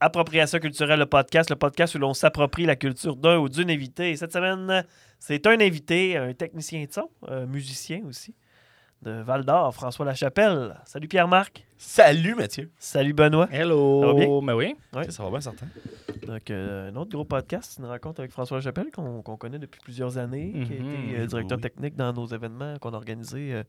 Appropriation 0.00 0.58
culturelle, 0.60 1.00
le 1.00 1.06
podcast, 1.06 1.50
le 1.50 1.56
podcast 1.56 1.94
où 1.96 1.98
l'on 1.98 2.14
s'approprie 2.14 2.66
la 2.66 2.76
culture 2.76 3.16
d'un 3.16 3.38
ou 3.38 3.48
d'une 3.48 3.70
invité. 3.70 4.10
Et 4.10 4.16
cette 4.16 4.32
semaine, 4.32 4.84
c'est 5.18 5.44
un 5.48 5.60
invité, 5.60 6.16
un 6.16 6.32
technicien 6.34 6.84
de 6.84 6.92
son, 6.92 7.10
un 7.26 7.46
musicien 7.46 8.02
aussi, 8.08 8.32
de 9.02 9.10
Val 9.22 9.44
d'Or, 9.44 9.74
François 9.74 10.04
Lachapelle. 10.06 10.76
Salut 10.84 11.08
Pierre-Marc. 11.08 11.64
Salut 11.76 12.36
Mathieu. 12.36 12.70
Salut 12.78 13.12
Benoît. 13.12 13.48
Hello. 13.50 14.00
Ça 14.02 14.06
va 14.08 14.14
bien? 14.14 14.28
Ben 14.42 14.54
oui. 14.54 14.74
Ça 15.10 15.22
va 15.24 15.30
bien, 15.30 15.40
certain. 15.40 15.66
Donc, 16.26 16.50
euh, 16.50 16.90
un 16.90 16.96
autre 16.96 17.10
gros 17.10 17.24
podcast, 17.24 17.76
une 17.80 17.86
rencontre 17.86 18.20
avec 18.20 18.30
François 18.30 18.58
Lachapelle 18.58 18.90
qu'on 18.92 19.22
qu'on 19.22 19.36
connaît 19.36 19.58
depuis 19.58 19.80
plusieurs 19.82 20.16
années, 20.18 20.52
qui 20.52 20.74
a 20.74 20.76
Mhm. 20.80 21.04
été 21.08 21.18
euh, 21.20 21.26
directeur 21.26 21.58
Oui. 21.58 21.62
technique 21.62 21.96
dans 21.96 22.12
nos 22.12 22.26
événements 22.26 22.76
qu'on 22.78 22.90
a 22.92 22.96
organisés 22.96 23.52
euh, 23.54 23.62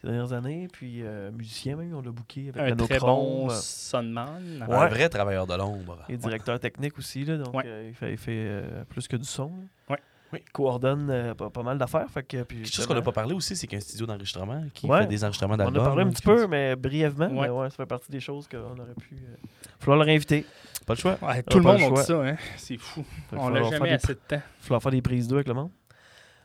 ces 0.00 0.06
dernières 0.08 0.32
années, 0.32 0.68
puis 0.72 1.02
euh, 1.02 1.30
musicien 1.30 1.76
même, 1.76 1.94
on 1.94 2.00
l'a 2.00 2.10
booké 2.10 2.50
avec 2.54 2.72
Un 2.72 2.76
très 2.76 2.98
bon 2.98 3.48
sonman. 3.50 4.64
Ouais. 4.68 4.74
Un 4.76 4.88
vrai 4.88 5.08
travailleur 5.08 5.46
de 5.46 5.54
l'ombre. 5.54 5.98
Et 6.08 6.16
directeur 6.16 6.58
technique 6.58 6.98
aussi, 6.98 7.24
là, 7.24 7.36
donc 7.36 7.54
Ouais. 7.54 7.64
euh, 7.66 7.86
il 7.88 7.94
fait, 7.94 8.12
il 8.12 8.18
fait, 8.18 8.30
euh, 8.46 8.84
plus 8.88 9.06
que 9.08 9.16
du 9.16 9.24
son. 9.26 9.52
Oui. 9.88 9.96
Il 10.32 10.50
coordonne 10.52 11.10
euh, 11.10 11.34
pas, 11.34 11.50
pas 11.50 11.64
mal 11.64 11.76
d'affaires. 11.76 12.06
Fait 12.08 12.22
que, 12.22 12.44
puis, 12.44 12.58
Quelque 12.62 12.72
chose 12.72 12.86
qu'on 12.86 12.94
n'a 12.94 13.02
pas 13.02 13.10
parlé 13.10 13.34
aussi, 13.34 13.56
c'est 13.56 13.66
qu'il 13.66 13.76
y 13.76 13.82
a 13.82 13.84
un 13.84 13.84
studio 13.84 14.06
d'enregistrement 14.06 14.62
qui 14.72 14.86
Ouais. 14.86 15.00
fait 15.00 15.06
des 15.08 15.24
enregistrements 15.24 15.54
On 15.54 15.56
d'albums. 15.56 15.82
a 15.82 15.84
parlé 15.84 16.04
un 16.04 16.08
petit 16.10 16.22
peu, 16.22 16.46
mais 16.46 16.76
brièvement. 16.76 17.26
Ouais. 17.26 17.48
Mais 17.48 17.48
ouais, 17.48 17.68
ça 17.70 17.76
fait 17.78 17.86
partie 17.86 18.12
des 18.12 18.20
choses 18.20 18.46
qu'on 18.46 18.58
aurait 18.58 18.94
pu. 18.96 19.16
euh, 19.16 19.34
falloir 19.80 19.98
le 19.98 20.04
réinviter. 20.04 20.46
Pas 20.86 20.94
le 20.94 20.98
choix. 21.00 21.18
Ouais, 21.20 21.42
tout 21.42 21.58
le 21.58 21.64
monde 21.64 21.82
a 21.82 22.00
dit 22.00 22.06
ça, 22.06 22.14
hein. 22.24 22.36
C'est 22.56 22.76
fou. 22.76 23.04
Fait 23.28 23.36
On 23.36 23.52
faire 23.52 23.64
jamais 23.64 23.88
des- 23.88 23.94
assez 23.96 24.14
de 24.14 24.20
temps. 24.26 24.40
falloir 24.60 24.80
faire 24.82 24.92
des 24.92 25.02
prises 25.02 25.26
d'eau 25.26 25.34
avec 25.34 25.48
le 25.48 25.54
monde. 25.54 25.70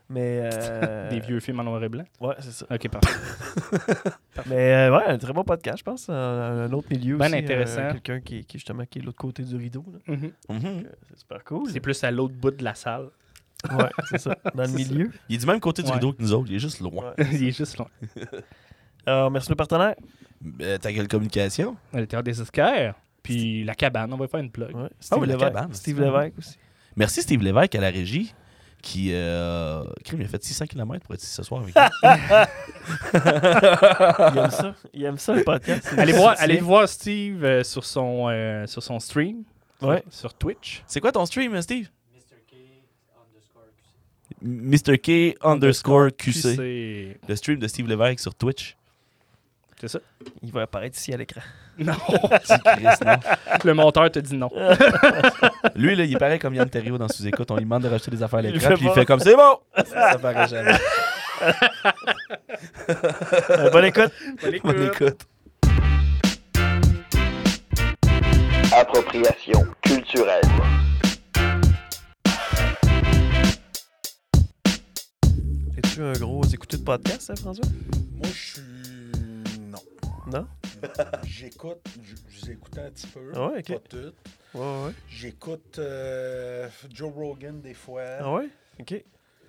Mais. 0.09 0.39
euh, 0.53 1.09
Des 1.09 1.19
vieux 1.19 1.39
films 1.39 1.59
en 1.61 1.63
noir 1.63 1.83
et 1.83 1.89
blanc. 1.89 2.03
Ouais, 2.21 2.35
c'est 2.39 2.51
ça. 2.51 2.65
Ok, 2.69 2.87
parfait. 2.89 3.19
Mais 4.47 4.73
euh, 4.89 4.95
ouais, 4.97 5.05
un 5.07 5.17
très 5.17 5.33
bon 5.33 5.43
podcast, 5.43 5.79
je 5.79 5.83
pense. 5.83 6.09
Un, 6.09 6.13
un 6.13 6.71
autre 6.73 6.87
milieu 6.91 7.17
Ben 7.17 7.25
aussi. 7.27 7.35
euh, 7.35 7.39
intéressant. 7.39 7.87
Quelqu'un 7.93 8.19
qui, 8.21 8.45
qui, 8.45 8.57
justement, 8.57 8.85
qui 8.85 8.99
est 8.99 9.01
de 9.01 9.07
l'autre 9.07 9.17
côté 9.17 9.43
du 9.43 9.55
rideau. 9.55 9.83
Mhm. 10.07 10.15
Mhm. 10.15 10.31
Donc, 10.49 10.63
euh, 10.65 10.81
c'est 11.09 11.19
super 11.19 11.43
cool. 11.43 11.69
C'est 11.71 11.79
plus 11.79 12.03
à 12.03 12.11
l'autre 12.11 12.35
bout 12.35 12.51
de 12.51 12.63
la 12.63 12.75
salle. 12.75 13.09
Ouais, 13.71 13.89
c'est 14.09 14.19
ça. 14.19 14.35
Dans 14.53 14.63
le 14.63 14.67
ça. 14.69 14.75
milieu. 14.75 15.11
Il 15.29 15.35
est 15.35 15.39
du 15.39 15.45
même 15.47 15.59
côté 15.59 15.81
du 15.81 15.87
Ouais. 15.89 15.95
rideau 15.95 16.13
que 16.13 16.21
nous 16.21 16.33
autres, 16.33 16.47
il 16.49 16.55
est 16.55 16.59
juste 16.59 16.81
loin. 16.81 17.13
Ouais. 17.17 17.25
Il 17.31 17.47
est 17.47 17.51
juste 17.57 17.77
loin. 17.77 17.87
Alors, 19.07 19.31
merci 19.31 19.49
le 19.49 19.55
partenaire. 19.55 19.95
Euh, 20.61 20.77
ta 20.77 20.91
gueule 20.93 21.07
communication. 21.07 21.75
Le 21.93 22.05
théâtre 22.05 22.25
des 22.25 22.39
Oscars. 22.41 22.93
Puis 23.23 23.63
la 23.63 23.73
cabane, 23.73 24.13
on 24.13 24.17
va 24.17 24.27
faire 24.27 24.39
une 24.41 24.51
plug. 24.51 24.75
Ouais. 24.75 24.83
Ah 24.87 24.95
Steve 24.99 25.19
oui, 25.19 25.27
la 25.27 25.33
Lévesque. 25.33 25.53
cabane, 25.53 25.73
Steve. 25.73 25.99
Lévesque 26.01 26.37
aussi. 26.37 26.57
Merci 26.95 27.21
Steve 27.23 27.41
Lévesque 27.41 27.73
à 27.73 27.81
la 27.81 27.89
régie 27.89 28.35
qui 28.85 29.09
euh, 29.13 29.83
crime, 30.03 30.21
il 30.21 30.25
a 30.25 30.29
fait 30.29 30.43
600 30.43 30.67
km 30.67 31.03
pour 31.03 31.15
être 31.15 31.23
ici 31.23 31.33
ce 31.33 31.41
soir 31.41 31.61
avec 31.63 31.73
nous. 31.75 31.81
Il 34.31 34.37
aime 34.37 34.51
ça. 34.51 34.75
Il 34.93 35.03
aime 35.05 35.17
ça, 35.17 35.33
le 35.33 35.43
podcast. 35.43 35.87
Allez 35.97 36.13
voir, 36.13 36.35
allez 36.37 36.59
voir 36.59 36.87
Steve 36.87 37.43
euh, 37.43 37.63
sur, 37.63 37.83
son, 37.83 38.27
euh, 38.29 38.67
sur 38.67 38.83
son 38.83 38.99
stream. 38.99 39.43
Ouais. 39.81 40.03
Sur 40.11 40.35
Twitch. 40.35 40.83
C'est 40.85 41.01
quoi 41.01 41.11
ton 41.11 41.25
stream, 41.25 41.59
Steve? 41.61 41.89
Mr. 44.41 44.97
K 44.99 45.35
underscore 45.41 46.09
QC. 46.15 46.33
c'est. 46.55 47.17
Le 47.27 47.35
stream 47.35 47.57
de 47.57 47.67
Steve 47.67 47.87
Lévesque 47.87 48.19
sur 48.19 48.35
Twitch. 48.35 48.77
C'est 49.81 49.87
ça? 49.87 49.99
Il 50.43 50.51
va 50.51 50.61
apparaître 50.61 50.97
ici 50.97 51.11
à 51.13 51.17
l'écran. 51.17 51.41
Non. 51.77 51.93
Non. 53.05 53.17
le 53.63 53.73
monteur 53.73 54.09
te 54.11 54.19
dit 54.19 54.35
non. 54.37 54.49
Lui, 55.75 55.95
là, 55.95 56.03
il 56.03 56.13
est 56.13 56.19
pareil 56.19 56.39
comme 56.39 56.53
Yann 56.53 56.69
Terriot 56.69 56.97
dans 56.97 57.07
Sous-Écoute. 57.07 57.49
On 57.51 57.55
lui 57.55 57.63
demande 57.63 57.83
de 57.83 57.87
rajouter 57.89 58.11
des 58.11 58.23
affaires 58.23 58.39
à 58.39 58.43
Il 58.43 58.51
l'écran, 58.53 58.69
fait 58.69 58.75
puis 58.75 58.85
il 58.85 58.91
fait 58.91 59.05
comme 59.05 59.19
c'est 59.19 59.35
bon! 59.35 59.59
Ça 59.85 60.17
paraît 60.19 60.47
jamais. 60.47 60.73
Euh, 63.49 63.69
bonne 63.71 63.85
écoute. 63.85 64.11
On 64.63 64.71
écoute. 64.71 65.27
Appropriation 68.73 69.65
culturelle. 69.81 70.41
Es-tu 75.77 76.01
un 76.01 76.13
gros 76.13 76.43
écouteur 76.45 76.79
de 76.79 76.85
podcast, 76.85 77.29
hein, 77.31 77.35
François? 77.35 77.65
Moi, 78.13 78.27
je 78.33 78.53
suis. 78.53 78.61
Non. 79.69 79.79
Non? 80.31 80.47
J'écoute. 81.23 81.79
Je 82.03 82.15
je 82.29 82.39
vous 82.45 82.51
écoute 82.51 82.77
un 82.77 82.89
petit 82.91 83.07
peu. 83.07 83.31
Ah 83.35 83.47
ouais, 83.47 83.59
ok. 83.59 83.67
Pas 83.73 83.79
tout. 83.89 84.13
Ouais, 84.55 84.85
ouais. 84.87 84.93
J'écoute 85.09 85.79
euh, 85.79 86.69
Joe 86.89 87.13
Rogan 87.13 87.61
des 87.61 87.73
fois. 87.73 88.03
Ah 88.19 88.33
ouais? 88.33 88.49
OK. 88.79 89.03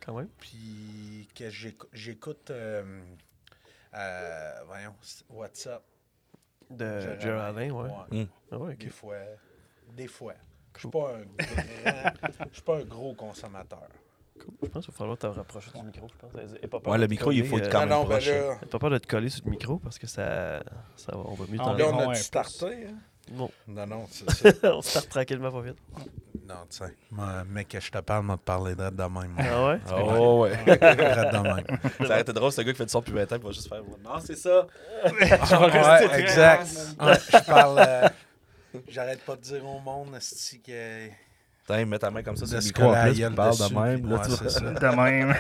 Quand 0.05 0.15
même. 0.15 0.28
Puis 0.39 1.28
que 1.34 1.49
j'écoute. 1.50 1.89
J'écoute. 1.93 2.50
euh, 2.50 3.00
euh, 3.94 4.53
voyons, 4.67 4.94
WhatsApp. 5.31 5.83
De 6.69 7.00
Gerald 7.21 7.56
Alain, 7.56 7.71
ouais. 7.71 7.91
Mm. 8.11 8.27
Ah 8.50 8.59
ouais, 8.59 8.75
Des 8.75 8.89
fois. 8.89 9.17
Des 9.93 10.09
fois. 10.09 10.34
Je 10.75 10.81
suis 10.81 10.89
pas 10.91 11.15
un 11.15 11.23
grand. 11.23 12.11
Je 12.50 12.55
suis 12.55 12.62
pas 12.62 12.77
un 12.78 12.84
gros 12.84 13.15
consommateur. 13.15 13.87
Cool. 14.38 14.53
Je 14.65 14.69
pense 14.69 14.84
qu'il 14.84 14.93
va 14.93 14.99
falloir 14.99 15.17
te 15.19 15.27
rapprocher 15.28 15.71
du 15.78 15.83
micro, 15.84 16.09
je 16.09 16.15
pense. 16.17 16.33
Aie 16.62 16.67
pas 16.67 16.81
peur 16.81 16.93
Ouais, 16.93 16.99
de 16.99 17.03
le 17.03 17.06
te 17.06 17.11
micro, 17.12 17.31
il 17.33 17.38
coller, 17.38 17.49
faut 17.49 17.59
être 17.59 17.69
euh, 17.69 17.71
quand 17.71 17.87
non, 17.87 17.87
même 17.87 17.99
non, 18.03 18.05
ben 18.09 18.19
là. 18.50 18.56
T'as 18.61 18.67
pas 18.67 18.78
peur 18.81 18.91
de 18.91 18.99
te 18.99 19.06
coller 19.06 19.28
sur 19.31 19.44
le 19.47 19.50
micro 19.53 19.78
parce 19.78 19.99
que 19.99 20.06
ça, 20.06 20.62
ça 20.97 21.12
va, 21.12 21.19
on 21.25 21.34
va 21.34 21.47
mieux 21.47 21.56
Ah, 21.61 21.65
t'entendre. 21.65 21.78
Là, 21.78 21.88
on 21.93 22.09
Ouais, 22.09 22.17
a 22.17 22.21
starté. 22.21 22.87
hein? 22.88 22.99
Non. 23.32 23.50
Non, 23.66 23.87
non, 23.87 24.06
c'est 24.10 24.31
ça. 24.60 24.76
on 24.76 24.82
start 24.82 25.09
tranquillement, 25.09 25.50
pas 25.50 25.60
vite. 25.60 25.76
non, 26.48 26.54
tu 26.70 26.76
sais. 26.78 26.94
moi, 27.10 27.42
Mec, 27.48 27.69
que 27.69 27.81
je 27.81 27.91
te 27.91 27.98
parle, 27.98 28.25
m'a 28.25 28.37
te 28.37 28.42
parler 28.42 28.75
de 28.76 28.88
de 28.88 29.03
même. 29.03 29.34
Ah 29.38 29.66
ouais? 29.66 29.81
Oh, 29.92 30.42
ouais. 30.42 30.56
De 30.64 31.42
même. 31.42 31.64
Ça 31.98 32.04
aurait 32.04 32.20
été 32.20 32.32
drôle, 32.32 32.53
ce 32.53 32.60
gars 32.62 32.72
qui 32.72 32.78
fait 32.78 32.84
du 32.87 32.91
son 32.92 33.00
depuis 33.00 33.12
20 33.12 33.32
ans, 33.32 33.37
il 33.37 33.42
va 33.42 33.50
juste 33.53 33.69
faire 33.69 33.82
Non, 34.04 34.20
c'est 34.25 34.37
ça. 34.37 34.66
Ouais, 35.04 36.20
exact. 36.20 36.69
Je 37.00 37.47
parle. 37.47 37.78
euh, 37.81 38.09
J'arrête 38.88 39.22
pas 39.25 39.37
de 39.37 39.41
dire 39.41 39.64
au 39.66 39.81
monde, 39.81 40.14
esti, 40.16 40.60
que. 40.60 41.08
Putain, 41.62 41.84
mets 41.84 41.98
ta 41.98 42.10
main 42.12 42.22
comme 42.22 42.37
ça 42.37 42.47
sur 42.47 42.58
le 42.58 42.62
micro 42.64 42.84
en 42.84 43.03
plus, 43.03 43.14
tu 43.14 43.31
parles 43.34 43.56
de 43.56 43.62
dessus, 43.62 43.75
même. 43.75 44.08
Là, 44.08 44.16
ouais, 44.16 44.22
tu 44.22 44.28
vois. 44.31 44.38
c'est 44.38 44.50
ça. 44.50 44.60
De 44.70 44.97
même. 44.97 45.34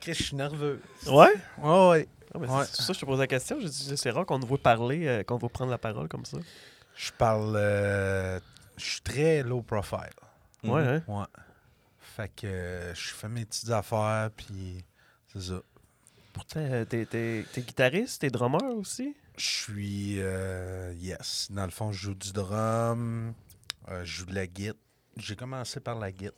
Chris, 0.00 0.14
je 0.14 0.22
suis 0.22 0.36
nerveux. 0.36 0.80
Ouais? 1.08 1.34
Ouais, 1.60 1.88
ouais. 1.90 2.08
Ouais. 2.46 2.64
C'est 2.64 2.76
pour 2.76 2.84
ça 2.84 2.86
que 2.88 2.94
je 2.94 3.00
te 3.00 3.06
pose 3.06 3.18
la 3.18 3.26
question. 3.26 3.58
J'ai 3.60 3.68
dit, 3.68 3.96
C'est 3.96 4.10
rare 4.10 4.26
qu'on 4.26 4.38
nous 4.38 4.46
voit 4.46 4.58
parler, 4.58 5.06
euh, 5.06 5.22
qu'on 5.24 5.36
va 5.38 5.48
prendre 5.48 5.70
la 5.70 5.78
parole 5.78 6.08
comme 6.08 6.24
ça. 6.24 6.38
Je 6.96 7.10
parle. 7.12 7.54
euh, 7.56 8.38
je 8.76 8.84
suis 8.84 9.00
très 9.00 9.42
low 9.42 9.62
profile. 9.62 10.10
Mhm. 10.62 10.70
Ouais, 10.70 10.82
hein? 10.82 11.02
Ouais. 11.08 11.24
Fait 12.00 12.28
que 12.34 12.46
euh, 12.46 12.94
je 12.94 13.08
fais 13.14 13.28
mes 13.28 13.44
petites 13.44 13.70
affaires, 13.70 14.30
puis 14.36 14.84
c'est 15.32 15.40
ça. 15.42 15.60
Pourtant, 16.32 16.60
t'es, 16.88 17.06
t'es, 17.06 17.44
t'es 17.52 17.60
guitariste, 17.62 18.20
t'es 18.20 18.30
drummer 18.30 18.62
aussi? 18.76 19.14
Je 19.36 19.44
suis. 19.46 20.16
euh, 20.18 20.92
yes. 20.96 21.48
Dans 21.50 21.64
le 21.64 21.70
fond, 21.70 21.90
je 21.92 21.98
joue 22.08 22.14
du 22.14 22.32
drum, 22.32 23.32
euh, 23.88 24.04
je 24.04 24.18
joue 24.20 24.26
de 24.26 24.34
la 24.34 24.46
guitare. 24.46 24.74
J'ai 25.16 25.34
commencé 25.36 25.80
par 25.80 25.98
la 25.98 26.10
guitare. 26.12 26.32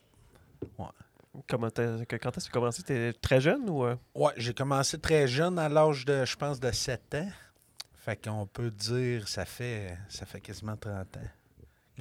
Comment 1.48 1.70
t'as- 1.70 2.04
que- 2.06 2.16
quand 2.16 2.30
tu 2.32 2.40
as 2.40 2.48
commencé? 2.50 2.82
T'es 2.82 3.12
très 3.12 3.40
jeune 3.40 3.68
ou... 3.70 3.84
euh? 3.84 3.96
Ouais, 4.14 4.32
j'ai 4.36 4.52
commencé 4.54 4.98
très 4.98 5.28
jeune, 5.28 5.58
à 5.58 5.68
l'âge 5.68 6.04
de, 6.04 6.24
je 6.24 6.36
pense, 6.36 6.58
de 6.58 6.70
7 6.72 7.14
ans. 7.14 7.28
Fait 7.94 8.16
qu'on 8.16 8.46
peut 8.46 8.70
dire, 8.70 9.28
ça 9.28 9.44
fait, 9.44 9.96
ça 10.08 10.26
fait 10.26 10.40
quasiment 10.40 10.76
30 10.76 10.92
ans 11.16 11.20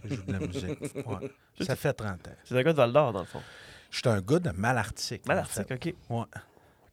que 0.01 0.07
je 0.09 0.16
joue 0.16 0.23
de 0.23 0.31
la 0.34 0.39
musique. 0.39 0.79
Ouais. 1.06 1.31
Ça 1.62 1.75
fait 1.75 1.94
30 1.94 2.28
ans. 2.28 2.31
C'est 2.45 2.57
un 2.57 2.63
gars 2.63 2.72
de 2.72 2.78
Val 2.78 2.94
d'Or, 2.94 3.12
dans 3.13 3.19
le 3.19 3.25
fond. 3.25 3.41
Je 3.91 3.97
suis 4.00 4.07
un 4.09 4.22
gars 4.22 4.39
de 4.39 4.50
Malartic. 4.51 5.22
en 5.25 5.28
Malartic, 5.28 5.68
fait. 5.68 5.73
OK. 5.73 5.95
Ouais. 6.09 6.25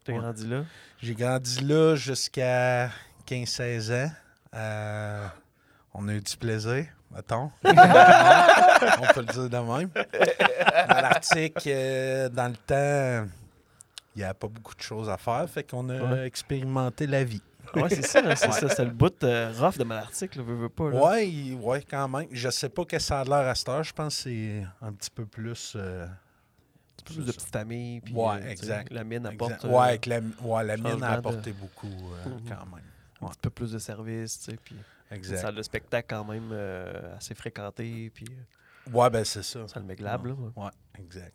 T'as 0.05 0.13
Ouais. 0.13 0.19
grandi 0.19 0.47
là? 0.47 0.65
J'ai 1.01 1.15
grandi 1.15 1.61
là 1.61 1.95
jusqu'à 1.95 2.91
15-16 3.27 3.93
ans. 3.93 4.11
Euh, 4.55 5.27
on 5.99 6.09
a 6.09 6.15
eu 6.15 6.21
du 6.21 6.37
plaisir, 6.37 6.87
mettons. 7.15 7.51
on 7.65 9.12
peut 9.15 9.21
le 9.21 9.33
dire 9.33 9.51
de 9.51 9.57
même. 9.59 9.91
Malartic, 10.89 11.67
euh, 11.67 12.29
dans 12.29 12.49
le 12.49 12.57
temps, 12.57 13.31
il 14.15 14.19
n'y 14.19 14.25
avait 14.25 14.34
pas 14.34 14.49
beaucoup 14.49 14.75
de 14.75 14.81
choses 14.83 15.09
à 15.09 15.17
faire. 15.17 15.49
Fait 15.49 15.69
qu'on 15.69 15.89
a 15.89 16.01
Ouais. 16.01 16.27
expérimenté 16.27 17.07
la 17.07 17.25
vie. 17.25 17.43
Ouais, 17.75 17.89
c'est 17.89 18.03
ça, 18.07 18.23
c'est 18.37 18.53
ça. 18.53 18.69
C'est 18.69 18.84
le 18.84 18.91
bout 18.93 19.23
euh, 19.25 19.53
rough 19.59 19.77
de 19.77 19.84
Malartic, 19.84 20.37
là, 20.37 20.43
veux, 20.43 20.55
veux 20.55 20.69
pas. 20.69 20.91
Là. 20.91 20.97
Ouais, 21.01 21.83
quand 21.89 22.09
même. 22.09 22.28
Je 22.31 22.49
sais 22.49 22.69
pas 22.69 22.84
que 22.84 22.98
ça 22.98 23.21
a 23.21 23.25
l'air 23.25 23.48
à 23.48 23.54
cette 23.54 23.69
heure. 23.69 23.83
Je 23.83 23.93
pense 23.93 24.16
que 24.16 24.22
c'est 24.22 24.63
un 24.83 24.93
petit 24.93 25.10
peu 25.10 25.27
plus. 25.27 25.72
euh, 25.77 26.07
Plus 27.04 27.25
de 27.25 27.33
petites 27.33 27.53
familles. 27.53 28.01
Puis, 28.01 28.15
Ouais, 28.15 28.37
euh, 28.43 28.48
exact. 28.51 28.93
La 28.93 29.04
mine 29.04 29.27
apporte 29.27 29.53
exact. 29.53 29.65
euh, 29.66 29.78
ouais, 29.78 30.01
la, 30.07 30.19
ouais, 30.45 30.65
la 30.65 30.77
mine 30.77 31.03
a 31.04 31.13
de- 31.13 31.19
apporté 31.19 31.53
beaucoup, 31.53 31.87
euh, 31.87 32.28
Mhm. 32.31 32.41
quand 32.48 32.66
même. 32.75 32.84
un 33.22 33.28
petit 33.28 33.39
peu 33.43 33.51
plus 33.51 33.72
de 33.72 33.78
services, 33.78 34.39
tu 34.41 34.51
sais. 34.53 34.59
Puis 34.65 34.77
une 35.11 35.17
Exact. 35.17 35.37
salle 35.39 35.55
de 35.55 35.63
spectacle 35.63 36.07
quand 36.11 36.25
même 36.25 36.51
euh, 36.53 37.17
assez 37.17 37.35
fréquentée. 37.35 38.11
Puis 38.15 38.27
euh, 38.31 38.91
Ouais, 38.93 39.11
ben 39.11 39.25
c'est 39.25 39.43
ça. 39.43 39.67
salle 39.69 39.83
méglable, 39.85 40.31
là. 40.31 40.35
ouais. 40.35 40.65
Ouais, 40.65 40.71
exact. 40.99 41.33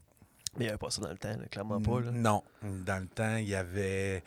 Mais 0.57 0.65
il 0.65 0.67
n'y 0.67 0.69
avait 0.69 0.77
pas 0.77 0.89
ça 0.89 1.01
dans 1.01 1.09
le 1.09 1.17
temps, 1.17 1.29
là, 1.29 1.45
clairement 1.49 1.81
pas. 1.81 2.01
Là. 2.01 2.11
Non. 2.11 2.43
Dans 2.61 2.99
le 3.01 3.07
temps, 3.07 3.37
il 3.37 3.47
y 3.47 3.55
avait 3.55 4.21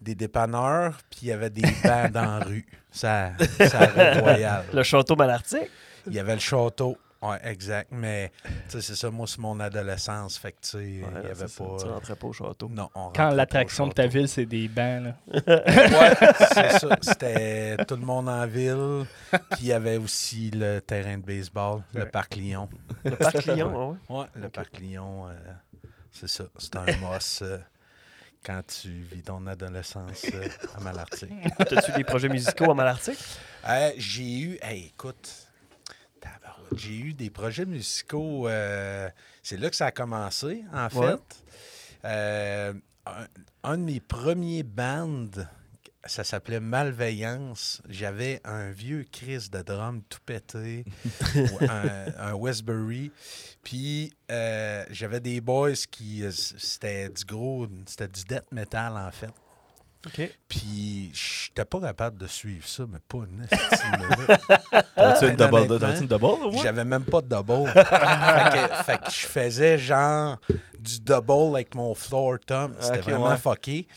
des 0.00 0.14
dépanneurs, 0.14 0.98
puis 1.10 1.20
il 1.22 1.28
y 1.28 1.32
avait 1.32 1.50
des 1.50 1.62
bancs 1.84 2.10
dans 2.12 2.38
la 2.38 2.44
rue. 2.44 2.66
Ça, 2.90 3.32
ça 3.68 3.78
rue 4.14 4.20
royale. 4.20 4.64
Le 4.72 4.82
château 4.82 5.16
Malartic? 5.16 5.68
Il 6.06 6.14
y 6.14 6.18
avait 6.18 6.34
le 6.34 6.40
château. 6.40 6.96
Ouais, 7.22 7.38
exact. 7.44 7.88
Mais, 7.92 8.30
tu 8.44 8.50
sais, 8.68 8.80
c'est 8.82 8.94
ça, 8.94 9.10
moi, 9.10 9.26
c'est 9.26 9.38
mon 9.38 9.58
adolescence. 9.58 10.36
Fait 10.38 10.52
que, 10.52 10.58
tu 10.60 10.68
sais, 10.68 10.84
il 10.84 11.04
Ouais, 11.04 11.22
y 11.24 11.30
avait 11.30 11.48
ça, 11.48 11.64
pas. 11.64 11.76
Tu 11.80 11.86
rentrais 11.86 12.16
pas 12.16 12.26
au 12.26 12.32
château. 12.32 12.68
Non, 12.68 12.90
on 12.94 13.10
Quand 13.10 13.30
l'attraction 13.30 13.86
de 13.86 13.92
ta 13.92 14.06
ville, 14.06 14.28
c'est 14.28 14.46
des 14.46 14.68
bancs, 14.68 15.02
là. 15.04 15.16
Ouais, 15.56 16.34
c'est 16.54 16.78
ça. 16.78 16.98
C'était 17.00 17.76
tout 17.86 17.96
le 17.96 18.04
monde 18.04 18.28
en 18.28 18.46
ville. 18.46 19.04
Puis 19.30 19.60
il 19.62 19.66
y 19.68 19.72
avait 19.72 19.96
aussi 19.96 20.50
le 20.50 20.80
terrain 20.80 21.16
de 21.18 21.22
baseball, 21.24 21.82
le 21.94 22.04
parc 22.06 22.36
Lyon. 22.36 22.68
Le 23.04 23.16
parc 23.16 23.44
Lyon, 23.46 23.96
ouais. 24.08 24.16
Ouais, 24.18 24.26
le 24.34 24.48
parc 24.48 24.78
Lyon, 24.78 25.28
euh, 25.28 25.34
c'est 26.12 26.28
ça. 26.28 26.44
C'est 26.58 26.76
un 26.76 26.84
moss 26.98 27.40
euh, 27.42 27.58
quand 28.44 28.60
tu 28.66 28.88
vis 28.90 29.22
ton 29.22 29.46
adolescence 29.46 30.26
euh, 30.34 30.48
à 30.76 30.80
Malartic. 30.80 31.30
T'as-tu 31.58 31.92
des 31.92 32.04
projets 32.04 32.28
musicaux 32.28 32.70
à 32.70 32.74
Malartic? 32.74 33.18
Euh, 33.68 33.90
j'ai 33.96 34.38
eu, 34.38 34.58
hey, 34.62 34.86
écoute, 34.94 35.48
j'ai 36.74 36.96
eu 36.96 37.14
des 37.14 37.30
projets 37.30 37.66
musicaux. 37.66 38.48
euh, 38.48 39.08
c'est 39.42 39.56
là 39.58 39.70
que 39.70 39.76
ça 39.76 39.86
a 39.86 39.92
commencé, 39.92 40.64
en 40.72 40.88
fait. 40.88 40.98
Ouais. 40.98 41.16
Euh, 42.04 42.72
un, 43.06 43.26
un 43.62 43.78
de 43.78 43.82
mes 43.82 44.00
premiers 44.00 44.62
bands, 44.62 45.26
ça 46.04 46.22
s'appelait 46.24 46.60
Malveillance. 46.60 47.82
J'avais 47.88 48.40
un 48.44 48.70
vieux 48.70 49.04
Chris 49.10 49.48
de 49.50 49.60
drum 49.62 50.02
tout 50.08 50.20
pété, 50.24 50.84
un, 51.68 52.06
un 52.30 52.34
Westbury. 52.34 53.10
Puis 53.62 54.12
euh, 54.30 54.84
j'avais 54.90 55.20
des 55.20 55.40
boys 55.40 55.72
qui. 55.90 56.22
C'était 56.30 57.08
du 57.08 57.24
gros. 57.24 57.66
C'était 57.86 58.08
du 58.08 58.22
death 58.24 58.50
metal, 58.52 58.96
en 58.96 59.10
fait. 59.10 59.30
OK. 60.06 60.30
Puis, 60.48 61.10
j'étais 61.12 61.64
pas 61.64 61.80
capable 61.80 62.18
de 62.18 62.26
suivre 62.26 62.66
ça, 62.66 62.84
mais 62.88 62.98
pas 63.08 63.18
une. 63.18 63.46
T'as-tu 64.96 65.28
une 65.28 65.36
double? 65.36 65.78
T'as-tu 65.78 66.02
une 66.02 66.06
double? 66.06 66.56
J'avais 66.62 66.84
même 66.84 67.04
pas 67.04 67.20
de 67.20 67.28
double. 67.28 67.70
fait, 67.72 67.82
que, 67.82 68.84
fait 68.84 68.98
que 68.98 69.10
je 69.10 69.26
faisais 69.26 69.78
genre 69.78 70.38
du 70.78 71.00
double 71.00 71.56
avec 71.56 71.74
mon 71.74 71.94
floor 71.94 72.38
tom. 72.46 72.74
C'était 72.80 72.98
vraiment 72.98 73.30
ouais. 73.30 73.36
fucké. 73.36 73.88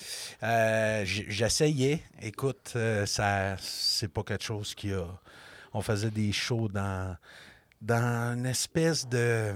Euh, 0.43 1.03
J'essayais. 1.05 2.01
Écoute, 2.21 2.73
euh, 2.75 3.05
ça 3.05 3.55
c'est 3.59 4.11
pas 4.11 4.23
quelque 4.23 4.43
chose 4.43 4.73
qui 4.73 4.91
a. 4.93 5.05
On 5.73 5.81
faisait 5.81 6.09
des 6.09 6.31
shows 6.31 6.67
dans, 6.67 7.15
dans 7.81 8.33
une 8.35 8.47
espèce 8.47 9.07
de 9.07 9.53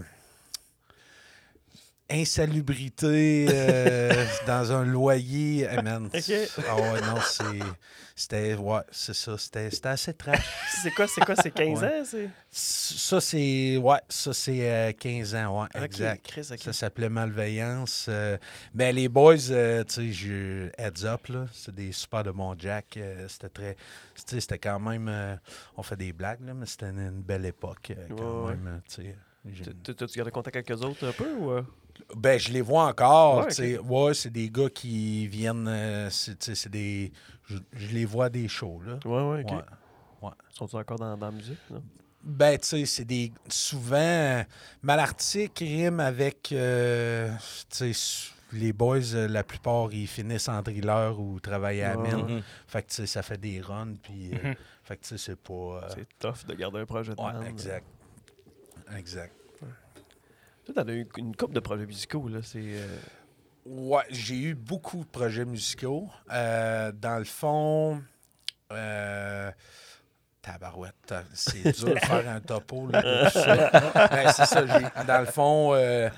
insalubrité 2.10 3.48
euh, 3.50 4.26
dans 4.48 4.72
un 4.72 4.86
loyer. 4.86 5.64
Hey, 5.64 5.82
man, 5.84 6.06
Ok. 6.14 6.32
Ah 6.68 6.76
ouais, 6.76 7.02
non, 7.02 7.18
c'est. 7.26 7.60
C'était. 8.16 8.54
Ouais, 8.56 8.82
c'est 8.92 9.16
ça. 9.16 9.38
C'était 9.38 9.72
c'était 9.72 9.90
assez 9.90 10.14
trash. 10.14 10.46
C'est 10.84 10.92
quoi, 10.92 11.08
c'est 11.08 11.24
quoi, 11.24 11.36
c'est 11.36 11.50
15 11.52 11.82
Ouais. 11.82 11.88
ans? 11.88 12.04
C'est... 12.06 12.30
Ça, 12.52 13.22
c'est. 13.22 13.78
Ouais, 13.78 14.00
ça, 14.10 14.34
c'est 14.34 14.70
euh, 14.70 14.92
15 14.92 15.36
ans, 15.36 15.62
ouais, 15.64 15.84
exact. 15.84 16.26
Chris. 16.26 16.44
Ça 16.44 16.74
s'appelait 16.74 17.10
Malveillance. 17.10 18.08
euh, 18.10 18.38
ben, 18.74 18.94
les 18.94 19.08
boys, 19.08 19.50
euh, 19.52 19.84
tu 19.86 19.94
sais, 19.94 20.12
je- 20.12 20.68
heads 20.78 21.06
up, 21.06 21.28
là. 21.28 21.46
C'est 21.54 21.74
des 21.74 21.92
super 21.92 22.24
de 22.24 22.32
bons 22.32 22.56
Jack. 22.60 23.00
c'était 23.30 23.50
très. 23.50 23.76
Tu 24.28 24.40
c'était 24.42 24.60
quand 24.60 24.80
même. 24.80 25.40
on 25.78 25.84
fait 25.84 25.96
des 25.98 26.12
blagues, 26.14 26.46
là, 26.46 26.54
mais 26.54 26.66
c'était 26.66 26.90
une, 26.90 27.00
une 27.00 27.22
belle 27.22 27.46
époque, 27.46 27.94
quand 28.10 28.46
Ouais, 28.46 28.56
même. 28.56 28.82
tu 28.88 29.04
sais. 29.04 29.16
T'as-tu 29.96 30.18
gardé 30.18 30.32
contact 30.32 30.56
avec 30.56 30.72
eux 30.72 30.76
autres 30.86 31.08
un 31.08 31.12
peu 31.12 31.32
ou. 31.34 31.52
Ben, 32.16 32.40
je 32.40 32.52
les 32.52 32.62
vois 32.62 32.86
encore. 32.88 33.46
Ouais, 33.46 33.52
sais. 33.52 33.78
Ouais, 33.80 34.14
c'est 34.14 34.30
des 34.32 34.50
gars 34.50 34.70
qui 34.70 35.28
viennent. 35.28 35.68
euh, 35.68 36.10
c'est 36.10 36.70
des. 36.70 37.12
Je, 37.50 37.58
je 37.74 37.88
les 37.94 38.06
vois 38.06 38.30
des 38.30 38.48
shows, 38.48 38.82
là. 38.86 39.00
Ouais, 39.06 39.30
ouais, 39.38 39.44
ok. 39.44 39.64
Ouais. 40.22 40.30
Sont-ils 40.50 40.78
encore 40.78 40.98
dans, 41.00 41.18
dans 41.18 41.26
la 41.28 41.32
musique? 41.32 41.58
Non? 41.70 41.84
Ben, 42.24 42.58
tu 42.58 42.68
sais, 42.68 42.86
c'est 42.86 43.06
des. 43.06 43.32
Souvent, 43.50 44.44
Malartic 44.82 45.60
rime 45.60 46.00
avec. 46.00 46.52
euh, 46.52 47.32
tu 47.70 47.94
sais, 47.94 48.30
les 48.54 48.72
boys, 48.72 49.00
euh, 49.16 49.28
la 49.28 49.44
plupart, 49.44 49.92
ils 49.92 50.08
finissent 50.08 50.48
en 50.48 50.62
driller 50.62 51.12
ou 51.18 51.40
travaillent 51.40 51.82
à 51.84 51.98
Ouais. 51.98 52.14
Mhm. 52.14 52.42
Fait 52.68 52.84
que, 52.84 52.90
tu 52.90 52.96
sais, 52.96 53.08
ça 53.08 53.24
fait 53.24 53.38
des 53.40 53.60
runs, 53.60 53.96
puis. 54.02 54.32
euh, 54.34 54.50
Mhm. 54.50 54.56
fait 54.84 54.98
que, 54.98 55.02
tu 55.02 55.08
sais, 55.10 55.18
c'est 55.18 55.36
pas. 55.36 55.54
euh, 55.54 55.82
C'est 55.96 56.08
tough 56.20 56.46
de 56.48 56.54
garder 56.54 56.80
un 56.80 56.86
projet 56.86 57.12
de 57.12 57.16
band. 57.18 57.40
ouais, 57.40 57.50
exact. 57.50 57.86
Exact. 58.96 59.34
Toi, 60.66 60.74
t'en 60.76 60.88
as 60.88 60.94
eu 60.94 61.08
une 61.18 61.36
couple 61.36 61.54
de 61.54 61.60
projets 61.60 61.86
musicaux, 61.86 62.28
là. 62.30 62.40
C'est. 62.42 62.60
euh, 62.64 62.98
Ouais, 63.66 64.04
j'ai 64.10 64.36
eu 64.36 64.56
beaucoup 64.56 65.00
de 65.06 65.10
projets 65.10 65.46
musicaux. 65.46 66.10
Euh, 66.32 66.92
dans 66.92 67.18
le 67.18 67.24
fond, 67.24 68.04
euh, 68.74 69.50
tabarouette, 70.42 70.96
ta- 71.06 71.24
c'est 71.34 71.72
dur 71.78 71.94
de 71.94 72.00
faire 72.00 72.28
un 72.28 72.42
topo 72.42 72.88
là, 72.88 73.02
de 73.02 73.30
ça. 73.30 73.70
Ben, 74.12 74.32
c'est 74.34 74.46
ça, 74.46 74.66
j'ai- 74.68 75.06
dans 75.06 75.20
le 75.22 75.26
fond, 75.28 75.74
euh, 75.76 76.10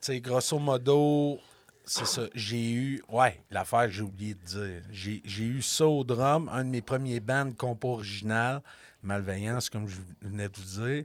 tu 0.00 0.18
grosso 0.22 0.58
modo, 0.58 1.38
c'est 1.84 2.06
ça, 2.06 2.22
j'ai 2.34 2.70
eu, 2.72 3.02
ouais, 3.10 3.42
l'affaire 3.50 3.82
que 3.84 3.90
j'ai 3.90 4.02
oublié 4.02 4.32
de 4.34 4.40
dire, 4.44 4.82
j'ai 4.90 5.20
j'ai 5.22 5.44
eu 5.44 5.60
ça 5.60 5.86
au 5.86 6.02
drum, 6.02 6.48
un 6.50 6.64
de 6.64 6.70
mes 6.70 6.80
premiers 6.80 7.20
bands 7.20 7.52
compo 7.52 7.92
original, 7.92 8.62
Malveillance, 9.02 9.68
comme 9.68 9.86
je 9.86 9.96
venais 10.22 10.48
de 10.48 10.56
vous 10.56 10.82
dire. 10.82 11.04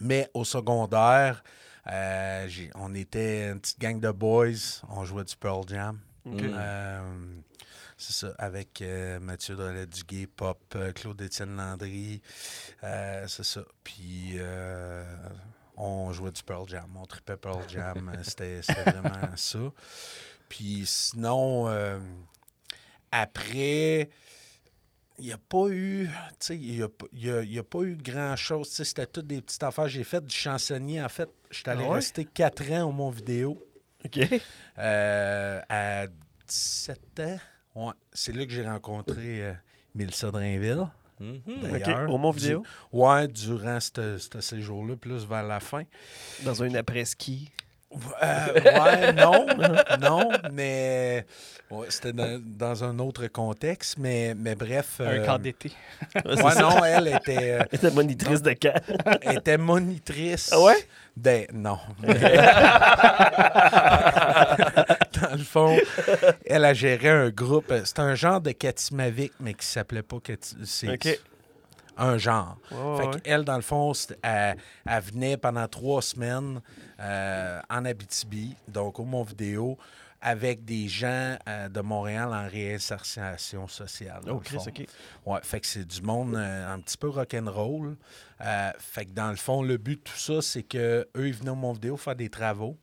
Mais 0.00 0.30
au 0.34 0.44
secondaire, 0.44 1.42
euh, 1.90 2.48
on 2.74 2.94
était 2.94 3.50
une 3.50 3.60
petite 3.60 3.80
gang 3.80 4.00
de 4.00 4.10
boys. 4.10 4.82
On 4.88 5.04
jouait 5.04 5.24
du 5.24 5.36
Pearl 5.36 5.64
Jam. 5.68 5.98
Euh, 6.26 7.00
c'est 7.96 8.12
ça, 8.12 8.34
avec 8.38 8.82
euh, 8.82 9.18
Mathieu 9.18 9.56
Drolet-Duguay, 9.56 10.26
Pop, 10.26 10.60
euh, 10.76 10.92
Claude-Étienne 10.92 11.56
Landry. 11.56 12.20
C'est 12.82 13.44
ça. 13.44 13.62
Puis 13.82 14.38
on 15.76 16.12
jouait 16.12 16.32
du 16.32 16.42
Pearl 16.42 16.68
Jam. 16.68 16.90
On 16.96 17.06
tripait 17.06 17.36
Pearl 17.36 17.62
Jam. 17.68 18.12
C'était 18.22 18.60
vraiment 18.86 19.36
ça. 19.36 19.58
Puis 20.48 20.84
sinon, 20.86 21.68
après, 23.10 24.10
il 25.18 25.26
n'y 25.26 25.32
a 25.32 25.38
pas 25.38 25.68
eu, 25.68 26.06
tu 26.06 26.12
sais, 26.40 26.56
il 26.56 26.76
n'y 26.76 26.82
a, 26.82 26.88
pas- 26.88 27.06
il 27.12 27.26
y 27.26 27.30
a- 27.30 27.42
y 27.42 27.58
a 27.58 27.62
pas 27.62 27.80
eu 27.82 27.96
grand-chose. 27.96 28.68
C'était 28.68 29.06
toutes 29.06 29.26
des 29.26 29.40
petites 29.42 29.62
affaires. 29.62 29.88
J'ai 29.88 30.04
fait 30.04 30.24
du 30.24 30.34
chansonnier. 30.34 31.02
En 31.02 31.08
fait, 31.08 31.28
je 31.50 31.56
suis 31.58 31.68
allé 31.68 31.82
Ah 31.84 31.88
ouais? 31.88 31.94
rester 31.96 32.24
quatre 32.24 32.70
ans 32.72 32.88
au 32.88 32.92
Mont 32.92 33.10
Vidéo. 33.10 33.62
Ok. 34.04 34.18
Euh, 34.78 35.60
à 35.68 36.06
17 36.46 37.20
ans, 37.20 37.38
ouais, 37.86 37.92
c'est 38.12 38.34
là 38.34 38.46
que 38.46 38.52
j'ai 38.52 38.66
rencontré 38.66 39.42
euh, 39.42 39.52
Mélissa 39.94 40.30
Drainville. 40.30 40.86
Mhm. 41.20 41.40
D'ailleurs, 41.62 42.08
Au 42.12 42.16
Mont 42.16 42.30
du- 42.30 42.38
Vidéo? 42.38 42.62
Ouais, 42.92 43.26
durant 43.26 43.80
ce 43.80 44.18
ce 44.18 44.40
séjour-là, 44.40 44.94
plus 44.96 45.26
vers 45.26 45.42
la 45.42 45.58
fin. 45.58 45.82
Dans 46.44 46.62
un 46.62 46.72
après-ski. 46.74 47.50
Euh, 48.22 48.54
ouais, 48.54 49.12
non, 49.14 49.46
non, 50.00 50.28
mais 50.52 51.24
ouais, 51.70 51.86
c'était 51.88 52.12
dans, 52.12 52.38
dans 52.44 52.84
un 52.84 52.98
autre 52.98 53.26
contexte, 53.28 53.96
mais, 53.98 54.34
mais 54.36 54.54
bref. 54.54 55.00
Un 55.00 55.04
euh, 55.04 55.24
camp 55.26 55.38
d'été. 55.38 55.72
Ouais, 56.26 56.54
non, 56.60 56.84
elle 56.84 57.08
était, 57.08 57.52
euh, 57.52 57.62
Elle 57.72 57.78
était 57.78 57.90
monitrice 57.90 58.42
de 58.42 58.52
camp. 58.52 58.74
elle 59.22 59.38
était 59.38 59.56
monitrice. 59.56 60.50
Ah 60.52 60.60
ouais? 60.60 60.86
des- 61.16 61.48
non. 61.52 61.78
mais- 62.02 62.14
Dans 65.20 65.32
le 65.32 65.38
fond, 65.44 65.76
elle 66.46 66.64
a 66.64 66.74
géré 66.74 67.08
un 67.08 67.30
groupe. 67.30 67.72
C'était 67.84 68.00
un 68.00 68.14
genre 68.14 68.40
de 68.40 68.52
Katimavik, 68.52 69.32
mais 69.40 69.54
qui 69.54 69.66
s'appelait 69.66 70.02
pas 70.02 70.16
Kati- 70.18 70.56
c'est 70.64 70.90
Ok. 70.90 71.18
Un 71.98 72.16
genre. 72.16 72.56
Ouais, 72.70 72.96
Fait 72.96 73.08
ouais. 73.08 73.20
qu'elle, 73.20 73.44
dans 73.44 73.56
le 73.56 73.62
fond, 73.62 73.92
elle, 74.22 74.56
elle 74.86 75.02
venait 75.02 75.36
pendant 75.36 75.66
trois 75.66 76.00
semaines 76.00 76.62
euh, 77.00 77.60
en 77.68 77.84
Abitibi, 77.84 78.54
donc 78.68 79.00
au 79.00 79.04
Mont 79.04 79.24
Vidéo, 79.24 79.76
avec 80.20 80.64
des 80.64 80.88
gens 80.88 81.36
euh, 81.48 81.68
de 81.68 81.80
Montréal 81.80 82.28
en 82.32 82.48
réinsertion 82.48 83.68
sociale. 83.68 84.22
Oh, 84.28 84.38
Chris, 84.38 84.58
ok. 84.66 84.86
Ouais, 85.26 85.40
fait 85.42 85.60
que 85.60 85.66
c'est 85.66 85.84
du 85.84 86.02
monde 86.02 86.34
euh, 86.36 86.72
un 86.72 86.80
petit 86.80 86.96
peu 86.96 87.08
rock'n'roll. 87.08 87.96
Fait 88.78 89.04
que 89.04 89.10
dans 89.10 89.30
le 89.30 89.36
fond, 89.36 89.62
le 89.62 89.76
but 89.76 89.96
de 89.96 90.02
tout 90.02 90.16
ça, 90.18 90.40
c'est 90.40 90.62
que 90.62 91.08
eux 91.16 91.28
ils 91.28 91.34
venaient 91.34 91.50
au 91.50 91.56
Mont 91.56 91.72
Vidéo 91.72 91.96
faire 91.96 92.16
des 92.16 92.30
travaux 92.30 92.76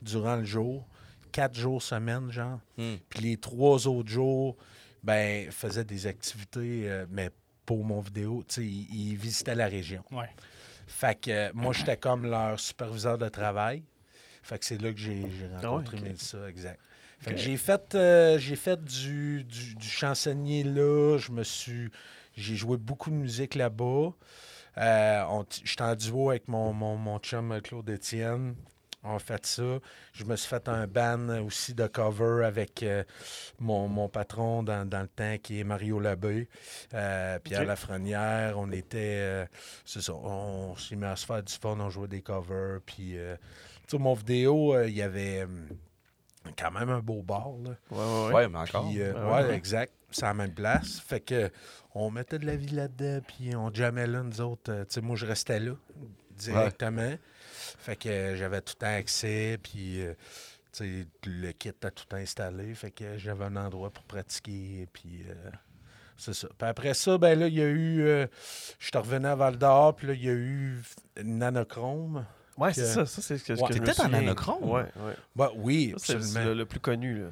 durant 0.00 0.36
le 0.36 0.44
jour, 0.44 0.86
quatre 1.30 1.54
jours 1.54 1.82
semaine, 1.82 2.30
genre. 2.30 2.58
Mm. 2.78 2.94
Puis 3.10 3.20
les 3.20 3.36
trois 3.36 3.86
autres 3.86 4.10
jours, 4.10 4.56
ben, 5.02 5.44
ils 5.46 5.52
faisaient 5.52 5.84
des 5.84 6.06
activités, 6.06 7.04
mais 7.10 7.30
Mont 7.76 8.00
Vidéo. 8.00 8.44
Tu 8.48 8.54
sais, 8.54 8.64
ils, 8.64 9.10
ils 9.12 9.16
visitaient 9.16 9.54
la 9.54 9.66
région. 9.66 10.02
Ouais. 10.10 10.28
Fait 10.86 11.18
que 11.20 11.30
euh, 11.30 11.50
moi, 11.54 11.72
j'étais 11.72 11.96
comme 11.96 12.26
leur 12.26 12.58
superviseur 12.60 13.18
de 13.18 13.28
travail. 13.28 13.82
Fait 14.42 14.58
que 14.58 14.64
c'est 14.64 14.80
là 14.80 14.92
que 14.92 14.98
j'ai 14.98 15.22
Ah 15.62 15.68
rencontré. 15.68 16.00
Mélissa, 16.00 16.48
exact. 16.48 16.80
Fait 17.20 17.32
que 17.34 17.38
j'ai 17.38 17.56
fait, 17.56 17.94
euh, 17.94 18.38
j'ai 18.38 18.56
fait 18.56 18.82
du, 18.82 19.44
du, 19.44 19.76
du 19.76 19.88
chansonnier 19.88 20.64
là. 20.64 21.18
Je 21.18 21.30
me 21.30 21.44
suis. 21.44 21.90
J'ai 22.36 22.56
joué 22.56 22.76
beaucoup 22.76 23.10
de 23.10 23.14
musique 23.14 23.54
là-bas. 23.54 24.10
Euh, 24.78 25.42
J'étais 25.64 25.82
en 25.82 25.94
duo 25.94 26.30
avec 26.30 26.48
mon, 26.48 26.72
mon, 26.72 26.96
mon 26.96 27.18
chum 27.18 27.60
Claude 27.62 27.88
Étienne. 27.90 28.54
On 29.04 29.16
a 29.16 29.18
fait 29.18 29.44
ça. 29.46 29.78
Je 30.12 30.24
me 30.24 30.36
suis 30.36 30.48
fait 30.48 30.68
un 30.68 30.86
ban 30.86 31.28
aussi 31.44 31.74
de 31.74 31.86
cover 31.88 32.44
avec 32.44 32.82
euh, 32.84 33.02
mon, 33.58 33.88
mon 33.88 34.08
patron 34.08 34.62
dans, 34.62 34.88
dans 34.88 35.02
le 35.02 35.08
temps 35.08 35.36
qui 35.42 35.58
est 35.60 35.64
Mario 35.64 35.98
Labbé, 35.98 36.48
euh, 36.94 37.38
Pierre 37.40 37.62
Ok. 37.62 37.66
Lafrenière. 37.66 38.58
On 38.58 38.70
était. 38.70 39.18
euh, 39.20 39.46
c'est 39.84 40.02
ça. 40.02 40.14
On 40.14 40.76
s'est 40.76 40.94
mis 40.96 41.06
à 41.06 41.16
se 41.16 41.26
faire 41.26 41.42
du 41.42 41.52
fun. 41.52 41.76
On 41.80 41.90
jouait 41.90 42.06
des 42.08 42.22
covers. 42.22 42.78
Puis, 42.86 43.18
euh, 43.18 43.34
tu 43.88 43.96
sais, 43.96 43.98
mon 43.98 44.14
vidéo, 44.14 44.74
euh, 44.74 44.86
il 44.88 44.94
y 44.94 45.02
avait 45.02 45.46
quand 46.56 46.70
même 46.70 46.88
un 46.90 47.00
beau 47.00 47.22
bar. 47.22 47.50
Là. 47.64 47.70
Ouais, 47.90 47.98
ouais, 47.98 48.26
ouais. 48.28 48.34
Ouais, 48.34 48.48
mais 48.48 48.58
encore. 48.58 48.88
Puis, 48.88 49.00
euh, 49.02 49.14
Ah 49.16 49.42
ouais, 49.42 49.54
exact. 49.54 49.92
C'est 50.12 50.24
à 50.24 50.28
la 50.28 50.34
même 50.34 50.54
place. 50.54 51.00
Fait 51.00 51.20
que 51.20 51.50
on 51.94 52.10
mettait 52.10 52.38
de 52.38 52.46
la 52.46 52.54
vie 52.54 52.68
là-dedans, 52.74 53.20
puis 53.26 53.56
on 53.56 53.72
jammait 53.72 54.06
là, 54.06 54.22
nous 54.22 54.40
autres. 54.40 54.70
Euh, 54.70 54.84
tu 54.84 54.94
sais, 54.94 55.00
moi, 55.00 55.16
je 55.16 55.26
restais 55.26 55.58
là 55.58 55.72
directement. 56.36 57.14
Fait 57.78 57.96
que 57.96 58.08
euh, 58.08 58.36
j'avais 58.36 58.60
tout 58.60 58.74
le 58.76 58.86
temps 58.86 58.94
accès, 58.96 59.58
puis 59.62 60.00
euh, 60.02 60.14
tu 60.72 60.84
sais, 60.84 61.06
le 61.26 61.52
kit 61.52 61.70
a 61.82 61.90
tout 61.90 62.16
installé. 62.16 62.74
Fait 62.74 62.90
que 62.90 63.18
j'avais 63.18 63.44
un 63.44 63.56
endroit 63.56 63.90
pour 63.90 64.04
pratiquer, 64.04 64.86
puis 64.92 65.24
euh, 65.28 65.50
c'est 66.16 66.34
ça. 66.34 66.48
Puis 66.56 66.68
après 66.68 66.94
ça, 66.94 67.18
ben 67.18 67.38
là, 67.38 67.48
il 67.48 67.54
y 67.54 67.62
a 67.62 67.66
eu... 67.68 68.02
euh, 68.02 68.26
je 68.78 68.86
suis 68.86 68.96
revenu 68.98 69.26
à 69.26 69.34
Val-d'Or, 69.34 69.96
puis 69.96 70.06
là, 70.08 70.12
il 70.14 70.24
y 70.24 70.28
a 70.28 70.32
eu 70.34 70.80
Nanochrome. 71.22 72.24
Ouais, 72.58 72.72
c'est 72.74 72.84
ça. 72.84 73.06
Ça, 73.06 73.22
c'est 73.22 73.38
ce 73.38 73.44
que, 73.44 73.52
Ouais. 73.54 73.68
que 73.68 73.74
je 73.74 73.78
T'étais 73.78 74.00
en 74.00 74.04
souviens. 74.04 74.20
nanochrome? 74.20 74.62
Ouais, 74.68 74.82
ouais. 74.96 75.14
Ben 75.34 75.50
oui, 75.56 75.94
c'est 75.96 76.18
le, 76.44 76.54
le 76.54 76.66
plus 76.66 76.80
connu. 76.80 77.22
Là. 77.22 77.28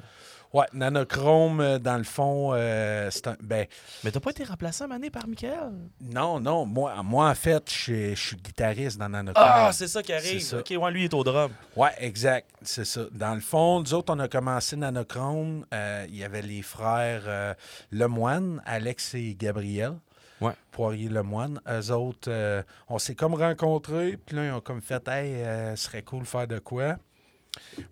Ouais, 0.53 0.65
Nanochrome, 0.73 1.61
euh, 1.61 1.79
dans 1.79 1.97
le 1.97 2.03
fond, 2.03 2.51
euh, 2.53 3.09
c'est 3.09 3.27
un... 3.27 3.37
Ben, 3.41 3.67
Mais 4.03 4.11
t'as 4.11 4.19
pas 4.19 4.31
été 4.31 4.43
remplacé 4.43 4.83
à 4.83 4.87
Mané 4.87 5.09
par 5.09 5.25
Michael? 5.25 5.71
Non, 6.01 6.41
non. 6.41 6.65
Moi, 6.65 6.93
moi 7.03 7.29
en 7.29 7.35
fait, 7.35 7.71
je 7.71 8.13
suis- 8.15 8.35
guitariste 8.35 8.97
dans 8.97 9.07
Nanochrome. 9.07 9.45
Ah, 9.47 9.71
c'est 9.71 9.87
ça 9.87 10.03
qui 10.03 10.11
arrive. 10.11 10.41
Ça. 10.41 10.59
Ok, 10.59 10.73
ouais, 10.77 10.91
lui, 10.91 11.01
il 11.03 11.05
est 11.05 11.13
au 11.13 11.23
drum. 11.23 11.51
Ouais, 11.77 11.91
exact. 11.99 12.49
C'est 12.63 12.83
ça. 12.83 13.03
Dans 13.13 13.33
le 13.33 13.39
fond, 13.39 13.79
nous 13.79 13.93
autres, 13.93 14.13
on 14.13 14.19
a 14.19 14.27
commencé 14.27 14.75
Nanochrome. 14.75 15.65
euh, 15.73 16.05
Il 16.09 16.17
y 16.17 16.23
avait 16.25 16.41
les 16.41 16.61
frères 16.63 17.23
euh, 17.27 17.53
Lemoine, 17.91 18.61
Alex 18.65 19.13
et 19.15 19.35
Gabriel. 19.39 19.93
Ouais. 20.41 20.53
Poirier 20.71 21.07
Lemoine. 21.07 21.61
Eux 21.69 21.91
autres, 21.91 22.63
on 22.89 22.97
s'est 22.99 23.15
comme 23.15 23.35
rencontrés. 23.35 24.17
Puis 24.17 24.35
là, 24.35 24.47
ils 24.47 24.51
ont 24.51 24.59
comme 24.59 24.81
fait, 24.81 25.07
hey, 25.07 25.45
ce 25.77 25.83
serait 25.83 26.01
cool 26.01 26.23
de 26.23 26.27
faire 26.27 26.47
de 26.47 26.59
quoi. 26.59 26.97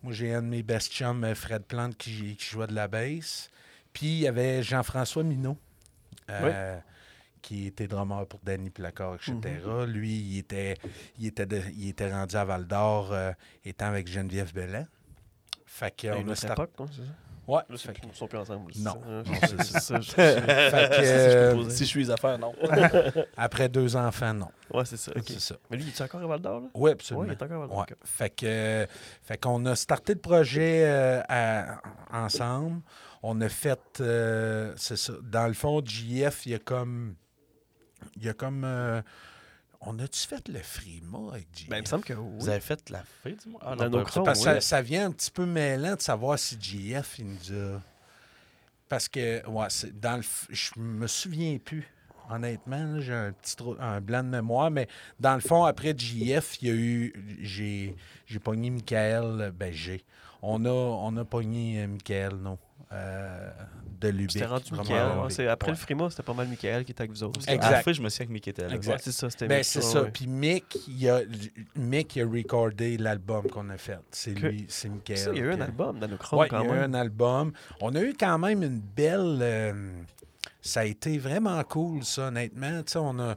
Moi, 0.04 0.14
j'ai 0.14 0.34
un 0.34 0.42
de 0.42 0.48
mes 0.48 0.64
best 0.64 0.92
chums, 0.92 1.24
euh, 1.24 1.36
Fred 1.36 1.64
Plante, 1.64 1.98
qui, 1.98 2.36
qui 2.36 2.46
jouait 2.46 2.68
de 2.68 2.74
la 2.76 2.88
bass. 2.88 3.50
Puis 3.94 4.08
il 4.08 4.20
y 4.20 4.28
avait 4.28 4.64
Jean-François 4.64 5.24
Minot. 5.24 5.58
euh, 6.30 6.80
qui 7.42 7.68
était 7.68 7.88
drummer 7.88 8.26
pour 8.28 8.40
Danny 8.44 8.70
Placard, 8.70 9.16
etc. 9.16 9.34
Lui, 9.88 10.14
il 10.20 10.38
était, 10.40 10.76
il, 11.18 11.28
était 11.28 11.46
de- 11.46 11.62
il 11.76 11.88
était 11.90 12.12
rendu 12.12 12.36
à 12.36 12.44
Val 12.46 12.68
d'Or 12.68 13.12
euh, 13.14 13.32
étant 13.66 13.86
avec 13.88 14.08
Geneviève 14.08 14.54
Bellan. 14.54 14.86
Fait 15.66 15.96
que, 15.96 16.08
À 16.10 16.18
on 16.18 16.22
une 16.22 16.28
a 16.30 16.32
autre 16.34 16.42
start- 16.42 16.60
époque, 16.60 16.90
ça? 16.92 17.02
Ouais. 17.50 17.62
Là, 17.70 17.76
c'est- 17.78 17.92
ils 18.04 18.16
sont 18.16 18.28
plus 18.28 18.38
ensemble. 18.38 18.72
Non. 18.78 19.02
c'est 19.42 19.80
ça. 19.80 20.02
Si 20.02 20.12
je 20.12 20.16
euh. 20.20 21.70
Si 21.70 21.84
je 21.86 21.90
suis 21.90 22.02
les 22.04 22.12
affaires, 22.12 22.38
non. 22.38 22.54
après 23.38 23.68
deux 23.70 23.96
enfants, 23.96 24.34
non. 24.34 24.50
Ouais, 24.74 24.86
c'est 24.86 24.98
ça. 24.98 25.12
Mais 25.72 25.78
lui, 25.78 25.86
il 25.86 25.90
est 25.90 26.02
encore 26.02 26.22
à 26.22 26.28
Val 26.28 26.40
d'Or? 26.42 26.60
là? 26.62 26.68
Oui, 26.74 26.82
Ouais, 26.82 26.92
absolument. 26.92 27.26
il 27.26 27.32
est 27.32 27.42
encore 27.42 27.56
à 27.56 27.60
Val 27.62 27.70
d'Or. 27.70 27.78
Ouais. 27.80 27.86
Fait 28.04 28.30
que, 28.30 28.46
euh, 28.46 28.86
fait 29.24 29.38
qu'on 29.40 29.66
a 29.66 29.76
starté 29.76 30.14
le 30.14 30.20
projet 30.20 30.84
euh, 30.86 31.22
à- 31.28 31.82
ensemble. 32.14 32.82
On 33.24 33.42
a 33.42 33.50
fait, 33.50 33.80
euh, 34.00 34.72
c'est 34.78 34.96
ça. 34.98 35.14
Dans 35.24 35.48
le 35.48 35.54
fond, 35.54 35.82
JF, 35.84 36.46
il 36.46 36.52
y 36.52 36.56
a 36.56 36.60
comme, 36.60 37.16
il 38.16 38.26
y 38.26 38.30
a 38.30 38.34
comme, 38.34 38.64
on 39.82 39.98
a-tu 40.00 40.20
fait 40.28 40.48
le 40.50 40.60
Frima 40.60 41.18
avec 41.34 41.48
JF? 41.56 41.70
Ben, 41.70 41.78
il 41.78 41.82
me 41.82 41.86
semble 41.86 42.04
que 42.04 42.14
oui. 42.14 42.36
Vous 42.40 42.50
avez 42.50 42.60
fait 42.60 42.90
la 42.90 43.04
fin 43.24 43.30
du 43.32 43.50
mois? 43.50 43.62
Ah, 43.64 43.76
non. 43.76 44.04
Parce 44.04 44.16
que 44.16 44.30
oui. 44.30 44.36
ça, 44.36 44.62
ça 44.62 44.82
vient 44.82 45.06
un 45.08 45.12
petit 45.12 45.32
peu 45.32 45.46
mêlant 45.46 45.96
de 45.96 46.02
savoir 46.02 46.38
si 46.38 46.58
JF, 46.60 47.20
il 47.20 47.28
nous 47.28 47.54
a. 47.76 47.82
Parce 48.88 49.08
que, 49.08 49.46
ouais, 49.48 49.68
dans 49.94 50.18
le. 50.18 50.24
Je 50.50 50.72
me 50.80 51.08
souviens 51.08 51.58
plus. 51.64 51.88
Honnêtement, 52.32 53.00
j'ai 53.00 53.14
un 53.14 53.32
petit 53.32 53.56
trou- 53.56 53.76
un 53.80 54.02
blanc 54.02 54.24
de 54.24 54.30
mémoire, 54.30 54.70
mais 54.70 54.88
dans 55.20 55.34
le 55.34 55.42
fond, 55.42 55.64
après 55.64 55.96
JF, 55.98 56.62
il 56.62 56.68
y 56.68 56.72
a 56.72 56.76
eu. 56.76 57.38
J'ai, 57.42 57.96
j'ai 58.28 58.40
pogné 58.40 58.70
Michael. 58.70 59.52
Ben, 59.56 59.74
j'ai. 59.74 60.04
On 60.42 60.64
a, 60.66 60.70
on 60.70 61.18
a 61.18 61.26
pogné 61.26 61.82
euh, 61.84 61.88
Michael, 61.88 62.36
non. 62.36 62.58
Euh, 62.92 63.52
de 64.02 64.08
Lubic. 64.10 64.32
C'était 64.32 64.46
rendu 64.46 64.72
Michael. 64.74 65.18
Ouais, 65.20 65.30
c'est- 65.30 65.48
après 65.48 65.68
Ouais. 65.72 65.74
le 65.78 65.78
Frima, 65.80 66.10
c'était 66.10 66.24
pas 66.24 66.34
mal 66.34 66.48
Michael 66.48 66.86
qui 66.86 66.92
était 66.92 67.02
avec 67.02 67.12
vous 67.12 67.24
autres. 67.24 67.42
À 67.48 67.54
Exact. 67.54 67.72
la 67.72 67.82
fin, 67.84 67.92
je 67.94 68.02
me 68.02 68.10
souviens 68.10 68.26
que 68.28 68.32
Mickey 68.32 68.52
était 68.52 68.68
là. 68.68 68.74
Exact. 68.74 68.94
Ouais, 68.94 69.00
c'est 69.04 69.12
ça, 69.12 69.30
c'était 69.30 69.48
Ben, 69.48 69.58
Mick, 69.58 69.66
c'est 69.66 69.82
ça. 69.82 70.04
ouais. 70.04 70.12
Puis 70.12 70.28
Mick, 70.28 70.78
il 70.88 71.10
a, 71.10 71.22
Mick, 71.76 72.16
il 72.16 72.22
a 72.22 72.26
recordé 72.28 72.98
l'album 72.98 73.48
qu'on 73.50 73.70
a 73.70 73.78
fait. 73.78 74.00
C'est 74.12 74.32
lui, 74.32 74.66
c'est 74.70 74.90
Michael. 74.90 75.18
Ça, 75.18 75.32
il 75.34 75.38
y 75.38 75.42
a 75.42 75.46
eu 75.46 75.52
un 75.54 75.62
album 75.62 76.00
dans 76.00 76.08
nos 76.08 76.18
chromes 76.18 76.40
Oui, 76.42 76.48
quand 76.50 76.62
il 76.62 76.68
y 76.68 76.72
a 76.72 76.76
eu 76.76 76.80
même. 76.80 76.96
un 76.96 77.00
album. 77.00 77.52
On 77.82 77.94
a 77.96 78.02
eu 78.02 78.14
quand 78.18 78.38
même 78.40 78.64
une 78.64 78.80
belle. 78.80 79.40
euh, 79.42 79.92
ça 80.62 80.82
a 80.82 80.86
été 80.86 81.18
vraiment 81.18 81.62
cool, 81.64 82.04
ça, 82.04 82.28
honnêtement. 82.28 82.82
Tu 82.84 82.94
sais, 82.94 83.00
on 83.00 83.18
a, 83.20 83.36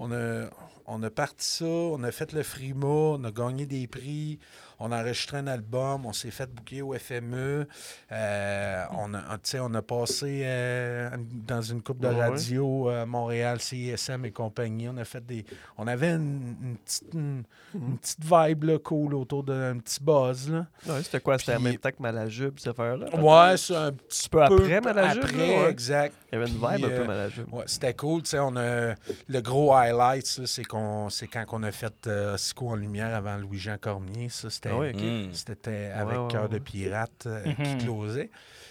on, 0.00 0.12
a, 0.12 0.48
on 0.86 1.02
a 1.02 1.10
parti 1.10 1.46
ça, 1.46 1.64
on 1.64 2.02
a 2.02 2.10
fait 2.12 2.32
le 2.32 2.42
Frima, 2.42 2.86
on 2.86 3.24
a 3.24 3.30
gagné 3.30 3.64
des 3.66 3.86
prix, 3.86 4.38
on 4.78 4.92
a 4.92 5.00
enregistré 5.00 5.38
un 5.38 5.46
album, 5.46 6.06
on 6.06 6.12
s'est 6.12 6.30
fait 6.30 6.46
booker 6.52 6.82
au 6.82 6.94
FME. 6.94 7.66
euh, 8.12 8.84
on, 8.98 9.14
a, 9.14 9.38
on 9.60 9.74
a 9.74 9.82
passé 9.82 10.42
euh, 10.44 11.10
dans 11.46 11.62
une 11.62 11.82
coupe 11.82 12.00
de 12.00 12.08
radio 12.08 12.88
à 12.88 13.06
Montréal, 13.06 13.60
CISM 13.60 14.24
et 14.24 14.30
compagnie. 14.32 14.88
On 14.88 14.96
a 14.96 15.04
fait 15.04 15.24
des. 15.24 15.44
On 15.78 15.86
avait 15.86 16.10
une, 16.10 16.56
une 16.62 16.76
petite, 16.76 17.04
une, 17.14 17.42
une 17.74 17.98
petite 17.98 18.24
vibe 18.24 18.64
là, 18.64 18.78
cool 18.78 19.14
autour 19.14 19.42
d'un 19.44 19.78
petit 19.78 20.02
buzz. 20.02 20.50
Là. 20.50 20.66
Ouais, 20.86 21.02
c'était 21.02 21.20
quoi? 21.20 21.38
C'était 21.38 21.56
en 21.56 21.60
même 21.60 21.76
temps 21.78 21.90
que 21.90 22.02
Malajube, 22.02 22.58
cette 22.58 22.68
affaire-là? 22.78 23.06
Ouais, 23.16 23.56
c'est 23.56 23.76
un 23.76 23.92
petit 23.92 24.28
peu 24.28 24.42
après 24.42 24.80
Malajube, 24.80 25.24
Après, 25.24 25.36
là, 25.36 25.62
ouais. 25.64 25.70
exact. 25.70 26.14
Il 26.32 26.34
y 26.34 26.42
avait 26.42 26.50
une 26.50 26.58
Puis, 26.58 26.76
vibe 26.76 26.84
un 26.84 26.88
peu 26.88 26.94
euh, 27.02 27.06
Malajube. 27.06 27.52
Ouais, 27.54 27.64
c'était 27.66 27.94
cool. 27.94 28.22
On 28.34 28.56
a, 28.56 28.94
le 29.28 29.40
gros 29.40 29.72
highlight, 29.74 30.26
c'est, 30.26 30.64
qu'on, 30.64 31.08
c'est 31.08 31.26
quand 31.26 31.44
on 31.52 31.62
a 31.62 31.72
fait 31.72 32.06
euh, 32.06 32.36
Sico 32.36 32.68
en 32.68 32.74
lumière 32.76 33.14
avant 33.14 33.36
Louis-Jean 33.36 33.76
Cormier. 33.80 34.28
Ça, 34.28 34.50
c'était, 34.64 34.74
Ah 34.74 34.78
ouais, 34.78 34.94
ok. 34.94 35.02
Mm. 35.02 35.32
c'était 35.34 35.90
avec 35.94 36.16
Cœur 36.28 36.48
de. 36.48 36.58
Pirate 36.58 37.26
euh, 37.26 37.42
qui 37.54 37.74
Mhm. 37.74 37.78
closait. 37.84 38.30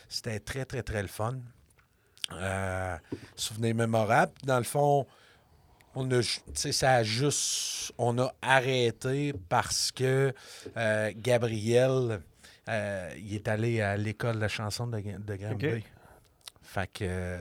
C'était 0.09 0.39
très, 0.39 0.65
très, 0.65 0.83
très 0.83 1.01
le 1.01 1.07
fun. 1.07 1.35
Euh, 2.31 2.97
souvenir 3.35 3.75
mémorable. 3.75 4.31
Dans 4.43 4.57
le 4.57 4.63
fond, 4.63 5.05
on 5.95 6.09
a, 6.12 6.21
ju- 6.21 6.39
tu 6.47 6.51
sais, 6.55 6.71
ça 6.71 6.93
a 6.95 7.03
juste, 7.03 7.91
on 7.97 8.17
a 8.19 8.33
arrêté 8.41 9.33
parce 9.50 9.91
que 9.91 10.33
euh, 10.77 11.12
Gabriel, 11.15 12.21
euh, 12.69 13.13
il 13.17 13.35
est 13.35 13.47
allé 13.47 13.81
à 13.81 13.97
l'école 13.97 14.35
de 14.35 14.41
la 14.41 14.47
chanson 14.47 14.88
de, 14.88 15.00
de. 15.01 15.33
Ok. 15.53 15.83
Fait 16.62 16.89
que, 16.91 17.38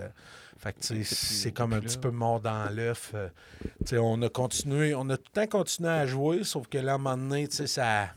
fait 0.58 0.76
c'est 1.04 1.52
comme 1.52 1.72
un 1.72 1.80
petit 1.80 1.96
peu 1.96 2.10
mort 2.10 2.40
dans 2.40 2.68
l'œuf. 2.74 3.12
euh, 3.14 3.28
tu 3.64 3.70
sais, 3.86 3.98
on 3.98 4.20
a 4.20 4.28
continué, 4.28 4.94
on 4.94 5.08
a 5.08 5.16
tout 5.16 5.24
le 5.34 5.40
temps 5.42 5.58
continué 5.58 5.88
à 5.90 6.06
jouer, 6.06 6.44
sauf 6.44 6.66
que 6.68 6.76
là, 6.78 6.92
à 6.92 6.94
un 6.96 6.98
moment 6.98 7.16
donné, 7.16 7.48
tu 7.48 7.56
sais, 7.56 7.66
ça, 7.66 8.10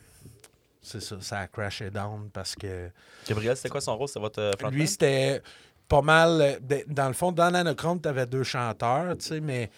c'est 0.86 1.01
ça, 1.01 1.15
ça 1.20 1.39
a 1.39 1.48
crashé 1.48 1.89
down 1.89 2.30
parce 2.32 2.56
que 2.56 2.89
Gabriel, 3.27 3.58
c'était 3.58 3.70
quoi 3.70 3.82
son 3.82 3.98
rôle? 3.98 4.08
C'était 4.08 4.20
votre 4.20 4.39
euh, 4.39 4.51
frontman? 4.51 4.74
lui, 4.80 4.88
c'était 4.88 5.42
pas 5.88 6.01
mal. 6.01 6.42
euh, 6.42 6.60
de- 6.60 6.86
Dans 6.88 7.08
le 7.08 7.13
fond, 7.13 7.32
dans 7.32 7.50
l'anachrome, 7.50 8.00
tu 8.01 8.08
avais 8.08 8.25
deux 8.25 8.44
chanteurs, 8.44 9.18
tu 9.18 9.25
sais, 9.25 9.39
mais 9.39 9.70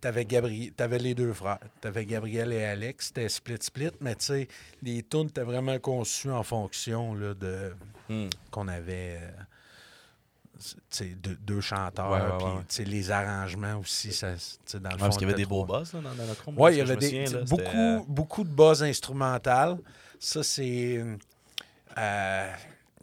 tu 0.00 0.08
avais, 0.08 0.98
les 0.98 1.14
deux 1.14 1.32
frères. 1.32 1.58
Tu 1.80 1.88
avais 1.88 2.04
Gabriel 2.04 2.52
et 2.52 2.64
Alex. 2.64 3.06
C'était 3.08 3.28
split-split, 3.28 3.90
mais 4.00 4.14
tu 4.16 4.24
sais, 4.26 4.48
les 4.82 5.02
tunes 5.02 5.28
étaient 5.28 5.42
vraiment 5.44 5.78
conçues 5.78 6.30
en 6.30 6.42
fonction 6.42 7.14
là, 7.14 7.34
de 7.34 7.74
Hmm. 8.08 8.28
qu'on 8.50 8.68
avait. 8.68 9.18
euh, 9.22 9.30
deux, 11.16 11.34
deux 11.36 11.60
chanteurs, 11.60 12.10
Ouais, 12.10 12.20
ouais, 12.20 12.62
puis 12.68 12.82
ouais, 12.84 12.84
les 12.90 13.10
arrangements 13.10 13.78
aussi, 13.78 14.12
ça, 14.12 14.28
dans 14.28 14.34
le 14.34 14.94
Ouais, 14.94 14.98
fond, 14.98 14.98
parce 14.98 15.16
qu'il 15.16 15.26
y 15.26 15.30
avait 15.30 15.34
des 15.42 15.46
beaux 15.46 15.64
boss 15.64 15.92
là, 15.94 16.00
dans, 16.00 16.14
dans 16.14 16.26
le. 16.26 16.34
Oui, 16.56 16.72
il 16.72 16.78
y 16.78 16.80
avait 16.80 16.96
des, 16.96 17.28
beaucoup, 17.44 17.62
euh, 17.66 18.00
beaucoup 18.06 18.44
de 18.44 18.48
bases 18.54 18.82
instrumentales. 18.82 19.78
Ça, 20.24 20.42
c'est. 20.42 21.02
euh, 21.98 22.52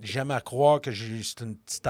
J'aime 0.01 0.31
à 0.31 0.41
croire 0.41 0.81
que 0.81 0.89
j'ai 0.89 1.21
c'est 1.21 1.41
une 1.41 1.55
petite 1.55 1.85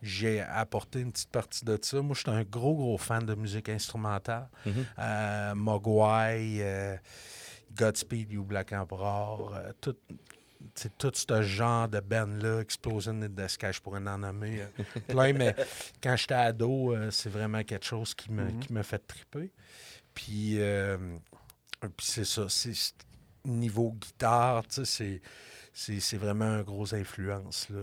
j'ai 0.00 0.40
apporté 0.40 1.00
une 1.00 1.10
petite 1.10 1.30
partie 1.30 1.64
de 1.64 1.76
ça. 1.82 2.00
Moi, 2.00 2.14
je 2.14 2.20
suis 2.20 2.30
un 2.30 2.44
gros, 2.44 2.76
gros 2.76 2.98
fan 2.98 3.26
de 3.26 3.34
musique 3.34 3.68
instrumentale. 3.68 4.48
Euh, 5.00 5.54
Mogwai, 5.56 6.58
euh, 6.60 6.96
Godspeed 7.76 8.30
You 8.30 8.44
Black 8.44 8.72
Emperor, 8.72 9.58
tout, 9.80 9.96
tout 10.98 11.10
ce 11.14 11.42
genre 11.42 11.88
de 11.88 11.98
band-là, 11.98 12.60
Explosion 12.60 13.20
in 13.22 13.28
the 13.28 13.48
Sky, 13.48 13.72
je 13.72 13.80
pourrais 13.80 14.06
en 14.06 14.18
nommer 14.18 14.62
plein, 15.08 15.32
mais 15.32 15.56
quand 16.00 16.14
j'étais 16.14 16.34
ado, 16.34 16.94
c'est 17.10 17.30
vraiment 17.30 17.64
quelque 17.64 17.86
chose 17.86 18.14
qui 18.14 18.30
me, 18.30 18.44
Mhm. 18.44 18.60
qui 18.60 18.72
me 18.72 18.82
fait 18.84 19.04
triper. 19.04 19.50
Puis, 20.14 20.60
euh, 20.60 20.96
puis 21.80 22.06
c'est 22.06 22.24
ça, 22.24 22.48
c'est- 22.48 22.94
niveau 23.46 23.92
guitare, 23.92 24.66
tu 24.66 24.84
c'est- 24.84 25.20
c'est 25.72 26.00
c'est 26.00 26.16
vraiment 26.16 26.56
une 26.58 26.62
grosse 26.62 26.92
influence, 26.92 27.68
là. 27.70 27.80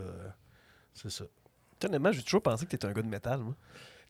C'est 0.93 1.09
ça. 1.11 1.25
Honnêtement, 1.85 2.11
j'ai 2.11 2.21
toujours 2.23 2.41
pensé 2.41 2.65
que 2.65 2.71
t'étais 2.71 2.87
un 2.87 2.93
gars 2.93 3.01
de 3.01 3.07
métal, 3.07 3.39
moi. 3.39 3.55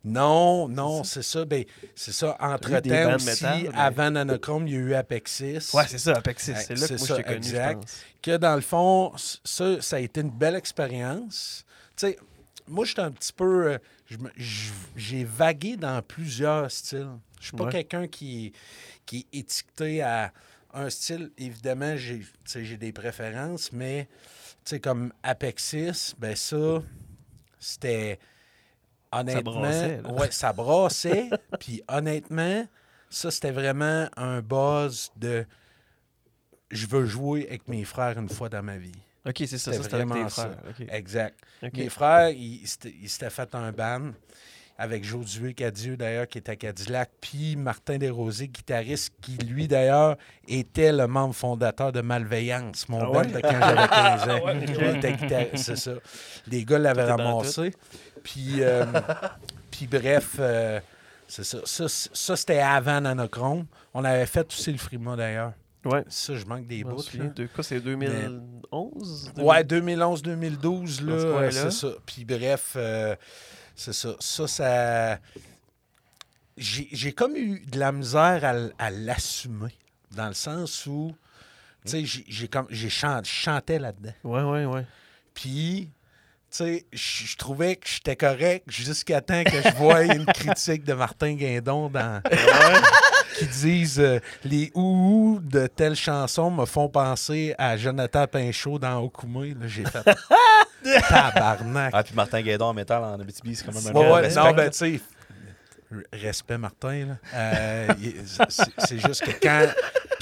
Non, 0.06 0.68
non, 0.68 1.04
c'est 1.06 1.24
ça. 1.24 1.46
Ben, 1.46 1.64
c'est 1.96 2.12
ça. 2.12 2.36
Entre-temps 2.40 3.16
aussi, 3.16 3.26
métal, 3.26 3.64
mais- 3.64 3.70
avant 3.80 4.12
Nanochrome, 4.12 4.68
il 4.68 4.74
y 4.74 4.76
a 4.76 4.80
eu 4.80 4.94
Apexis. 4.96 5.60
Ouais, 5.74 5.88
c'est 5.88 5.98
ça, 5.98 6.14
Apexis. 6.18 6.54
C'est 6.56 6.76
là 6.78 6.88
que 6.88 6.94
moi, 6.98 7.08
ça, 7.08 7.18
je 7.18 7.22
connu, 7.22 7.36
exact. 7.38 7.72
je 7.72 7.76
pense. 7.78 8.02
que 8.22 8.38
dans 8.38 8.56
le 8.56 8.62
fond, 8.62 9.14
ça, 9.18 9.82
ça 9.82 9.96
a 9.96 10.00
été 10.00 10.20
une 10.22 10.30
belle 10.30 10.56
expérience. 10.56 11.66
Tu 11.96 12.08
sais, 12.08 12.18
moi, 12.68 12.84
j'étais 12.86 13.02
un 13.02 13.12
petit 13.12 13.32
peu. 13.34 13.72
euh, 13.74 13.78
J'ai 14.96 15.24
vagué 15.24 15.78
dans 15.78 16.02
plusieurs 16.04 16.70
styles. 16.70 17.08
Je 17.40 17.48
suis 17.48 17.58
pas 17.58 17.64
Ouais. 17.66 17.72
quelqu'un 17.72 18.08
qui, 18.08 18.54
qui 19.06 19.26
est 19.34 19.40
étiqueté 19.40 20.02
à 20.02 20.32
un 20.74 20.90
style. 20.90 21.32
Évidemment, 21.38 21.96
j'ai 21.98 22.78
des 22.78 22.92
préférences, 22.92 23.72
mais 23.72 24.08
comme 24.82 25.14
Apexis, 25.24 26.14
ben 26.18 26.36
ça, 26.36 26.82
c'était. 27.60 28.20
Honnêtement, 29.12 29.60
brassait, 29.60 30.02
là. 30.02 30.12
ouais, 30.12 30.32
ça 30.32 30.54
brassait. 30.54 31.30
Puis 31.60 31.84
honnêtement, 31.88 32.68
ça, 33.12 33.30
c'était 33.30 33.52
vraiment 33.52 34.10
un 34.18 34.42
buzz 34.42 35.12
de 35.16 35.46
je 36.72 36.88
veux 36.88 37.06
jouer 37.06 37.46
avec 37.48 37.68
mes 37.68 37.84
frères 37.84 38.18
une 38.18 38.30
fois 38.30 38.50
dans 38.50 38.64
ma 38.64 38.78
vie. 38.78 38.92
Ok, 39.26 39.36
c'est 39.38 39.60
ça, 39.60 39.72
C'était 39.72 39.88
ça 39.88 39.96
avec 39.96 40.08
vraiment 40.08 40.26
tes 40.26 40.32
frères. 40.32 40.58
ça. 40.78 40.96
Exact. 40.98 41.40
Mes 41.74 41.90
frères, 41.90 42.30
ils 42.30 42.68
s'étaient 42.68 43.30
fait 43.30 43.54
un 43.54 43.72
band 43.72 44.12
avec 44.78 45.04
Josué 45.04 45.54
Cadieux, 45.54 45.96
d'ailleurs, 45.98 46.28
qui 46.28 46.40
était 46.40 46.54
à 46.54 46.56
Cadillac, 46.56 47.10
puis 47.22 47.56
Martin 47.56 47.98
Desrosiers, 47.98 48.48
guitariste, 48.48 49.14
qui, 49.22 49.38
lui, 49.38 49.68
d'ailleurs, 49.68 50.18
était 50.48 50.92
le 50.92 51.06
membre 51.08 51.36
fondateur 51.36 51.92
de 51.92 52.02
Malveillance, 52.02 52.90
mon 52.90 53.00
Ah 53.02 53.10
ouais? 53.12 53.28
de 53.28 53.40
quand 53.40 53.52
j'avais 53.52 53.88
15 53.88 54.30
ans. 54.30 54.46
ouais, 54.46 54.58
ok. 54.58 54.76
Il 54.80 54.98
était 54.98 55.14
guitariste, 55.14 55.64
c'est 55.64 55.76
ça. 55.76 55.92
Les 56.48 56.66
gars 56.66 56.80
l'avaient 56.80 57.02
est 57.04 57.12
ramassé. 57.12 57.72
Puis, 58.24 58.56
euh, 58.62 58.86
puis 59.70 59.86
bref, 59.88 60.38
euh, 60.40 60.80
c'est 61.28 61.44
ça. 61.44 61.60
Ça, 61.66 62.36
c'était 62.36 62.60
avant 62.60 63.00
Nanochrome. 63.02 63.66
On 63.94 64.04
avait 64.04 64.26
fait 64.26 64.48
aussi 64.52 64.72
le 64.72 64.78
Frima, 64.80 65.16
d'ailleurs. 65.16 65.54
Ouais. 65.86 66.04
Ça, 66.08 66.34
je 66.36 66.46
manque 66.46 66.66
des 66.66 66.84
bouts. 66.84 67.04
de 67.14 67.46
quoi, 67.48 67.64
c'est 67.64 67.80
2011 67.82 69.34
Ouais, 69.38 69.64
2011-2012, 69.64 70.58
Dans 70.62 70.88
ce 70.88 71.04
là, 71.04 71.32
coin-là. 71.32 71.52
c'est 71.52 71.72
ça. 71.72 71.88
Puis 72.06 72.24
bref, 72.26 72.74
euh, 72.78 73.16
c'est 73.76 73.94
ça. 73.94 74.10
Ça, 74.20 74.48
ça... 74.48 75.20
J'ai 76.56 76.88
j'ai 76.92 77.14
comme 77.14 77.36
eu 77.36 77.62
de 77.66 77.80
la 77.80 77.92
misère 77.92 78.70
à, 78.78 78.92
l'assumer, 78.92 79.76
dans 80.12 80.28
le 80.28 80.36
sens 80.36 80.86
où, 80.86 81.16
tu 81.84 81.92
sais, 81.92 82.06
j'ai- 82.06 82.26
j'ai 82.28 82.48
comme 82.48 82.68
j'ai 82.70 82.90
chan- 82.92 83.22
je 83.24 83.30
chantais 83.32 83.80
là-dedans. 83.80 84.14
Ouais, 84.24 84.44
ouais, 84.44 84.66
ouais. 84.66 84.86
Puis, 85.34 85.90
tu 86.52 86.58
sais, 86.58 86.86
je 86.94 87.36
trouvais 87.38 87.76
que 87.78 87.90
j'étais 87.90 88.16
correct 88.16 88.66
jusqu'à 88.70 89.20
temps 89.22 89.44
que 89.44 89.62
je 89.64 89.74
voie 89.76 90.04
une 90.04 90.26
critique 90.34 90.84
de 90.84 90.94
Martin 90.94 91.34
Guindon 91.34 91.90
dans... 91.90 92.22
qui 93.40 93.48
disent 93.48 94.00
euh, 94.00 94.20
les 94.44 94.72
ouhou 94.76 95.40
de 95.42 95.66
telle 95.66 95.96
chanson 95.96 96.52
me 96.52 96.66
font 96.68 96.88
penser 96.88 97.56
à 97.58 97.76
Jonathan 97.78 98.28
Pinchot 98.28 98.78
dans 98.78 99.02
Okoumé. 99.02 99.56
J'ai 99.66 99.86
fait 99.86 100.04
tabarnak. 101.10 101.92
Ah, 101.94 102.04
puis 102.04 102.14
Martin 102.16 102.42
Guédon 102.42 102.66
en 102.68 102.74
métal 102.74 103.04
en 103.04 103.20
Abitibi, 103.20 103.56
c'est 103.56 103.66
quand 103.66 103.74
même 103.74 103.96
un 103.96 104.12
Ouais, 104.12 104.34
non, 104.34 104.52
ben, 104.54 104.70
tu 104.70 104.78
sais, 104.78 105.02
respect, 106.12 106.58
Martin, 106.58 107.06
là. 107.06 107.18
Euh, 107.36 107.88
c'est- 108.50 109.00
juste 109.00 109.24
que 109.26 109.32
quand, 109.42 109.68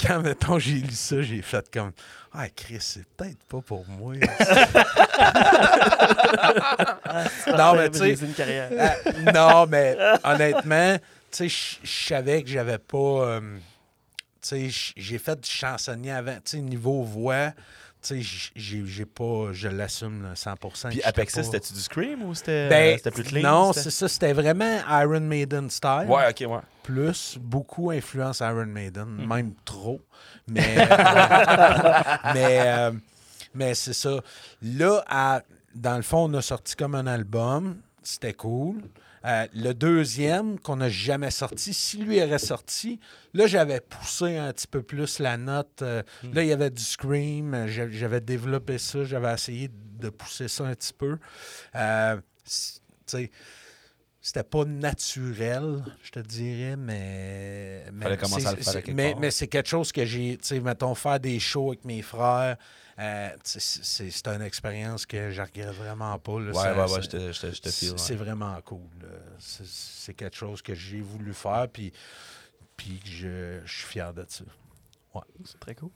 quand, 0.06 0.20
mettons, 0.20 0.58
j'ai 0.58 0.74
lu 0.74 0.92
ça, 0.92 1.22
j'ai 1.22 1.42
fait 1.42 1.68
comme, 1.72 1.92
ah, 2.32 2.48
Chris, 2.54 2.78
c'est 2.80 3.06
peut-être 3.16 3.42
pas 3.48 3.60
pour 3.60 3.84
moi. 3.88 4.14
non, 7.56 7.74
mais 7.76 7.90
tu 7.90 7.98
sais, 7.98 8.16
euh, 8.40 8.88
non, 9.34 9.66
mais 9.66 9.96
honnêtement, 10.24 10.96
tu 11.30 11.48
sais, 11.48 11.78
je 11.82 12.06
savais 12.08 12.42
que 12.42 12.48
j'avais 12.48 12.78
pas. 12.78 12.96
euh, 12.98 13.40
tu 14.40 14.70
sais, 14.70 14.92
j'ai 14.96 15.18
fait 15.18 15.40
du 15.40 15.48
chansonnier 15.48 16.12
avant. 16.12 16.34
Tu 16.36 16.56
sais, 16.56 16.58
niveau 16.58 17.02
voix, 17.02 17.52
tu 18.02 18.08
sais, 18.08 18.20
j- 18.20 18.50
j'ai 18.56 18.82
j'ai 18.84 19.04
pas. 19.06 19.48
Je 19.52 19.68
l'assume 19.68 20.22
là, 20.24 20.34
100 20.34 20.54
Puis 20.56 20.70
J'étais 20.92 21.04
Apexis, 21.04 21.36
pas- 21.36 21.42
c'était-tu 21.44 21.72
du 21.72 21.80
Scream 21.80 22.22
ou 22.24 22.34
c'était 22.34 22.68
Ben, 22.68 22.98
plus 23.12 23.22
clean? 23.22 23.42
Non, 23.42 23.72
c'était- 23.72 23.84
c'est 23.84 23.90
ça. 23.90 24.08
C'était 24.08 24.32
vraiment 24.32 24.78
Iron 25.00 25.20
Maiden 25.20 25.70
style. 25.70 26.06
Ouais, 26.08 26.28
ok, 26.30 26.50
ouais. 26.50 26.60
Plus, 26.82 27.38
beaucoup 27.40 27.90
influence 27.90 28.40
Iron 28.40 28.66
Maiden, 28.66 29.06
Mm. 29.08 29.26
même 29.26 29.54
trop. 29.64 30.00
Mais, 30.48 30.76
euh, 30.78 30.86
mais, 32.34 32.60
euh, 32.66 32.92
mais 33.54 33.74
c'est 33.74 33.92
ça. 33.92 34.20
Là, 34.62 35.04
à- 35.08 35.42
dans 35.74 35.96
le 35.96 36.02
fond, 36.02 36.28
on 36.30 36.34
a 36.34 36.42
sorti 36.42 36.74
comme 36.76 36.94
un 36.94 37.06
album. 37.06 37.76
C'était 38.02 38.34
cool. 38.34 38.82
Euh, 39.24 39.46
le 39.54 39.72
deuxième, 39.72 40.58
qu'on 40.58 40.76
n'a 40.76 40.88
jamais 40.88 41.30
sorti, 41.30 41.72
si 41.72 41.98
lui 41.98 42.22
aurait 42.22 42.38
sorti, 42.38 42.98
là, 43.34 43.46
j'avais 43.46 43.80
poussé 43.80 44.36
un 44.36 44.52
petit 44.52 44.66
peu 44.66 44.82
plus 44.82 45.18
la 45.20 45.36
note. 45.36 45.82
Euh, 45.82 46.02
Mm. 46.22 46.32
Là, 46.34 46.42
il 46.42 46.48
y 46.48 46.52
avait 46.52 46.70
du 46.70 46.82
Scream. 46.82 47.54
euh, 47.54 47.66
j'a- 47.68 47.88
J'avais 47.90 48.20
développé 48.20 48.78
ça. 48.78 49.04
J'avais 49.04 49.32
essayé 49.32 49.70
de 49.72 50.08
pousser 50.10 50.48
ça 50.48 50.64
un 50.64 50.74
petit 50.74 50.92
peu. 50.92 51.18
Euh, 51.76 52.16
c'était 54.24 54.44
pas 54.44 54.64
naturel, 54.64 55.84
je 56.02 56.10
te 56.10 56.20
dirais, 56.20 56.76
mais. 56.76 57.84
mais 57.92 58.04
Fallait 58.04 58.16
commencer 58.16 58.42
c'est- 58.42 58.48
à 58.48 58.52
le 58.52 58.56
faire 58.58 58.68
à 58.68 58.72
c'est- 58.72 58.82
quelque 58.82 58.94
Mais, 58.96 59.10
part. 59.12 59.20
mais 59.20 59.30
c'est 59.30 59.48
quelque 59.48 59.68
chose 59.68 59.90
que 59.92 60.04
j'ai, 60.04 60.36
tu 60.40 60.46
sais, 60.48 60.60
mettons, 60.60 60.94
faire 60.94 61.18
des 61.18 61.40
shows 61.40 61.70
avec 61.70 61.84
mes 61.84 62.02
frères, 62.02 62.56
euh, 63.02 63.28
c'est 63.42 63.60
c'est- 63.60 64.10
c'est 64.10 64.28
une 64.28 64.42
expérience 64.42 65.04
que 65.06 65.30
je 65.30 65.42
regrette 65.42 65.74
vraiment 65.74 66.18
pas. 66.18 66.40
là. 66.40 66.52
Ouais, 66.52 66.70
ouais, 66.80 66.92
ouais, 66.92 67.02
je 67.02 67.08
te, 67.08 67.32
je 67.32 67.40
te, 67.40 67.46
je 67.52 67.60
te 67.62 67.68
c'est 67.68 67.86
file. 67.86 67.90
ouais. 67.92 67.98
c'est 67.98 68.14
vraiment 68.14 68.58
cool. 68.64 68.80
C'est- 69.38 70.14
quelque 70.14 70.36
chose 70.36 70.62
que 70.62 70.74
j'ai 70.74 71.00
voulu 71.00 71.32
faire, 71.34 71.66
puis, 71.72 71.92
puis 72.76 72.98
que 73.00 73.08
je, 73.08 73.60
je 73.64 73.72
suis 73.78 73.86
fier 73.86 74.12
de 74.14 74.24
ça. 74.28 74.44
C'est 75.44 75.58
très 75.60 75.74
cool. 75.74 75.90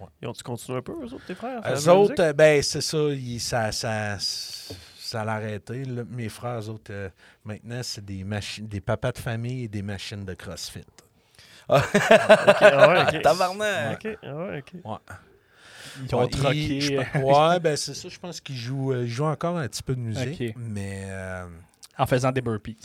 Ouais. 0.00 0.06
Et 0.22 0.26
on-tu 0.26 0.42
continué 0.42 0.78
un 0.78 0.82
peu, 0.82 0.92
eux 0.92 1.12
autres, 1.12 1.24
tes 1.26 1.34
frères? 1.34 1.60
Eux 1.64 1.88
autres, 1.88 2.20
euh, 2.20 2.32
ben, 2.32 2.60
c'est 2.62 2.80
ça, 2.80 2.98
ils- 3.10 3.38
ça, 3.40 3.70
ça, 3.72 4.16
ça 4.18 5.24
l'a 5.24 5.34
arrêté. 5.34 5.84
là. 5.84 6.02
Mes 6.08 6.28
frères, 6.28 6.60
eux 6.60 6.68
autres, 6.70 6.92
euh, 6.92 7.08
maintenant, 7.44 7.80
c'est 7.82 8.04
des 8.04 8.24
machines, 8.24 8.66
des 8.66 8.80
papas 8.80 9.12
de 9.12 9.18
famille 9.18 9.64
et 9.64 9.68
des 9.68 9.82
machines 9.82 10.24
de 10.24 10.34
CrossFit. 10.34 10.84
Ok, 11.68 11.78
ah 11.94 12.88
ouais, 12.88 13.02
ok. 13.16 13.22
Tabarnak! 13.22 14.04
Ok, 14.04 14.18
ah 14.22 14.34
ouais, 14.36 14.58
ok. 14.58 14.80
Ils 16.08 16.14
ont 16.14 16.20
Ouais, 16.22 16.28
troqué. 16.28 16.80
je 16.80 16.92
ouais, 17.18 17.60
ben 17.60 17.76
c'est 17.76 17.94
ça. 17.94 18.08
Je 18.08 18.18
pense 18.18 18.40
qu'ils 18.40 18.56
jouent, 18.56 18.92
euh, 18.92 19.02
ils 19.04 19.08
jouent 19.10 19.24
encore 19.24 19.56
un 19.58 19.68
petit 19.68 19.82
peu 19.82 19.94
de 19.94 20.00
musique. 20.00 20.40
Ok. 20.50 20.54
Mais. 20.56 21.04
euh, 21.06 21.44
En 21.98 22.06
faisant 22.06 22.32
des 22.32 22.40
burpees. 22.40 22.76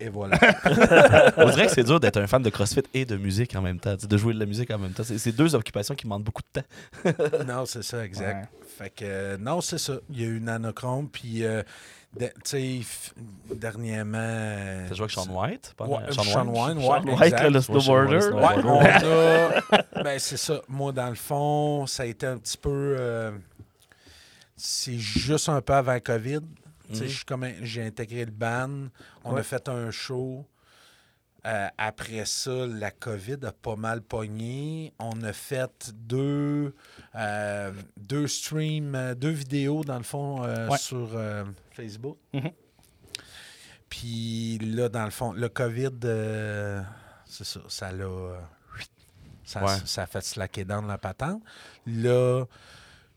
et 0.00 0.08
voilà. 0.08 0.38
On 1.38 1.48
dirait 1.50 1.66
que 1.66 1.72
c'est 1.72 1.84
dur 1.84 1.98
d'être 2.00 2.18
un 2.18 2.26
fan 2.26 2.42
de 2.42 2.50
CrossFit 2.50 2.82
et 2.94 3.04
de 3.04 3.16
musique 3.16 3.54
en 3.56 3.62
même 3.62 3.78
temps, 3.80 3.94
tu 3.96 4.02
sais, 4.02 4.06
de 4.06 4.16
jouer 4.16 4.34
de 4.34 4.38
la 4.40 4.46
musique 4.46 4.70
en 4.70 4.78
même 4.78 4.92
temps. 4.92 5.04
C'est 5.04 5.18
c'est 5.18 5.32
deux 5.32 5.54
occupations 5.54 5.94
qui 5.94 6.04
demandent 6.04 6.24
beaucoup 6.24 6.42
de 6.54 6.60
temps. 6.60 7.44
non, 7.46 7.64
c'est 7.66 7.82
ça, 7.82 8.04
exact. 8.04 8.48
Ouais. 8.52 8.66
Fait 8.78 8.90
que, 8.90 9.04
euh, 9.04 9.36
non, 9.38 9.60
c'est 9.60 9.78
ça. 9.78 9.94
Il 10.10 10.20
y 10.20 10.24
a 10.24 10.28
eu 10.28 10.40
Nanochrome, 10.40 11.08
puis, 11.08 11.44
euh, 11.44 11.62
de- 12.18 12.26
tu 12.26 12.32
sais, 12.44 12.58
f- 12.58 13.12
dernièrement. 13.54 14.86
T'as 14.88 14.94
joué 14.94 15.04
avec 15.04 15.10
Sean 15.10 15.26
White? 15.28 15.74
pendant- 15.76 15.98
Ouais, 15.98 16.12
Sean 16.12 16.46
Wine, 16.48 16.78
ouais. 16.78 16.84
Sean 16.84 17.02
White, 17.04 17.22
exact. 17.24 17.42
là, 17.42 17.48
le 17.50 17.56
Ouais, 17.56 17.62
snowboarder. 17.62 18.20
Sean 18.20 18.36
Ouais, 18.36 18.44
White, 18.56 18.64
on 18.64 19.98
a. 19.98 20.02
ben, 20.02 20.18
c'est 20.18 20.36
ça. 20.36 20.60
Moi, 20.68 20.92
dans 20.92 21.08
le 21.08 21.14
fond, 21.14 21.86
ça 21.86 22.02
a 22.04 22.06
été 22.06 22.26
un 22.26 22.38
petit 22.38 22.56
peu. 22.58 22.96
euh, 22.98 23.32
c'est 24.56 24.98
juste 24.98 25.48
un 25.48 25.60
peu 25.60 25.74
avant 25.74 25.98
COVID. 26.00 26.40
Un- 26.92 27.52
J'ai 27.62 27.82
intégré 27.84 28.24
le 28.24 28.30
band. 28.30 28.88
On 29.24 29.34
Ouais. 29.34 29.40
a 29.40 29.42
fait 29.42 29.68
un 29.68 29.90
show. 29.90 30.46
Euh, 31.46 31.68
après 31.78 32.24
ça, 32.24 32.66
la 32.66 32.90
COVID 32.90 33.38
a 33.44 33.52
pas 33.52 33.76
mal 33.76 34.02
pogné. 34.02 34.92
On 34.98 35.22
a 35.22 35.32
fait 35.32 35.92
deux, 35.94 36.74
euh, 37.14 37.72
deux 37.96 38.26
streams, 38.26 38.94
euh, 38.96 39.14
deux 39.14 39.30
vidéos, 39.30 39.84
dans 39.84 39.98
le 39.98 40.02
fond, 40.02 40.42
euh, 40.42 40.68
Ouais. 40.68 40.76
sur 40.78 41.10
Facebook. 41.70 42.18
Mhm. 42.32 42.50
Puis 43.88 44.58
là, 44.58 44.88
dans 44.88 45.04
le 45.04 45.10
fond, 45.10 45.32
le 45.32 45.48
COVID, 45.48 45.90
c'est 47.26 47.44
ça, 47.44 47.60
ça 47.68 47.92
l'a. 47.92 48.40
ça, 49.44 49.64
Ouais. 49.64 49.76
ça 49.84 50.02
a 50.02 50.06
fait 50.06 50.22
slacker 50.22 50.64
dans 50.64 50.82
la 50.82 50.98
patente. 50.98 51.42
Là, 51.86 52.44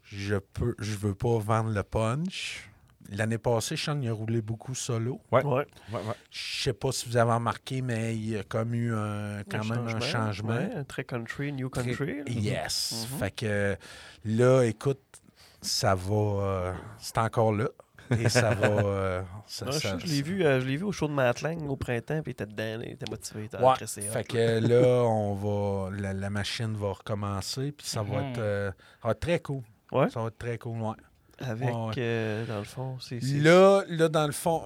je 0.04 0.36
peux 0.36 0.76
je 0.80 0.96
veux 0.96 1.16
pas 1.16 1.40
vendre 1.40 1.72
le 1.72 1.82
punch. 1.84 2.69
L'année 3.12 3.38
passée, 3.40 3.76
Sean 3.76 4.00
il 4.02 4.08
a 4.10 4.14
roulé 4.14 4.42
beaucoup 4.42 4.76
solo. 4.76 5.20
Ouais. 5.32 5.44
Ouais. 5.44 5.66
Ouais, 5.92 6.00
ouais. 6.00 6.14
Je 6.32 6.62
sais 6.64 6.74
pas 6.74 6.92
si 6.92 7.10
vous 7.10 7.18
avez 7.18 7.32
remarqué, 7.34 7.82
mais 7.82 8.16
il 8.16 8.30
y 8.30 8.38
a 8.38 8.44
comme 8.44 8.74
eu 8.76 8.94
un, 8.94 9.44
quand 9.50 9.64
même 9.66 9.88
un 9.88 10.00
changement. 10.00 10.56
Ouais, 10.56 10.70
un 10.76 10.84
très 10.84 11.04
country, 11.04 11.52
new 11.52 11.70
country. 11.70 12.22
Yes. 12.28 13.08
Mhm. 13.12 13.18
Fait 13.20 13.32
que 13.32 13.76
là, 14.26 14.64
écoute, 14.64 15.02
ça 15.62 15.96
va. 15.96 16.14
euh, 16.16 16.74
c'est 17.00 17.18
encore 17.18 17.52
là. 17.52 17.68
Et 18.20 18.28
ça 18.30 18.54
va. 18.56 18.68
euh, 18.86 19.22
ça- 19.46 19.66
Ouais, 19.68 19.72
je, 19.74 19.78
ça- 19.80 19.98
je 20.00 20.06
l'ai 20.08 20.22
vu, 20.24 20.44
euh, 20.44 20.60
je 20.62 20.66
l'ai 20.68 20.78
vu 20.78 20.84
au 20.84 20.92
show 20.92 21.08
de 21.08 21.14
Matlang 21.14 21.68
au 21.68 21.76
printemps, 21.76 22.22
puis 22.24 22.32
il 22.32 22.32
était 22.32 22.46
dedans, 22.48 22.82
il 22.84 22.94
était 22.94 23.06
motivé, 23.10 23.42
il 23.42 23.46
était 23.46 23.58
Ouais, 23.58 23.74
cressé, 23.76 24.02
fait 24.02 24.24
que 24.24 24.60
là, 24.68 25.04
on 25.06 25.34
va, 25.36 25.92
la, 25.96 26.14
la 26.14 26.30
machine 26.32 26.76
va 26.76 26.92
recommencer, 26.94 27.72
puis 27.72 27.86
ça 27.88 28.02
va 28.02 28.20
Mhm. 28.22 28.32
être, 28.32 28.40
euh, 28.40 28.72
ça 29.02 29.08
va 29.08 29.12
être 29.12 29.20
très 29.20 29.40
cool. 29.40 29.62
Ouais? 29.92 30.10
Ça 30.10 30.22
va 30.22 30.28
être 30.28 30.38
très 30.40 30.58
cool, 30.58 30.82
ouais. 30.82 30.96
Avec, 31.42 31.70
Ouais, 31.70 31.76
ouais. 31.88 31.94
euh, 31.98 32.46
dans 32.46 32.58
le 32.60 32.64
fond, 32.66 32.98
c'est. 33.00 33.22
Là, 33.24 33.84
là, 33.88 34.10
dans 34.10 34.26
le 34.26 34.32
fond, 34.34 34.64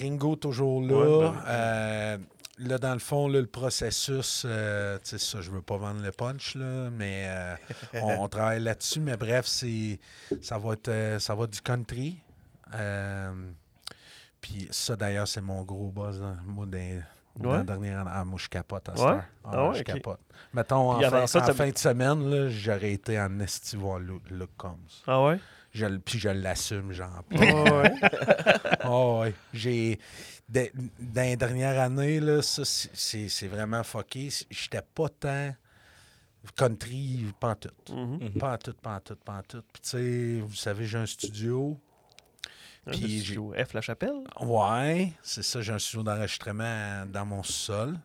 Ringo 0.00 0.36
toujours 0.36 0.82
là. 0.82 1.30
Ben- 1.30 1.42
Euh, 1.48 2.18
là, 2.58 2.78
dans 2.78 2.92
le 2.92 2.98
fond, 2.98 3.28
là, 3.28 3.40
le 3.40 3.46
processus, 3.46 4.44
euh, 4.46 4.98
tu 5.02 5.10
sais, 5.10 5.18
ça, 5.18 5.40
je 5.40 5.50
veux 5.50 5.62
pas 5.62 5.78
vendre 5.78 6.02
le 6.02 6.12
punch, 6.12 6.54
là, 6.54 6.90
mais 6.90 7.28
on, 7.94 8.22
on 8.24 8.28
travaille 8.28 8.60
là-dessus. 8.62 9.00
Mais 9.00 9.16
bref, 9.16 9.46
c'est 9.46 9.98
ça 10.42 10.58
va 10.58 10.74
être 10.74 11.16
ça 11.18 11.34
va 11.34 11.44
être 11.44 11.50
du 11.52 11.60
country. 11.62 12.18
Puis 14.40 14.68
ça, 14.70 14.96
d'ailleurs, 14.96 15.28
c'est 15.28 15.40
mon 15.40 15.62
gros 15.62 15.90
buzz. 15.90 16.20
hein. 16.22 16.36
Moi, 16.44 16.66
dans 16.66 17.50
Ouais. 17.50 17.56
la 17.58 17.62
dernière 17.62 18.00
année, 18.00 18.10
ah, 18.12 18.24
moi, 18.24 18.38
je 18.42 18.48
capote 18.48 18.88
à 18.88 18.92
Ouais? 18.92 18.98
cette 18.98 19.06
heure. 19.08 19.24
Ah 19.44 19.68
ouais, 19.68 19.74
je 19.76 19.80
ok. 19.80 19.86
capote. 19.86 20.20
Mettons, 20.52 20.90
en, 20.92 21.00
fin, 21.00 21.26
ça, 21.26 21.48
en 21.48 21.54
fin 21.54 21.70
de 21.70 21.78
semaine, 21.78 22.28
là, 22.28 22.48
j'aurais 22.50 22.92
été 22.92 23.18
en 23.18 23.38
estival 23.40 24.02
Look, 24.02 24.22
Look 24.30 24.50
Comes. 24.58 24.76
Ah 25.06 25.22
ouais? 25.24 25.38
Je, 25.72 25.86
puis 25.86 26.18
je 26.18 26.28
l'assume, 26.28 26.92
genre. 26.92 27.22
Ah 27.32 27.76
ouais. 27.82 27.94
Oh, 28.84 29.20
ouais. 29.22 29.34
J'ai. 29.54 29.98
Dans 30.48 31.22
les 31.22 31.36
dernières 31.36 31.80
années, 31.80 32.20
là, 32.20 32.42
ça, 32.42 32.62
c'est- 32.64 33.46
vraiment 33.48 33.82
fucké. 33.82 34.28
J'étais 34.50 34.82
pas 34.94 35.08
tant 35.08 35.54
country, 36.56 37.24
pas 37.40 37.50
en 37.50 37.54
tout. 37.54 37.70
Pas 38.38 38.54
en 38.54 38.58
tout, 38.58 38.74
pas 38.74 38.96
en 38.96 39.00
tout, 39.00 39.16
pas 39.16 39.34
en 39.38 39.42
tout. 39.42 39.62
Puis, 39.72 39.82
tu 39.82 39.88
sais, 39.90 40.40
vous 40.40 40.54
savez, 40.54 40.84
j'ai 40.86 40.98
un 40.98 41.06
studio. 41.06 41.80
Puis 42.90 43.22
j'ai 43.24 43.64
F 43.64 43.74
La 43.74 43.80
Chapelle? 43.80 44.24
Ouais, 44.40 45.12
c'est 45.22 45.44
ça, 45.44 45.60
j'ai 45.62 45.72
un 45.72 45.78
studio 45.78 46.02
d'enregistrement 46.02 47.06
dans 47.06 47.24
mon 47.24 47.42
sol. 47.44 47.96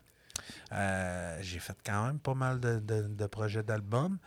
Euh, 0.72 1.38
j'ai 1.42 1.58
fait 1.60 1.76
quand 1.84 2.06
même 2.06 2.20
pas 2.20 2.36
mal 2.36 2.60
de, 2.60 2.80
de- 2.80 3.08
de 3.08 3.26
projets 3.26 3.64
d'albums. 3.64 4.18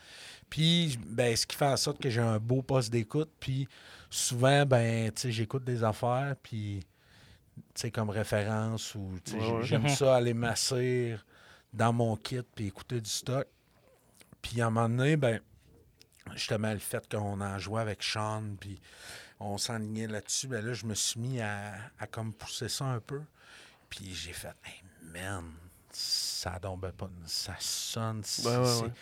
Puis, 0.51 0.99
ben, 1.07 1.35
ce 1.37 1.47
qui 1.47 1.57
fait 1.57 1.67
en 1.67 1.77
sorte 1.77 2.03
que 2.03 2.11
j'ai 2.11 2.21
un 2.21 2.39
beau 2.39 2.61
poste 2.63 2.91
d'écoute. 2.91 3.31
Puis, 3.39 3.69
souvent, 4.11 4.67
ben, 4.67 5.13
j'écoute 5.25 5.65
des 5.65 5.85
affaires, 5.85 6.35
puis, 6.43 6.81
tu 7.57 7.63
sais, 7.75 7.91
comme 7.91 8.11
référence, 8.11 8.95
ou, 8.97 9.13
Ouais, 9.33 9.63
j'aime 9.63 9.83
Mhm. 9.83 9.89
ça 9.89 10.17
aller 10.17 10.35
m'asseoir 10.35 11.25
dans 11.73 11.93
mon 11.93 12.17
kit, 12.17 12.43
puis 12.55 12.67
écouter 12.67 13.01
du 13.01 13.09
stock. 13.11 13.47
Puis, 14.43 14.61
à 14.61 14.67
un 14.67 14.71
moment 14.71 14.89
donné, 14.89 15.17
ben, 15.17 15.41
justement, 16.35 16.73
le 16.73 16.79
fait 16.79 17.09
qu'on 17.09 17.41
en 17.41 17.59
jouait 17.59 17.81
avec 17.83 18.03
Sean, 18.03 18.43
puis 18.59 18.81
on 19.39 19.57
s'enlignait 19.57 20.07
là-dessus, 20.09 20.49
ben 20.49 20.65
là, 20.65 20.73
je 20.75 20.85
me 20.85 20.95
suis 20.95 21.19
mis 21.21 21.41
à, 21.41 21.75
à 21.99 22.07
comme 22.07 22.33
pousser 22.33 22.69
ça 22.69 22.85
un 22.87 23.01
peu. 23.01 23.23
Puis 23.89 24.15
j'ai 24.15 24.33
fait, 24.33 24.55
hey, 24.65 24.83
man, 25.13 25.45
ça 25.93 26.59
tombe 26.61 26.91
pas, 26.93 27.11
ça 27.27 27.55
sonne, 27.59 28.23
Ouais, 28.45 28.57
ouais, 28.57 28.93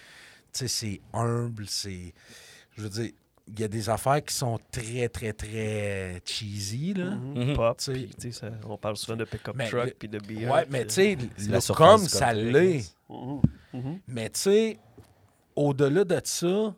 c'est- 0.66 1.00
humble, 1.12 1.66
c'est, 1.68 2.12
je 2.76 2.82
veux 2.82 2.88
dire, 2.88 3.10
il 3.46 3.60
y 3.60 3.64
a 3.64 3.68
des 3.68 3.88
affaires 3.88 4.22
qui 4.22 4.34
sont 4.34 4.58
très, 4.70 5.08
très, 5.08 5.32
très 5.32 6.20
cheesy, 6.24 6.94
là. 6.94 7.10
Mhm. 7.12 7.48
Mhm. 7.50 7.56
Pop. 7.56 7.80
On 8.66 8.76
parle 8.76 8.96
souvent 8.96 9.16
de 9.16 9.24
pick-up 9.24 9.54
Mais 9.56 9.68
truck 9.68 9.94
puis 9.98 10.08
de 10.08 10.18
beer. 10.18 10.48
Ouais, 10.50 10.66
mais 10.68 10.84
tu 10.86 10.94
sais, 10.94 11.16
le 11.16 11.60
du 11.98 12.08
ça 12.08 12.32
l'est. 12.34 12.94
Mhm. 13.08 14.00
Mais 14.08 14.28
tu 14.30 14.40
sais, 14.40 14.78
au-delà 15.56 16.04
de 16.04 16.20
ça, 16.24 16.74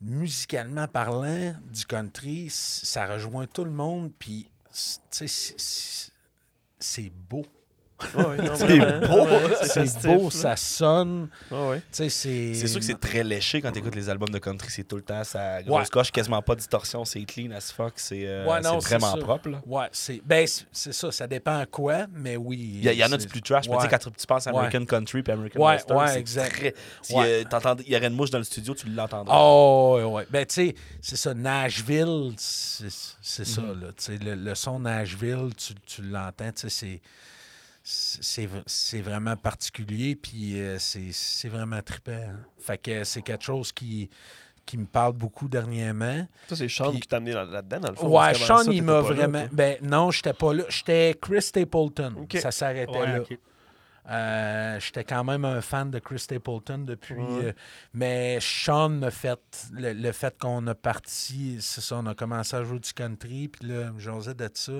musicalement 0.00 0.86
parlant, 0.88 1.54
du 1.72 1.84
country, 1.86 2.48
ça 2.50 3.06
rejoint 3.06 3.46
tout 3.46 3.64
le 3.64 3.70
monde, 3.70 4.12
puis 4.18 4.50
tu 5.10 5.26
sais, 5.28 6.10
c'est 6.78 7.10
beau. 7.10 7.46
C'est 8.12 8.78
beau, 9.08 9.24
vraiment, 9.24 9.48
C'est 9.62 9.72
festif, 9.72 10.02
beau, 10.06 10.24
là. 10.24 10.30
ça 10.30 10.56
sonne. 10.56 11.28
C'est. 11.90 12.08
C'est 12.08 12.66
sûr 12.66 12.78
que 12.80 12.84
c'est 12.86 13.00
très 13.00 13.24
léché 13.24 13.60
quand 13.60 13.72
tu 13.72 13.78
écoutes 13.78 13.94
les 13.94 14.08
albums 14.08 14.28
de 14.30 14.38
country. 14.38 14.68
C'est 14.70 14.84
tout 14.84 14.96
le 14.96 15.02
temps 15.02 15.24
ça 15.24 15.62
grosse 15.62 15.82
Ouais. 15.82 15.88
coche, 15.90 16.10
quasiment 16.10 16.42
pas 16.42 16.54
de 16.54 16.60
distorsion, 16.60 17.04
c'est 17.04 17.22
clean 17.24 17.50
as 17.52 17.72
fuck, 17.72 17.94
c'est 17.96 18.24
euh, 18.26 18.44
vraiment 18.82 19.16
propre. 19.18 19.48
Là. 19.50 19.60
Ouais, 19.66 19.86
c'est. 19.92 20.20
Ben, 20.24 20.46
ça, 20.72 21.10
ça 21.12 21.26
dépend 21.26 21.58
à 21.58 21.66
quoi, 21.66 22.06
mais 22.12 22.36
oui. 22.36 22.80
Il 22.82 22.92
y, 22.92 23.04
en 23.04 23.12
a 23.12 23.16
du 23.16 23.26
plus 23.26 23.42
trash, 23.42 23.68
mais 23.68 23.74
tu 23.76 23.82
sais, 23.82 23.86
Ouais. 23.92 23.98
quand 23.98 24.10
tu 24.16 24.26
penses 24.26 24.46
à 24.46 24.50
American 24.50 24.84
Country 24.84 25.22
puis 25.22 25.32
American 25.32 25.60
Ouais, 25.60 25.72
Western, 25.74 26.00
ouais, 26.00 26.08
c'est 26.08 26.18
exact. 26.20 26.52
très... 26.56 26.74
Si 27.02 27.14
Ouais. 27.14 27.24
euh, 27.26 27.44
t'entends- 27.48 27.76
il 27.86 27.92
y 27.92 27.96
aurait 27.96 28.06
une 28.06 28.14
mouche 28.14 28.30
dans 28.30 28.38
le 28.38 28.44
studio, 28.44 28.74
tu 28.74 28.88
l'entendrais. 28.88 29.34
Oh, 29.38 29.96
ouais, 29.98 30.04
ouais. 30.04 30.26
Ben, 30.30 30.46
tu 30.46 30.54
sais, 30.54 30.74
c'est 31.00 31.16
ça, 31.16 31.34
Nashville, 31.34 32.32
c'est 32.36 32.90
ça, 32.90 33.62
Mhm. 33.62 33.92
sais, 33.96 34.18
le, 34.22 34.54
son 34.54 34.80
Nashville, 34.80 35.50
tu, 35.56 35.74
tu 35.86 36.02
l'entends, 36.02 36.52
tu 36.52 36.62
sais, 36.62 36.68
c'est. 36.68 37.00
C'est 37.86 38.48
c'est 38.66 39.02
vraiment 39.02 39.36
particulier, 39.36 40.16
puis 40.16 40.58
euh, 40.58 40.78
c'est 40.78 41.12
c'est 41.12 41.48
vraiment 41.50 41.82
trippant. 41.82 42.12
hein. 42.12 42.40
Fait 42.58 42.78
que 42.78 43.04
c'est 43.04 43.20
quelque 43.20 43.44
chose 43.44 43.72
qui, 43.72 44.08
qui 44.64 44.78
me 44.78 44.86
parle 44.86 45.12
beaucoup 45.12 45.48
dernièrement. 45.48 46.26
Ça, 46.48 46.56
c'est 46.56 46.68
Sean 46.70 46.92
Puis- 46.92 47.00
qui 47.00 47.08
t'a 47.08 47.16
amené 47.18 47.32
là- 47.34 47.44
là-dedans, 47.44 47.80
dans 47.80 47.90
le 47.90 47.96
fond. 47.96 48.18
Ouais, 48.18 48.32
Sean, 48.32 48.58
ça, 48.64 48.72
il 48.72 48.82
m'a 48.82 48.92
là, 48.94 49.00
vraiment. 49.02 49.40
toi. 49.40 49.48
ben 49.52 49.76
non, 49.82 50.10
j'étais 50.10 50.32
pas 50.32 50.54
là. 50.54 50.64
J'étais 50.70 51.14
Chris 51.20 51.42
Stapleton. 51.42 52.26
Ça 52.40 52.50
s'arrêtait 52.50 52.90
Ouais, 52.98 53.18
là. 53.18 53.24
Euh, 54.06 54.78
j'étais 54.80 55.02
quand 55.02 55.24
même 55.24 55.46
un 55.46 55.62
fan 55.62 55.90
de 55.90 55.98
Chris 55.98 56.18
Stapleton 56.18 56.78
depuis. 56.78 57.14
Ouais. 57.14 57.44
euh, 57.46 57.52
mais 57.94 58.38
Sean 58.40 58.90
m'a 58.90 59.10
fait. 59.10 59.40
Le, 59.72 59.94
le 59.94 60.12
fait 60.12 60.36
qu'on 60.38 60.66
a 60.66 60.74
parti, 60.74 61.56
c'est 61.60 61.80
ça, 61.80 61.96
on 61.96 62.06
a 62.06 62.14
commencé 62.14 62.54
à 62.54 62.64
jouer 62.64 62.80
du 62.80 62.92
country, 62.92 63.48
puis 63.48 63.66
là, 63.68 63.92
j'osais 63.96 64.34
de 64.34 64.48
ça. 64.52 64.72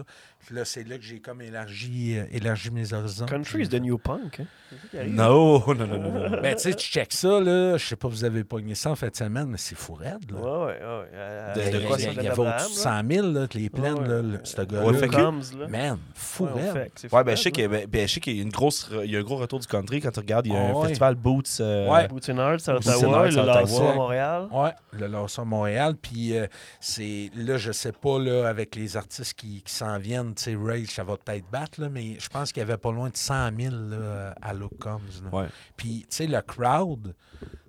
Puis 0.46 0.54
là, 0.56 0.64
c'est 0.64 0.84
là 0.86 0.98
que 0.98 1.02
j'ai 1.04 1.20
comme 1.20 1.40
élargi, 1.40 2.18
euh, 2.18 2.24
élargi 2.32 2.70
mes 2.70 2.92
horizons. 2.92 3.26
Country 3.26 3.62
is 3.62 3.68
the 3.68 3.80
new 3.80 3.96
punk. 3.98 4.40
Hein? 4.40 4.44
Ça. 4.92 5.04
Non, 5.06 5.62
non, 5.68 5.74
non, 5.74 5.86
non, 5.86 6.28
non. 6.30 6.40
Ben, 6.42 6.54
tu 6.56 6.62
sais, 6.62 6.74
tu 6.74 6.86
checkes 6.86 7.12
ça, 7.12 7.40
là. 7.40 7.76
Je 7.76 7.84
sais 7.86 7.96
pas, 7.96 8.08
vous 8.08 8.24
avez 8.24 8.42
pogné 8.44 8.74
ça 8.74 8.90
en 8.90 8.96
fin 8.96 9.06
de 9.08 9.14
semaine, 9.14 9.46
mais 9.46 9.56
c'est 9.58 9.76
fou 9.76 9.94
raide, 9.94 10.30
là. 10.32 10.38
Ouais, 10.40 10.50
ouais, 10.50 10.66
ouais. 10.66 11.08
Euh, 11.14 11.54
De- 11.54 11.60
Il 11.60 11.66
y 11.66 11.70
de 11.70 11.76
avait- 11.76 11.86
quoi, 11.86 11.96
il 11.96 12.00
y, 12.00 12.04
ça, 12.04 12.10
avait 12.10 12.28
au-dessus 12.30 12.40
de 12.40 12.44
là? 12.44 12.58
100 13.02 13.02
000, 13.10 13.26
là, 13.32 13.46
que 13.46 13.58
les 13.58 13.70
plaines, 13.70 13.94
Ouais, 13.94 14.08
là, 14.08 14.16
ouais. 14.16 14.22
le- 14.22 14.40
ce 14.42 14.60
Ouais, 14.60 14.66
gars-là. 14.66 14.92
fait 14.98 15.08
que- 15.08 15.14
Comes, 15.14 15.42
là. 15.58 15.68
Man, 15.68 15.98
fou 16.14 16.44
Ouais, 16.46 16.70
raide. 16.70 16.90
Ouais, 17.12 17.24
ben 17.24 17.36
je 17.36 17.42
sais 17.42 17.48
là. 17.48 17.50
qu'il 17.52 17.62
y 17.62 17.66
a- 17.66 17.68
ben, 17.68 17.86
ben, 17.86 18.08
je 18.08 18.14
sais 18.14 18.20
qu'il 18.20 18.36
y 18.36 18.40
a 18.40 18.42
une 18.42 18.50
grosse, 18.50 18.90
re- 18.90 19.04
il 19.04 19.12
y 19.12 19.16
a 19.16 19.20
un 19.20 19.22
gros 19.22 19.36
retour 19.36 19.60
du 19.60 19.66
country 19.68 20.00
quand 20.00 20.10
tu 20.10 20.20
regardes. 20.20 20.46
Il 20.46 20.52
y 20.52 20.56
a 20.56 20.60
Ah 20.60 20.70
un 20.70 20.72
ouais. 20.74 20.88
festival 20.88 21.14
Boots. 21.14 21.42
euh, 21.60 21.88
Ouais. 21.90 22.08
Boots 22.08 22.28
and 22.30 22.38
Hearts 22.38 22.68
à 22.68 22.74
Ottawa, 22.76 23.30
le 23.30 23.38
à 23.38 23.44
Lasso 23.44 23.82
à 23.86 23.94
Montréal. 23.94 24.48
Ouais, 24.50 24.70
le 24.92 25.06
Lawson 25.06 25.42
à 25.42 25.44
Montréal. 25.44 25.94
Puis 26.02 26.36
euh, 26.36 26.46
c'est 26.80 27.30
là, 27.36 27.56
je 27.58 27.70
sais 27.70 27.92
pas, 27.92 28.18
là, 28.18 28.48
avec 28.48 28.74
les 28.74 28.96
artistes 28.96 29.34
qui, 29.34 29.62
qui 29.62 29.72
s'en 29.72 29.98
viennent, 29.98 30.33
tu 30.34 30.42
sais, 30.42 30.56
Rage, 30.56 30.88
ça 30.88 31.04
va 31.04 31.16
peut-être 31.16 31.48
battre, 31.50 31.80
là, 31.80 31.88
mais 31.88 32.18
je 32.18 32.28
pense 32.28 32.52
qu'il 32.52 32.60
y 32.60 32.62
avait 32.62 32.76
pas 32.76 32.92
loin 32.92 33.08
de 33.08 33.16
100 33.16 33.56
000 33.58 33.74
là, 33.74 34.34
à 34.42 34.52
Look. 34.52 34.86
Ouais. 35.32 35.46
Puis, 35.76 36.00
tu 36.08 36.16
sais, 36.16 36.26
le 36.26 36.40
crowd, 36.42 37.14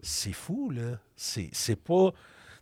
c'est 0.02 0.34
fou, 0.34 0.72
là. 0.72 1.00
C'est 1.16 1.50
pas. 1.84 2.12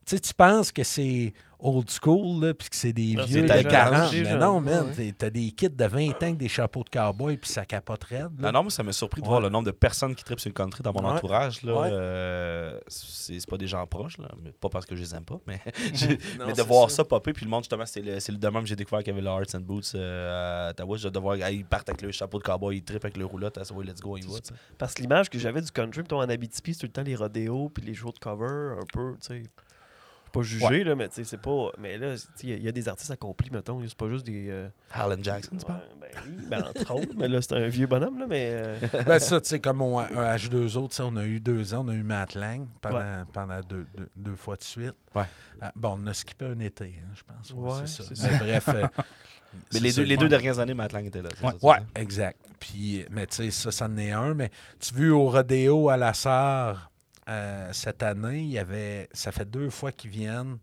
Tu 0.06 0.16
sais, 0.16 0.20
tu 0.20 0.34
penses 0.34 0.72
que 0.72 0.84
c'est 0.84 1.34
old 1.64 1.90
school, 1.90 2.44
là, 2.46 2.54
puis 2.54 2.70
que 2.70 2.76
c'est 2.76 2.94
des 2.94 3.14
Non, 3.14 3.24
vieux 3.26 3.48
c'est 3.48 3.54
de 3.58 3.62
jeune, 3.62 3.72
40. 3.72 4.12
c'est 4.12 4.22
Mais 4.24 4.36
non, 4.36 4.60
man, 4.62 4.94
ouais. 4.98 5.14
t'as 5.18 5.30
des 5.30 5.52
kits 5.52 5.70
de 5.70 5.86
20 5.86 6.10
ans 6.10 6.16
avec 6.22 6.38
des 6.38 6.48
chapeaux 6.50 6.84
de 6.84 6.90
cowboy, 6.90 7.38
puis 7.38 7.50
ça 7.50 7.66
capote 7.66 8.04
raide. 8.04 8.30
là. 8.40 8.52
Non, 8.52 8.60
non, 8.60 8.64
moi, 8.64 8.72
ça 8.72 8.84
m'a 8.84 8.92
surpris 8.92 9.22
de 9.22 9.26
Ouais. 9.26 9.30
voir 9.30 9.42
le 9.42 9.50
nombre 9.50 9.66
de 9.66 9.72
personnes 9.72 10.14
qui 10.16 10.24
trippent 10.24 10.40
sur 10.42 10.50
le 10.50 10.54
country 10.54 10.84
dans 10.84 10.94
mon 10.94 11.00
Ouais. 11.08 11.16
entourage. 11.16 11.64
Là, 11.64 11.74
Ouais. 11.74 11.90
Euh, 11.92 12.80
c'est 12.88 13.46
pas 13.50 13.58
des 13.58 13.68
gens 13.68 13.86
proches, 13.88 14.18
là, 14.18 14.30
mais 14.44 14.52
pas 14.52 14.70
parce 14.70 14.86
que 14.86 14.96
je 14.96 15.02
les 15.02 15.16
aime 15.16 15.26
pas, 15.26 15.40
mais, 15.48 15.60
j'ai- 15.94 16.18
Non, 16.38 16.46
mais 16.48 16.54
de 16.54 16.62
voir 16.62 16.90
ça. 16.90 16.98
ça. 16.98 17.04
popper. 17.06 17.34
Puis 17.34 17.46
le 17.46 17.50
monde, 17.52 17.64
justement, 17.64 17.86
c'est 17.86 18.02
le, 18.02 18.20
c'est 18.20 18.32
le 18.32 18.38
demain 18.38 18.62
que 18.62 18.68
j'ai 18.68 18.76
découvert 18.76 19.00
qu'il 19.04 19.14
y 19.14 19.18
avait 19.18 19.22
le 19.22 19.28
Hearts 19.30 19.56
and 19.56 19.62
Boots 19.62 19.94
euh, 19.96 20.68
à 20.68 20.72
Ottawa. 20.72 20.98
J'ai 20.98 21.08
hâte 21.08 21.14
de 21.14 21.20
voir, 21.20 21.38
ah, 21.42 21.52
ils 21.52 21.66
partent 21.66 21.90
avec 21.90 22.02
le 22.02 22.12
chapeau 22.12 22.40
de 22.40 22.44
cowboy, 22.44 22.78
ils 22.78 22.84
trippent 22.84 23.06
avec 23.06 23.18
le 23.18 23.26
roulotte, 23.26 23.58
let's 23.58 24.00
go, 24.02 24.18
ils 24.18 24.26
vont. 24.28 24.38
Parce 24.78 24.94
que 24.94 25.02
l'image 25.02 25.30
que 25.30 25.40
j'avais 25.40 25.62
du 25.62 25.72
country, 25.72 26.02
en 26.12 26.20
Abitibi, 26.30 26.74
c'est 26.74 26.80
tout 26.82 26.86
le 26.88 26.92
temps 26.92 27.04
les 27.04 27.16
rodéos 27.16 27.70
puis 27.70 27.84
les 27.86 27.94
shows 27.94 28.12
de 28.12 28.20
cover, 28.20 28.76
un 28.80 28.86
peu, 28.92 29.14
tu 29.22 29.28
sais. 29.28 29.44
Pas 30.34 30.42
jugé, 30.42 30.84
là, 30.84 30.96
mais 30.96 31.08
tu 31.10 31.16
sais, 31.16 31.24
c'est 31.24 31.38
pas. 31.42 31.70
Mais 31.78 31.98
là, 31.98 32.16
il 32.42 32.50
y 32.50 32.54
a- 32.54 32.58
y, 32.58 32.68
a 32.68 32.72
des 32.72 32.90
artistes 32.90 33.12
accomplis, 33.12 33.50
mettons. 33.52 33.80
C'est 33.88 33.96
pas 33.96 34.10
juste 34.10 34.26
des. 34.26 34.48
euh, 34.50 34.68
Harlan 34.92 35.18
Jackson, 35.22 35.52
tu 35.52 35.58
ouais, 35.58 35.64
parles? 35.66 35.82
ben 36.02 36.08
oui, 36.26 36.46
ben 36.50 36.64
entre 36.64 36.92
autres. 36.96 37.14
Mais 37.16 37.28
là, 37.28 37.40
c'est 37.42 37.54
un 37.54 37.68
vieux 37.68 37.86
bonhomme, 37.88 38.18
là, 38.20 38.26
mais. 38.28 38.50
euh, 38.52 38.76
Ben 39.06 39.20
ça, 39.20 39.40
tu 39.40 39.48
sais, 39.50 39.60
comme 39.60 39.82
on, 39.82 40.00
un 40.00 40.36
H2O, 40.36 40.90
tu 40.90 40.96
sais, 40.96 41.04
on 41.04 41.16
a 41.18 41.24
eu 41.26 41.40
deux 41.40 41.74
ans, 41.76 41.86
on 41.86 41.90
a 41.90 41.94
eu 41.94 42.04
Matt 42.04 42.34
Lang 42.34 42.68
pendant, 42.82 42.98
Ouais. 42.98 43.24
pendant 43.32 43.60
deux, 43.62 43.86
deux, 43.96 44.10
deux 44.16 44.36
fois 44.36 44.56
de 44.56 44.64
suite. 44.64 44.96
Ouais. 45.16 45.24
Ah, 45.62 45.72
bon, 45.76 46.00
on 46.04 46.08
a 46.08 46.14
skippé 46.16 46.46
un 46.46 46.60
été, 46.60 46.96
hein, 47.00 47.14
je 47.16 47.22
pense. 47.24 47.52
Ouais, 47.52 47.72
Ouais, 47.82 47.86
c'est 47.88 48.16
ça. 48.16 48.28
Mais 48.32 48.38
bref. 48.40 48.70
euh, 48.70 48.88
Mais 49.72 49.80
les 49.82 49.94
deux, 49.94 50.02
les 50.02 50.18
deux 50.18 50.30
dernières 50.30 50.58
années, 50.58 50.74
Matt 50.74 50.94
Lang 50.94 51.06
était 51.06 51.22
là. 51.22 51.30
Ouais. 51.44 51.52
ça, 51.78 52.02
exact. 52.02 52.40
Puis, 52.60 53.06
mais 53.12 53.28
tu 53.28 53.36
sais, 53.36 53.52
ça, 53.52 53.70
ça 53.72 53.86
en 53.86 53.96
est 53.98 54.10
un. 54.12 54.34
Mais 54.34 54.50
tu 54.80 54.96
vu 54.96 55.12
au 55.12 55.30
rodéo 55.30 55.90
à 55.90 55.98
la 55.98 56.16
Sarre, 56.16 56.90
euh, 57.30 57.70
cette 57.74 58.04
année, 58.04 58.40
il 58.42 58.52
y 58.52 58.60
avait. 58.60 59.10
Ça 59.14 59.32
fait 59.32 59.50
deux 59.50 59.70
fois 59.70 59.92
qu'ils 59.92 60.12
viennent. 60.12 60.58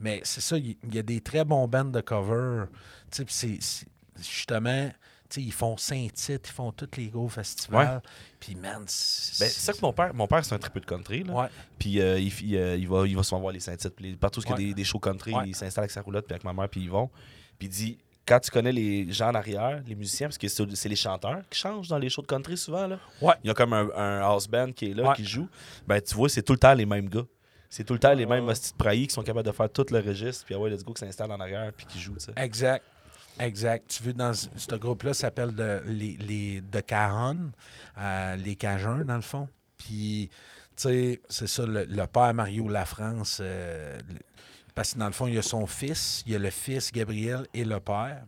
Mais 0.00 0.20
c'est 0.24 0.40
ça, 0.42 0.58
il 0.58 0.76
y, 0.92 0.98
a 0.98 1.02
des 1.02 1.20
très 1.22 1.44
bons 1.44 1.66
bands 1.68 1.84
de 1.86 2.00
cover. 2.00 2.64
C'est- 3.10 3.86
justement. 4.18 4.90
tu 5.28 5.40
sais, 5.40 5.42
ils 5.46 5.52
font 5.52 5.76
cinq 5.76 6.12
titres, 6.12 6.48
ils 6.50 6.52
font 6.54 6.70
tous 6.70 6.88
les 6.96 7.08
gros 7.08 7.28
festivals. 7.28 8.00
Puis, 8.38 8.54
man, 8.54 8.84
c'est 8.86 9.44
Ben, 9.44 9.50
c'est 9.50 9.60
ça 9.60 9.72
que 9.72 9.80
mon 9.82 9.92
père, 9.92 10.14
mon 10.14 10.26
père 10.28 10.44
c'est 10.44 10.54
un 10.54 10.58
triple 10.58 10.80
de 10.80 10.84
country. 10.86 11.24
Là. 11.24 11.32
Ouais. 11.32 11.48
Puis 11.78 12.00
euh, 12.00 12.18
il, 12.18 12.32
il, 12.44 12.56
euh, 12.56 12.76
il 12.76 12.86
va, 12.86 13.06
il 13.06 13.16
va 13.16 13.22
souvent 13.22 13.40
voir 13.40 13.52
les 13.52 13.60
Saint-Titres. 13.60 13.96
Puis 13.96 14.10
les- 14.12 14.16
Partout 14.16 14.40
où 14.40 14.44
il 14.44 14.50
y 14.50 14.52
a 14.52 14.56
des, 14.56 14.74
des 14.74 14.84
shows 14.84 15.00
country, 15.00 15.34
Ouais. 15.34 15.48
il 15.48 15.56
s'installe 15.56 15.82
avec 15.84 15.90
sa 15.90 16.02
roulotte, 16.02 16.26
puis 16.26 16.34
avec 16.34 16.44
ma 16.44 16.52
mère, 16.52 16.68
puis 16.68 16.82
ils 16.82 16.90
vont. 16.90 17.10
Puis 17.58 17.66
il 17.66 17.70
dit 17.70 17.98
quand 18.26 18.40
tu 18.40 18.50
connais 18.50 18.72
les 18.72 19.12
gens 19.12 19.28
en 19.30 19.34
arrière, 19.34 19.82
les 19.86 19.94
musiciens, 19.94 20.26
parce 20.28 20.38
que 20.38 20.48
c'est 20.48 20.88
les 20.88 20.96
chanteurs 20.96 21.42
qui 21.48 21.58
changent 21.58 21.88
dans 21.88 21.98
les 21.98 22.08
shows 22.08 22.22
de 22.22 22.26
country 22.26 22.56
souvent. 22.56 22.86
Là. 22.86 22.98
Ouais. 23.22 23.34
Il 23.44 23.48
y 23.48 23.50
a 23.50 23.54
comme 23.54 23.72
un, 23.72 23.88
un 23.94 24.20
house 24.22 24.48
band 24.48 24.72
qui 24.72 24.90
est 24.90 24.94
là, 24.94 25.10
Ouais. 25.10 25.14
qui 25.14 25.24
joue. 25.24 25.48
Ben, 25.86 26.00
tu 26.00 26.14
vois, 26.14 26.28
c'est 26.28 26.42
tout 26.42 26.52
le 26.54 26.58
temps 26.58 26.74
les 26.74 26.86
mêmes 26.86 27.08
gars. 27.08 27.24
C'est 27.68 27.84
tout 27.84 27.92
le 27.92 27.98
temps 27.98 28.12
les 28.14 28.26
mêmes 28.26 28.48
hosties 28.48 28.72
de 28.72 28.76
praillis 28.76 29.06
qui 29.08 29.14
sont 29.14 29.22
capables 29.22 29.46
de 29.46 29.52
faire 29.52 29.70
tout 29.70 29.84
le 29.90 29.98
registre, 30.00 30.44
puis 30.44 30.54
ah 30.54 30.58
ouais, 30.58 30.70
let's 30.70 30.84
go, 30.84 30.92
qui 30.92 31.00
s'installe 31.00 31.30
en 31.32 31.40
arrière, 31.40 31.72
puis 31.76 31.86
qui 31.86 31.98
joue. 32.00 32.14
Exact. 32.36 32.84
Exact. 33.38 33.84
Tu 33.88 34.02
veux, 34.02 34.12
dans 34.14 34.32
ce 34.32 34.74
groupe-là, 34.76 35.12
s'appelle 35.12 35.54
de- 35.54 35.82
les, 35.86 36.16
les 36.16 36.60
de 36.62 36.80
Caron, 36.80 37.50
euh, 37.98 38.36
les 38.36 38.56
Cajuns, 38.56 39.04
dans 39.04 39.16
le 39.16 39.20
fond. 39.20 39.46
Puis, 39.76 40.30
tu 40.74 40.82
sais, 40.82 41.20
c'est 41.28 41.46
ça, 41.46 41.66
le, 41.66 41.84
le 41.84 42.06
père 42.06 42.32
Mario 42.32 42.66
Lafrance, 42.68 43.38
euh, 43.42 43.98
le- 44.08 44.14
parce 44.76 44.94
que 44.94 44.98
dans 45.00 45.06
le 45.06 45.12
fond, 45.12 45.26
il 45.26 45.34
y 45.34 45.38
a 45.38 45.42
son 45.42 45.66
fils, 45.66 46.22
il 46.26 46.32
y 46.32 46.36
a 46.36 46.38
le 46.38 46.50
fils 46.50 46.92
Gabriel 46.92 47.48
et 47.52 47.64
le 47.64 47.80
père. 47.80 48.22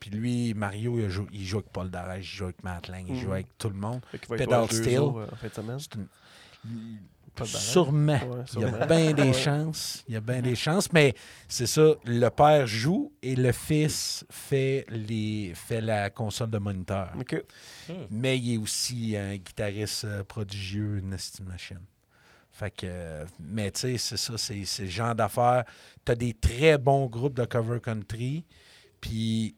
Puis 0.00 0.10
lui, 0.10 0.54
Mario, 0.54 0.98
il 0.98 1.10
joue, 1.10 1.26
il 1.32 1.44
joue 1.44 1.58
avec 1.58 1.70
Paul 1.70 1.90
Darèche, 1.90 2.32
il 2.32 2.36
joue 2.38 2.44
avec 2.44 2.64
Matt 2.64 2.88
Lang, 2.88 3.04
il 3.08 3.16
joue 3.20 3.26
Mhm. 3.26 3.32
avec 3.32 3.58
tout 3.58 3.68
le 3.68 3.76
monde. 3.76 4.00
Pedal 4.28 4.66
steel. 4.72 4.96
jours, 4.96 5.18
euh, 5.20 5.26
en 5.30 5.36
fin 5.36 5.48
de 5.48 5.52
semaine. 5.52 5.78
C'est 5.78 5.94
une- 5.94 6.06
Pas 7.34 7.44
de 7.44 7.50
barrage. 7.50 7.62
Sûrement. 7.64 8.18
Il 8.56 8.60
y 8.60 8.64
a 8.64 8.86
bien 8.86 9.12
des 9.12 9.22
Ouais. 9.22 9.32
chances. 9.32 10.04
Il 10.06 10.14
y 10.14 10.16
a 10.18 10.20
bien 10.20 10.42
des 10.42 10.54
chances, 10.54 10.92
mais 10.92 11.14
c'est 11.48 11.66
ça. 11.66 11.94
Le 12.04 12.28
père 12.28 12.66
joue 12.66 13.10
et 13.22 13.34
le 13.36 13.52
fils 13.52 14.24
fait, 14.30 14.84
les, 14.90 15.52
fait 15.54 15.80
la 15.80 16.10
console 16.10 16.50
de 16.50 16.58
moniteur. 16.58 17.10
Ok. 17.18 17.42
Mais 18.10 18.38
il 18.38 18.54
est 18.54 18.58
aussi 18.58 19.16
un 19.16 19.36
guitariste 19.36 20.04
euh, 20.04 20.24
prodigieux, 20.24 20.98
une 20.98 21.14
estime 21.14 21.46
machine. 21.46 21.80
Fait 22.52 22.70
que, 22.70 23.24
mais 23.40 23.70
tu 23.70 23.80
sais, 23.80 23.98
c'est 23.98 24.16
ça, 24.18 24.36
c'est 24.36 24.64
c'est 24.66 24.84
le 24.84 24.90
genre 24.90 25.14
d'affaires. 25.14 25.64
Tu 26.04 26.12
as 26.12 26.14
des 26.14 26.34
très 26.34 26.76
bons 26.78 27.06
groupes 27.06 27.34
de 27.34 27.44
cover 27.46 27.80
country, 27.80 28.44
puis, 29.00 29.56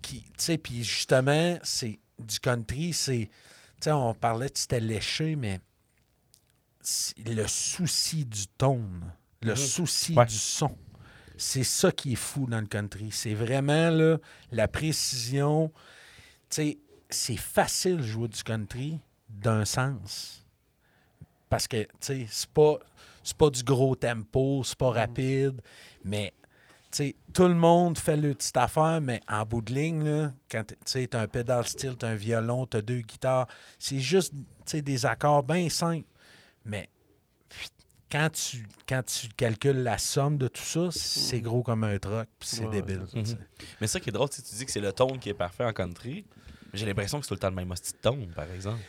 qui- 0.00 0.24
tu 0.38 0.56
puis 0.58 0.84
justement, 0.84 1.58
c'est 1.62 1.98
du 2.18 2.38
country, 2.38 2.92
c'est, 2.92 3.28
tu 3.28 3.84
sais, 3.84 3.92
on 3.92 4.14
parlait 4.14 4.48
de 4.48 4.56
c'était 4.56 4.80
léché, 4.80 5.34
mais 5.36 5.60
le 7.26 7.46
souci 7.46 8.24
du 8.24 8.46
tone, 8.46 9.12
le 9.42 9.50
Mhm. 9.52 9.56
souci 9.56 10.14
Ouais. 10.14 10.24
du 10.26 10.34
son. 10.34 10.76
C'est 11.36 11.64
ça 11.64 11.90
qui 11.90 12.12
est 12.12 12.16
fou 12.16 12.46
dans 12.46 12.60
le 12.60 12.66
country. 12.66 13.10
C'est 13.12 13.34
vraiment 13.34 13.90
là, 13.90 14.18
la 14.52 14.68
précision. 14.68 15.72
Tu 16.50 16.56
sais, 16.56 16.78
c'est 17.08 17.36
facile 17.36 17.98
de 17.98 18.02
jouer 18.02 18.28
du 18.28 18.42
country 18.42 18.98
d'un 19.28 19.64
sens. 19.64 20.39
Parce 21.50 21.66
que, 21.68 21.82
tu 21.82 21.88
sais, 22.00 22.26
c'est 22.30 22.48
pas, 22.48 22.78
c'est 23.22 23.36
pas 23.36 23.50
du 23.50 23.62
gros 23.62 23.94
tempo, 23.96 24.62
c'est 24.64 24.78
pas 24.78 24.90
rapide, 24.90 25.60
mais, 26.04 26.32
tu 26.92 26.96
sais, 26.98 27.16
tout 27.34 27.48
le 27.48 27.54
monde 27.54 27.98
fait 27.98 28.16
le 28.16 28.34
petite 28.34 28.56
affaire, 28.56 29.00
mais 29.02 29.20
en 29.28 29.44
bout 29.44 29.60
de 29.60 29.74
ligne, 29.74 30.04
là, 30.04 30.32
quand 30.48 30.64
tu 30.86 31.08
t'as 31.08 31.20
un 31.20 31.26
pédale 31.26 31.66
style, 31.66 31.96
t'as 31.98 32.08
un 32.08 32.14
violon, 32.14 32.66
t'as 32.66 32.80
deux 32.82 33.00
guitares, 33.00 33.48
c'est 33.78 33.98
juste, 33.98 34.32
tu 34.32 34.42
sais, 34.64 34.80
des 34.80 35.04
accords 35.04 35.42
bien 35.42 35.68
simples. 35.68 36.06
Mais 36.64 36.88
quand 38.10 38.30
tu, 38.30 38.66
quand 38.88 39.02
tu 39.04 39.28
calcules 39.30 39.82
la 39.82 39.98
somme 39.98 40.38
de 40.38 40.46
tout 40.46 40.62
ça, 40.62 40.88
c'est 40.92 41.40
gros 41.40 41.64
comme 41.64 41.82
un 41.82 41.98
truck, 41.98 42.28
puis 42.38 42.48
c'est 42.48 42.64
Ouais, 42.64 42.70
débile. 42.70 43.06
Tu 43.12 43.24
sais. 43.26 43.38
Mais 43.80 43.88
ça 43.88 43.98
qui 43.98 44.10
est 44.10 44.12
drôle, 44.12 44.30
tu 44.30 44.40
tu 44.40 44.54
dis 44.54 44.64
que 44.66 44.70
c'est 44.70 44.80
le 44.80 44.92
tone 44.92 45.18
qui 45.18 45.30
est 45.30 45.34
parfait 45.34 45.64
en 45.64 45.72
country. 45.72 46.24
mais 46.72 46.78
J'ai 46.78 46.86
l'impression 46.86 47.18
que 47.18 47.24
c'est 47.24 47.28
tout 47.30 47.34
le 47.34 47.40
temps 47.40 47.50
le 47.50 47.56
même 47.56 47.70
hostie 47.72 47.92
de 47.92 47.98
tone, 47.98 48.32
par 48.36 48.48
exemple. 48.52 48.82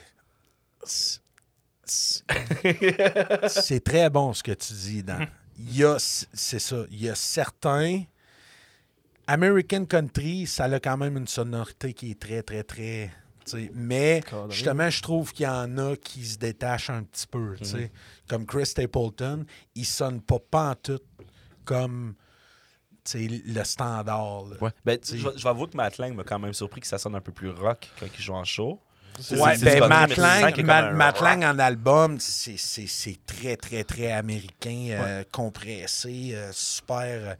C'est- 3.48 3.84
très 3.84 4.10
bon 4.10 4.34
ce 4.34 4.44
que 4.44 4.52
tu 4.52 4.74
dis. 4.74 5.04
Dans, 5.04 5.26
il 5.58 5.78
y 5.78 5.84
a, 5.84 5.98
c'est 6.00 6.60
ça, 6.60 6.84
il 6.92 7.02
y 7.04 7.10
a 7.10 7.16
certains. 7.16 8.04
American 9.28 9.86
Country, 9.86 10.48
ça 10.48 10.66
a 10.66 10.80
quand 10.80 10.98
même 10.98 11.16
une 11.18 11.28
sonorité 11.28 11.94
qui 11.94 12.12
est 12.12 12.20
très, 12.20 12.42
très, 12.44 12.64
très. 12.64 13.12
tu 13.46 13.52
sais, 13.52 13.72
Mais 13.74 14.22
Cadré. 14.30 14.52
justement, 14.52 14.90
je 14.90 15.02
trouve 15.02 15.32
qu'il 15.32 15.46
y 15.46 15.50
en 15.50 15.78
a 15.78 15.96
qui 15.96 16.26
se 16.26 16.38
détachent 16.38 16.90
un 16.90 17.04
petit 17.04 17.28
peu. 17.28 17.56
tu 17.58 17.66
sais. 17.66 17.92
Comme 18.28 18.46
Chris 18.46 18.66
Stapleton, 18.66 19.46
il 19.76 19.86
sonne 19.86 20.22
pas 20.22 20.40
pantoute 20.40 21.04
comme 21.64 22.16
tu 23.04 23.28
sais, 23.30 23.42
le 23.46 23.64
standard. 23.64 24.46
Ouais. 24.62 24.72
Ben, 24.86 24.98
T'sais- 25.00 25.18
je, 25.18 25.28
vais- 25.30 25.38
je 25.38 25.44
vais 25.44 25.50
avouer 25.50 25.68
que 25.68 25.78
Matt 25.78 25.98
Lang 25.98 26.14
m'a 26.16 26.24
quand 26.24 26.38
même 26.40 26.54
surpris 26.54 26.82
que 26.82 26.88
ça 26.88 26.98
sonne 26.98 27.16
un 27.16 27.22
peu 27.22 27.32
plus 27.32 27.50
rock 27.50 27.90
quand 28.00 28.06
il 28.16 28.22
joue 28.22 28.34
en 28.34 28.44
show. 28.44 28.80
Ouais, 29.32 29.58
ben, 29.58 29.88
Matt 29.88 30.18
Lang, 30.18 30.94
Matt 30.96 31.22
en 31.22 31.60
album, 31.60 32.18
c'est- 32.20 33.26
très, 33.26 33.56
très, 33.56 33.84
très 33.84 34.12
américain, 34.12 34.88
euh, 34.92 35.24
compressé, 35.32 36.32
euh, 36.34 36.50
super. 36.54 37.36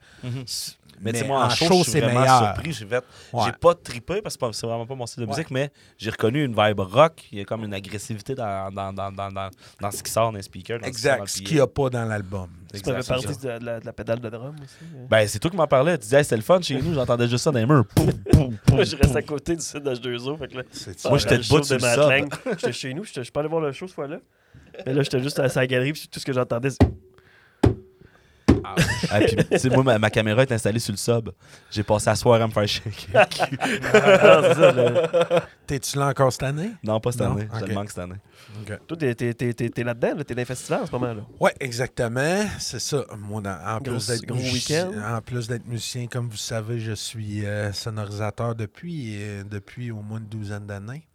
Mais, 1.00 1.24
moi, 1.24 1.46
en 1.46 1.50
show, 1.50 1.82
c'est 1.82 2.00
vraiment 2.00 2.20
meilleur. 2.20 2.54
surpris. 2.54 2.72
J'ai 2.72 2.86
fait, 2.86 3.04
Ouais. 3.32 3.42
j'ai 3.46 3.52
pas 3.52 3.74
trippé 3.74 4.22
parce 4.22 4.36
que 4.36 4.52
c'est 4.52 4.66
vraiment 4.66 4.86
pas 4.86 4.94
mon 4.94 5.06
style 5.06 5.24
de 5.24 5.28
musique, 5.28 5.50
mais 5.50 5.72
j'ai 5.98 6.10
reconnu 6.10 6.44
une 6.44 6.54
vibe 6.54 6.78
rock. 6.80 7.24
Il 7.32 7.38
y 7.38 7.40
a 7.40 7.44
comme 7.44 7.64
une 7.64 7.74
agressivité 7.74 8.34
dans, 8.36 8.70
dans, 8.70 8.92
dans, 8.92 9.10
dans, 9.10 9.28
dans, 9.30 9.50
dans 9.80 9.90
ce 9.90 10.02
qui 10.02 10.10
sort 10.12 10.30
dans 10.30 10.36
les 10.36 10.42
speakers. 10.42 10.78
Exact, 10.84 11.26
ce 11.26 11.40
qu'il 11.42 11.56
n'y 11.56 11.60
a 11.60 11.66
pas 11.66 11.90
dans 11.90 12.04
l'album. 12.04 12.48
Tu 12.80 12.88
m'avais 12.90 13.02
c'est 13.02 13.08
parlé 13.08 13.22
ça. 13.26 13.32
de, 13.54 13.58
de 13.60 13.64
la, 13.66 13.80
de 13.80 13.86
la 13.86 13.92
pédale 13.92 14.20
de 14.20 14.28
drum 14.30 14.54
aussi. 14.62 14.74
hein. 14.82 15.06
Ben, 15.10 15.26
c'est 15.28 15.38
toi 15.38 15.50
qui 15.50 15.56
m'en 15.56 15.66
parlais. 15.66 15.96
Tu 15.98 16.02
disais, 16.04 16.18
Hey, 16.18 16.24
c'était 16.24 16.36
le 16.36 16.42
fun 16.42 16.60
chez 16.62 16.80
nous. 16.80 16.94
J'entendais 16.94 17.28
juste 17.28 17.44
ça 17.44 17.50
dans 17.50 17.58
les 17.58 17.66
murs. 17.66 17.84
Poum, 17.94 18.12
poum, 18.12 18.56
poum, 18.56 18.56
Moi, 18.76 18.84
je 18.84 18.96
reste 18.96 19.16
à 19.16 19.22
côté 19.22 19.56
du 19.56 19.62
site 19.62 19.82
d'H2O. 19.82 20.38
Fait 20.38 20.48
que 20.48 20.56
là, 20.58 20.62
Moi, 21.08 21.18
j'étais 21.18 21.36
le 21.38 21.42
debout 21.44 21.60
de. 21.60 22.08
Lang. 22.08 22.32
J'étais 22.58 22.72
chez 22.72 22.94
nous. 22.94 23.04
Je 23.04 23.20
suis 23.22 23.30
pas 23.32 23.40
allé 23.40 23.48
voir 23.48 23.60
le 23.62 23.72
show 23.72 23.86
cette 23.86 23.94
fois-là. 23.94 24.18
Mais 24.86 24.94
là, 24.94 25.02
j'étais 25.02 25.20
juste 25.22 25.38
à 25.38 25.48
sa 25.48 25.66
galerie. 25.66 25.92
Puis 25.92 26.08
tout 26.10 26.18
ce 26.20 26.24
que 26.24 26.32
j'entendais, 26.32 26.70
c'est. 26.70 26.78
Ah, 28.64 29.18
puis, 29.20 29.36
tu 29.36 29.58
sais, 29.58 29.68
moi, 29.70 29.82
ma, 29.82 29.98
ma 29.98 30.10
caméra 30.10 30.42
est 30.42 30.52
installée 30.52 30.78
sur 30.78 30.92
le 30.92 30.98
sub. 30.98 31.30
J'ai 31.70 31.82
passé 31.82 32.10
la 32.10 32.16
soirée 32.16 32.42
à 32.42 32.46
me 32.46 32.52
faire 32.52 32.66
chier. 32.68 32.82
Ah, 33.14 33.26
T'es-tu 35.66 35.98
là 35.98 36.08
encore 36.08 36.32
cette 36.32 36.42
année? 36.42 36.72
non, 36.82 37.00
pas 37.00 37.12
cette 37.12 37.22
Non? 37.22 37.32
année. 37.32 37.48
Je 37.52 37.60
Ok. 37.62 37.68
le 37.68 37.74
manque 37.74 37.88
cette 37.90 37.98
année. 37.98 38.16
Toi, 38.86 38.96
t'es- 38.96 39.14
t'es 39.14 39.34
t'es- 39.34 39.52
t'es- 39.54 39.70
t'es 39.70 39.84
là-dedans. 39.84 40.14
là, 40.16 40.24
T'es 40.24 40.34
dans 40.34 40.40
les 40.40 40.44
festivals 40.44 40.82
en 40.82 40.86
ce 40.86 40.92
moment. 40.92 41.14
là? 41.14 41.22
Oui, 41.40 41.50
exactement. 41.60 42.44
C'est 42.58 42.80
ça. 42.80 43.04
Moi, 43.18 43.40
dans- 43.40 43.50
en, 43.50 43.78
Gros- 43.78 43.92
plus 43.94 44.06
d'être 44.08 44.26
gros 44.26 44.36
musicien, 44.38 44.90
en 45.16 45.20
plus 45.20 45.48
d'être 45.48 45.66
musicien, 45.66 46.06
comme 46.06 46.28
vous 46.28 46.36
savez, 46.36 46.78
je 46.80 46.92
suis 46.92 47.44
euh, 47.46 47.72
sonorisateur 47.72 48.54
depuis, 48.54 49.16
euh, 49.22 49.44
depuis 49.44 49.90
au 49.90 50.02
moins 50.02 50.18
une 50.18 50.26
douzaine 50.26 50.66
d'années. 50.66 51.06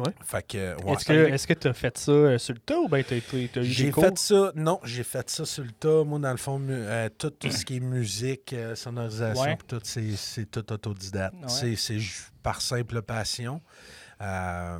Ouais. 0.00 0.14
Fait 0.24 0.46
que, 0.46 0.82
ouais. 0.84 0.92
Est-ce 0.92 1.04
que 1.04 1.12
est-ce 1.12 1.46
que 1.46 1.52
tu 1.54 1.68
as 1.68 1.72
fait 1.72 1.96
ça 1.98 2.12
euh, 2.12 2.38
sur 2.38 2.54
le 2.54 2.60
tas 2.60 2.78
ou 2.78 2.88
bien 2.88 3.02
tu 3.02 3.14
as, 3.14 3.36
eu 3.36 3.48
des 3.48 3.62
J'ai 3.64 3.90
cours? 3.90 4.04
fait 4.04 4.18
ça, 4.18 4.52
non, 4.54 4.80
j'ai 4.84 5.02
fait 5.04 5.28
ça 5.30 5.44
sur 5.44 5.64
le 5.64 5.70
tas. 5.72 6.04
Moi, 6.04 6.18
dans 6.18 6.30
le 6.30 6.36
fond, 6.36 6.58
mu- 6.58 6.72
euh, 6.74 7.08
tout, 7.16 7.30
tout 7.30 7.50
ce 7.50 7.64
qui 7.64 7.76
est 7.76 7.80
musique, 7.80 8.52
euh, 8.52 8.74
sonorisation, 8.74 9.42
Ouais. 9.42 9.56
pis 9.56 9.66
tout, 9.66 9.80
c'est, 9.84 10.16
c'est 10.16 10.50
tout 10.50 10.72
autodidacte. 10.72 11.34
Ouais. 11.34 11.48
C'est, 11.48 11.76
c'est 11.76 11.98
ju- 11.98 12.22
par 12.42 12.60
simple 12.62 13.02
passion. 13.02 13.60
Euh, 14.22 14.78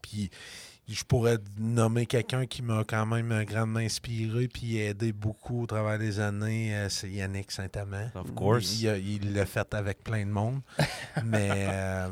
Puis, 0.00 0.30
je 0.92 1.04
pourrais 1.04 1.38
nommer 1.58 2.06
quelqu'un 2.06 2.46
qui 2.46 2.62
m'a 2.62 2.84
quand 2.84 3.06
même 3.06 3.44
grandement 3.44 3.80
inspiré 3.80 4.48
puis 4.48 4.78
aidé 4.78 5.12
beaucoup 5.12 5.62
au 5.62 5.66
travers 5.66 5.98
des 5.98 6.20
années. 6.20 6.74
euh, 6.74 6.88
c'est 6.88 7.10
Yannick 7.10 7.50
Saint-Amand. 7.50 8.10
Of 8.14 8.34
course. 8.34 8.80
Il, 8.82 9.32
l'a 9.32 9.46
fait 9.46 9.72
avec 9.74 10.02
plein 10.04 10.24
de 10.26 10.30
monde. 10.30 10.60
Mais 11.24 11.50
euh, 11.68 12.08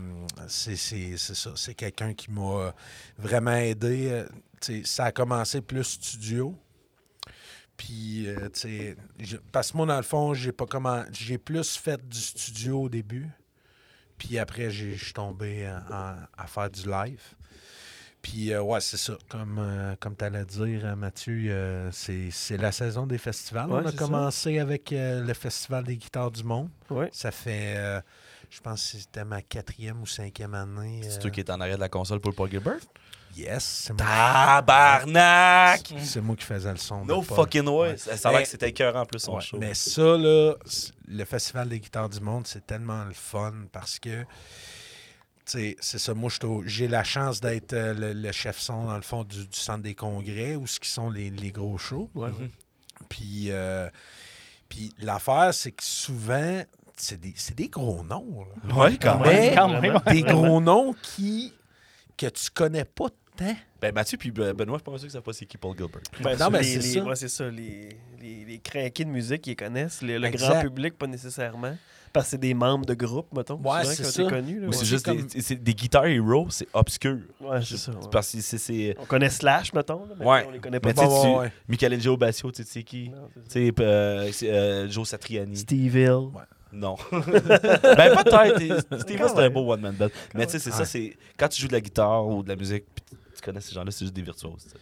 c'est 0.48 0.76
ça. 0.76 1.52
C'est 1.56 1.74
quelqu'un 1.74 2.14
qui 2.14 2.30
m'a 2.30 2.74
vraiment 3.18 3.56
aidé. 3.56 4.08
Euh, 4.10 4.80
ça 4.84 5.06
a 5.06 5.12
commencé 5.12 5.60
plus 5.60 5.84
studio. 5.84 6.56
Puis, 7.76 8.28
euh, 8.28 8.48
tu 8.52 8.60
sais, 8.60 8.96
parce 9.52 9.72
que 9.72 9.76
moi, 9.78 9.86
dans 9.86 9.96
le 9.96 10.02
fond, 10.02 10.34
j'ai 10.34 10.52
pas 10.52 10.66
comment. 10.66 11.02
J'ai 11.12 11.38
plus 11.38 11.76
fait 11.78 12.06
du 12.06 12.18
studio 12.18 12.82
au 12.82 12.88
début. 12.88 13.28
Puis 14.18 14.38
après, 14.38 14.70
j'ai- 14.70 14.96
je 14.96 15.04
suis 15.04 15.14
tombé 15.14 15.66
en- 15.66 15.94
en- 15.94 16.16
à 16.36 16.46
faire 16.46 16.68
du 16.70 16.82
live. 16.88 17.22
Puis, 18.22 18.52
euh, 18.52 18.60
ouais, 18.60 18.80
c'est 18.80 18.98
ça. 18.98 19.14
Comme, 19.30 19.56
euh, 19.58 19.94
comme 19.98 20.14
tu 20.14 20.24
allais 20.24 20.44
dire, 20.44 20.82
euh, 20.84 20.94
Mathieu, 20.94 21.50
euh, 21.50 21.90
c'est 21.90 22.28
c'est 22.30 22.58
la 22.58 22.70
saison 22.70 23.06
des 23.06 23.16
festivals. 23.18 23.70
Ouais, 23.70 23.80
On 23.82 23.86
a 23.86 23.90
ça. 23.92 23.96
commencé 23.96 24.58
avec 24.58 24.92
euh, 24.92 25.22
le 25.24 25.32
Festival 25.34 25.84
des 25.84 25.96
guitares 25.96 26.30
du 26.30 26.44
monde. 26.44 26.68
Ouais. 26.90 27.08
Ça 27.12 27.30
fait, 27.30 27.74
euh, 27.78 28.00
je 28.50 28.60
pense 28.60 28.92
que 28.92 28.98
c'était 28.98 29.24
ma 29.24 29.40
quatrième 29.40 30.02
ou 30.02 30.06
cinquième 30.06 30.54
année. 30.54 31.00
C'est 31.08 31.18
toi 31.18 31.30
qui 31.30 31.40
es 31.40 31.50
en 31.50 31.60
arrière 31.60 31.76
de 31.76 31.80
la 31.80 31.88
console 31.88 32.20
pour 32.20 32.30
le 32.30 32.36
Paul 32.36 32.50
Gilbert? 32.50 32.80
Yes, 33.36 33.62
c'est 33.86 33.92
moi, 33.92 34.04
Tabarnak! 34.04 35.92
c'est 36.02 36.20
moi 36.20 36.34
qui 36.36 36.44
faisais 36.44 36.70
le 36.72 36.76
son. 36.78 37.04
No 37.04 37.22
fucking 37.22 37.66
way! 37.68 37.90
Ouais. 37.92 37.96
Ça 37.96 38.28
a 38.30 38.42
que 38.42 38.48
c'était 38.48 38.68
écœurant 38.70 39.02
en 39.02 39.06
plus 39.06 39.20
son 39.20 39.36
Ouais, 39.36 39.40
show. 39.40 39.56
Mais 39.58 39.72
ça, 39.72 40.02
là, 40.02 40.54
le 41.08 41.24
Festival 41.24 41.68
des 41.68 41.78
guitares 41.80 42.08
du 42.08 42.20
monde, 42.20 42.46
c'est 42.46 42.66
tellement 42.66 43.04
le 43.04 43.14
fun 43.14 43.54
parce 43.72 43.98
que, 44.00 44.24
c'est 45.80 45.98
ça. 45.98 46.14
Moi, 46.14 46.30
je 46.30 46.34
suis 46.36 46.44
au- 46.46 46.62
j'ai 46.66 46.88
la 46.88 47.04
chance 47.04 47.40
d'être 47.40 47.72
euh, 47.72 47.94
le, 47.94 48.12
le 48.12 48.32
chef 48.32 48.58
son, 48.58 48.84
dans 48.86 48.96
le 48.96 49.02
fond, 49.02 49.24
du, 49.24 49.46
du 49.46 49.58
centre 49.58 49.82
des 49.82 49.94
congrès, 49.94 50.56
où 50.56 50.66
ce 50.66 50.78
qui 50.80 50.88
sont 50.88 51.10
les, 51.10 51.30
les 51.30 51.50
gros 51.52 51.78
shows. 51.78 52.10
Ouais, 52.14 52.28
Mhm. 52.30 52.48
Puis, 53.08 53.46
euh, 53.50 53.88
puis 54.68 54.92
l'affaire, 54.98 55.52
c'est 55.52 55.72
que 55.72 55.82
souvent, 55.82 56.62
c'est 56.96 57.18
des, 57.20 57.32
c'est 57.36 57.56
des 57.56 57.68
gros 57.68 58.04
noms. 58.04 58.44
Ouais, 58.76 58.96
quand 59.00 59.18
Mais- 59.20 59.50
même. 59.50 59.54
Quand 59.56 59.80
même. 59.80 59.98
Des 60.10 60.22
gros 60.22 60.60
noms 60.60 60.94
qui 61.02 61.52
que 62.16 62.26
tu 62.26 62.50
connais 62.50 62.84
pas 62.84 63.08
tant. 63.36 63.56
Ben, 63.80 63.94
Mathieu 63.94 64.18
puis 64.18 64.30
Ben- 64.30 64.52
Benoît, 64.52 64.76
je 64.76 64.82
suis 64.82 64.92
pas 64.92 64.98
sûr 64.98 65.06
que 65.06 65.12
ça 65.12 65.22
pas 65.22 65.32
c'est 65.32 65.46
qui 65.46 65.56
Paul 65.56 65.74
Gilbert. 65.76 66.02
Ben, 66.22 66.36
Non, 66.38 66.50
mais 66.50 66.60
les- 66.60 66.80
c'est 66.82 66.98
ça. 66.98 67.02
ouais, 67.04 67.16
c'est 67.16 67.28
ça. 67.28 67.48
Les, 67.50 67.88
les, 68.20 68.44
les 68.44 68.58
craqués 68.58 69.06
de 69.06 69.10
musique, 69.10 69.46
ils 69.46 69.56
connaissent. 69.56 70.02
Le, 70.02 70.18
grand 70.28 70.60
public, 70.60 70.98
pas 70.98 71.06
nécessairement. 71.06 71.76
Parce 72.12 72.26
que 72.26 72.30
c'est 72.32 72.38
des 72.38 72.54
membres 72.54 72.84
de 72.86 72.94
groupe, 72.94 73.26
mettons. 73.36 73.56
Ouais, 73.62 73.84
c'est 73.84 74.02
ça. 74.04 74.22
là, 74.22 74.28
Ou 74.28 74.32
ouais. 74.32 74.66
c'est 74.72 74.78
c'est 74.78 74.84
juste 74.84 75.04
comme- 75.04 75.22
des, 75.26 75.40
c'est 75.40 75.54
des 75.62 75.74
guitares 75.74 76.06
héros, 76.06 76.48
c'est 76.50 76.66
obscur. 76.72 77.18
Ouais, 77.40 77.60
c'est 77.64 77.76
ça. 77.76 77.92
ouais. 77.92 77.98
C'est 78.02 78.10
Parce 78.10 78.32
que 78.32 78.40
c'est- 78.40 78.58
c'est. 78.58 78.96
On 78.98 79.04
connaît 79.04 79.30
Slash, 79.30 79.72
mettons. 79.72 80.06
là, 80.06 80.14
mais 80.18 80.26
Ouais. 80.26 80.44
On 80.48 80.50
les 80.50 80.58
connaît 80.58 80.80
pas. 80.80 80.92
Mais 80.92 80.98
Ouais, 81.00 81.06
tu- 81.22 81.26
ouais, 81.28 81.36
ouais. 81.38 81.52
Michelangelo 81.68 82.16
Basio, 82.16 82.50
tu 82.50 82.62
sais 82.64 82.68
c'est 82.68 82.82
qui? 82.82 83.12
C'est. 83.48 83.60
Tu 83.60 83.74
sais, 83.76 83.84
euh, 83.84 84.28
c'est, 84.32 84.50
euh, 84.50 84.88
Joe 84.88 85.08
Satriani. 85.08 85.56
Steve 85.56 85.96
Hill. 85.96 86.30
Non. 86.72 86.96
ben 87.12 88.16
peut-être. 88.16 89.00
Steve 89.00 89.18
Quand 89.18 89.28
c'était 89.28 89.42
un 89.42 89.50
beau 89.50 89.72
one 89.72 89.80
man 89.80 89.94
band. 89.94 90.08
Mais 90.34 90.46
tu 90.46 90.52
sais, 90.52 90.58
c'est 90.58 90.70
Ouais. 90.70 90.76
ça, 90.76 90.84
c'est 90.84 91.16
quand 91.36 91.48
tu 91.48 91.60
joues 91.60 91.68
de 91.68 91.72
la 91.72 91.80
guitare 91.80 92.26
ou 92.26 92.42
de 92.42 92.48
la 92.48 92.56
musique, 92.56 92.84
tu 93.34 93.42
connais 93.42 93.60
ces 93.60 93.72
gens-là, 93.74 93.90
c'est 93.90 94.04
juste 94.04 94.14
des 94.14 94.22
virtuoses. 94.22 94.64
tu 94.64 94.70
sais. 94.70 94.76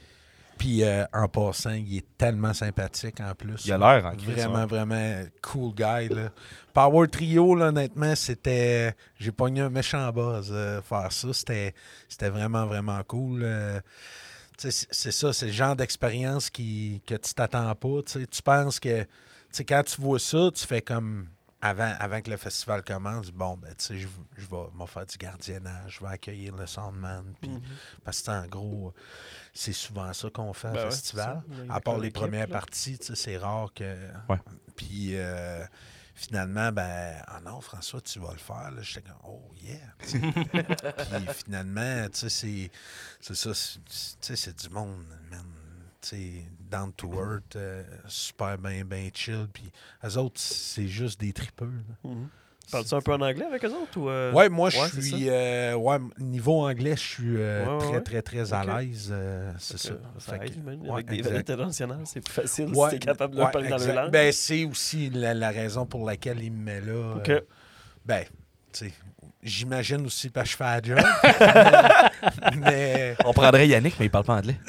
Puis 0.59 0.83
euh, 0.83 1.05
en 1.13 1.29
passant, 1.29 1.71
il 1.73 1.99
est 1.99 2.07
tellement 2.19 2.53
sympathique 2.53 3.21
en 3.21 3.35
plus. 3.35 3.65
Il 3.65 3.73
a 3.73 3.79
l'air 3.79 4.07
en 4.07 4.17
Christ, 4.17 4.31
Vraiment, 4.31 4.67
vraiment 4.67 5.23
cool 5.43 5.73
guy. 5.75 6.09
Là. 6.09 6.31
Power 6.75 7.09
Trio, 7.09 7.55
là, 7.55 7.67
honnêtement, 7.69 8.15
c'était. 8.15 8.95
J'ai 9.19 9.33
pogné 9.33 9.61
un 9.61 9.71
méchant 9.71 10.11
buzz 10.13 10.49
euh, 10.51 10.83
faire 10.83 11.13
ça. 11.13 11.33
C'était 11.33 11.75
c'était 12.09 12.31
vraiment, 12.31 12.67
vraiment 12.67 13.03
cool. 13.05 13.43
euh. 13.43 13.81
C'est 14.57 15.13
ça, 15.13 15.33
c'est 15.33 15.47
le 15.47 15.53
genre 15.53 15.77
d'expérience 15.77 16.51
que 16.51 16.63
tu 16.63 17.35
t'attends 17.35 17.73
pas. 17.77 18.03
tu 18.05 18.43
penses 18.43 18.81
que. 18.81 19.07
quand 19.61 19.83
tu 19.85 20.01
vois 20.01 20.19
ça, 20.19 20.51
tu 20.53 20.67
fais 20.67 20.83
comme. 20.83 21.29
Avant, 21.61 21.93
avant 21.99 22.21
que 22.23 22.31
le 22.31 22.37
festival 22.37 22.85
commence, 22.85 23.31
bon, 23.33 23.57
ben, 23.57 23.75
tu 23.77 23.85
sais, 23.85 23.99
je, 23.99 24.07
je 24.37 24.47
vais 24.47 24.67
m'en 24.75 24.87
faire 24.87 25.05
du 25.07 25.17
gardiennage, 25.19 25.97
je 25.99 26.05
vais 26.07 26.13
accueillir 26.13 26.55
le 26.55 26.67
soundman. 26.67 27.35
Puis, 27.41 27.51
Mhm. 27.51 27.61
Parce 28.05 28.23
que, 28.23 28.31
en 28.31 28.47
gros, 28.47 28.95
c'est 29.53 29.73
souvent 29.73 30.13
ça 30.13 30.31
qu'on 30.31 30.53
fait 30.53 30.71
Ben 30.71 30.83
au 30.83 30.85
ouais, 30.85 30.91
festival. 30.91 31.43
ça. 31.69 31.75
À 31.75 31.81
part 31.81 31.99
les 31.99 32.13
premières 32.13 32.47
là. 32.47 32.53
parties, 32.53 32.97
tu 32.99 33.07
sais, 33.07 33.17
c'est 33.17 33.37
rare 33.39 33.73
que. 33.75 34.09
Puis 34.77 35.17
euh, 35.17 35.65
finalement, 36.15 36.71
ben, 36.71 37.21
ah 37.27 37.41
non, 37.45 37.61
François, 37.61 38.01
tu 38.03 38.21
vas 38.21 38.31
le 38.33 38.39
faire. 38.39 38.71
là. 38.71 38.81
J'étais 38.83 39.09
comme, 39.09 39.19
oh 39.25 39.51
yeah. 39.61 39.79
Puis 39.99 41.35
finalement, 41.45 42.09
tu 42.11 42.19
sais, 42.21 42.29
c'est- 42.29 42.71
c'est 43.21 43.35
ça, 43.35 43.53
c'est- 43.55 43.79
tu 43.81 44.17
sais, 44.21 44.37
c'est 44.37 44.57
du 44.61 44.69
monde, 44.71 45.05
man. 45.31 45.45
Tu 46.01 46.09
sais, 46.11 46.45
down 46.71 46.93
to 46.93 47.11
earth, 47.15 47.57
euh, 47.57 47.83
super 48.07 48.57
bien, 48.59 48.85
bien 48.85 49.09
chill. 49.15 49.47
Puis 49.53 49.71
eux 50.05 50.17
autres, 50.19 50.41
c'est 50.41 50.89
juste 50.89 51.21
des 51.21 51.33
tripeux. 51.33 51.71
Mhm. 52.05 52.29
Parles-tu 52.71 52.95
un 52.95 53.01
peu 53.01 53.15
en 53.15 53.21
anglais 53.23 53.47
avec 53.47 53.65
eux 53.65 53.71
autres 53.73 53.97
ou, 53.99 54.11
euh, 54.11 54.31
Ouais, 54.35 54.51
moi, 54.51 54.69
je 54.69 54.79
ouais, 54.79 54.89
c'est 54.93 55.01
suis. 55.01 55.31
euh, 55.31 55.75
ouais, 55.75 55.97
niveau 56.19 56.61
anglais, 56.67 56.97
je 56.97 57.01
suis 57.01 57.37
euh, 57.39 57.65
Ouais, 57.67 57.73
ouais, 57.73 57.79
très, 58.03 58.21
très, 58.21 58.21
très 58.21 58.53
à 58.53 58.61
Ok. 58.63 58.67
l'aise. 58.83 59.09
euh, 59.11 59.51
c'est 59.59 59.79
ça. 59.79 59.89
que 59.95 59.95
Ça 60.19 60.33
Avec 60.35 60.53
des 60.55 61.23
variétés 61.23 61.35
internationales, 61.53 62.03
c'est 62.05 62.21
plus 62.21 62.35
facile 62.35 62.69
si 62.69 62.75
Ouais, 62.79 62.91
t'es 62.91 62.99
capable 62.99 63.37
de 63.37 63.43
ouais, 63.43 63.51
parler 63.51 63.71
dans 63.71 63.77
exact. 63.77 63.95
leur 63.95 64.05
langue. 64.05 64.13
Ben, 64.13 64.31
c'est 64.33 64.65
aussi 64.67 65.09
la, 65.09 65.33
la 65.33 65.49
raison 65.49 65.87
pour 65.87 66.05
laquelle 66.05 66.43
il 66.43 66.53
me 66.53 66.63
met 66.63 66.81
là. 66.83 67.15
Ok. 67.17 67.31
euh, 67.31 67.41
ben, 68.05 68.25
tu 68.71 68.85
sais, 68.87 68.93
j'imagine 69.43 70.05
aussi 70.05 70.29
parce 70.29 70.49
que 70.49 70.53
je 70.53 70.57
fais 70.59 70.65
la 70.65 70.83
job. 70.83 70.99
mais 72.59 73.17
On 73.25 73.33
prendrait 73.33 73.67
Yannick, 73.67 73.95
mais 73.99 74.05
il 74.07 74.11
parle 74.11 74.25
pas 74.25 74.37
anglais. 74.37 74.57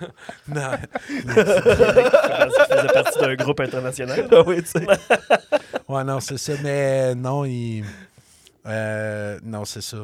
non, 0.48 0.70
faisait 1.28 2.92
partie 2.92 3.18
d'un 3.18 3.34
groupe 3.34 3.60
international. 3.60 4.28
Ah 4.32 4.42
oui, 4.46 4.62
tu 4.62 4.70
sais. 4.70 4.86
ouais, 5.88 6.04
non, 6.04 6.20
c'est 6.20 6.38
ça. 6.38 6.52
Mais 6.62 7.14
non, 7.14 7.44
il. 7.44 7.84
euh, 8.66 9.38
non, 9.42 9.64
c'est 9.64 9.80
ça. 9.82 9.98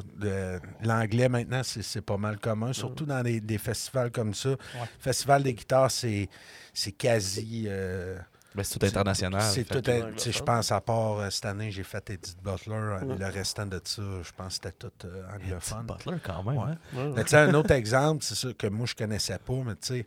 L'anglais, 0.82 1.28
maintenant, 1.28 1.62
c'est 1.64 2.00
pas 2.00 2.16
mal 2.16 2.38
commun, 2.38 2.72
surtout 2.72 3.04
dans 3.06 3.22
des, 3.22 3.40
des 3.40 3.58
festivals 3.58 4.10
comme 4.10 4.34
ça. 4.34 4.50
Festival 4.98 5.42
des 5.42 5.54
guitares, 5.54 5.90
c'est 5.90 6.28
c'est 6.72 6.92
quasi. 6.92 7.64
euh, 7.68 8.18
Ben, 8.54 8.62
c'est 8.62 8.78
tout 8.78 8.86
international. 8.86 9.42
C'est 9.42 9.64
tout. 9.64 9.82
Je 9.84 10.42
pense, 10.42 10.70
à 10.70 10.80
part 10.80 11.18
euh, 11.18 11.30
cette 11.30 11.44
année, 11.46 11.70
j'ai 11.72 11.82
fait 11.82 12.08
Edith 12.10 12.36
Butler. 12.42 12.72
euh, 12.74 13.00
Ouais. 13.04 13.18
Le 13.18 13.26
restant 13.26 13.66
de 13.66 13.80
ça, 13.84 14.02
je 14.22 14.30
pense 14.32 14.58
que 14.58 14.68
c'était 14.68 14.72
tout 14.72 14.92
euh, 15.06 15.24
anglophone. 15.34 15.86
Butler, 15.86 16.18
quand 16.22 16.42
même. 16.44 16.56
Ouais. 16.58 16.64
hein? 16.70 16.78
Ouais, 16.94 17.02
ouais. 17.02 17.12
Mais 17.16 17.24
tu 17.24 17.30
sais, 17.30 17.36
un 17.38 17.54
autre 17.54 17.70
exemple, 17.72 18.22
c'est 18.24 18.34
ça 18.36 18.52
que 18.52 18.66
moi, 18.68 18.86
je 18.86 18.94
connaissais 18.94 19.38
pas, 19.38 19.54
mais 19.64 19.74
tu 19.76 20.04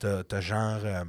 sais, 0.00 0.24
t'as 0.28 0.40
genre 0.40 0.80
euh, 0.84 1.04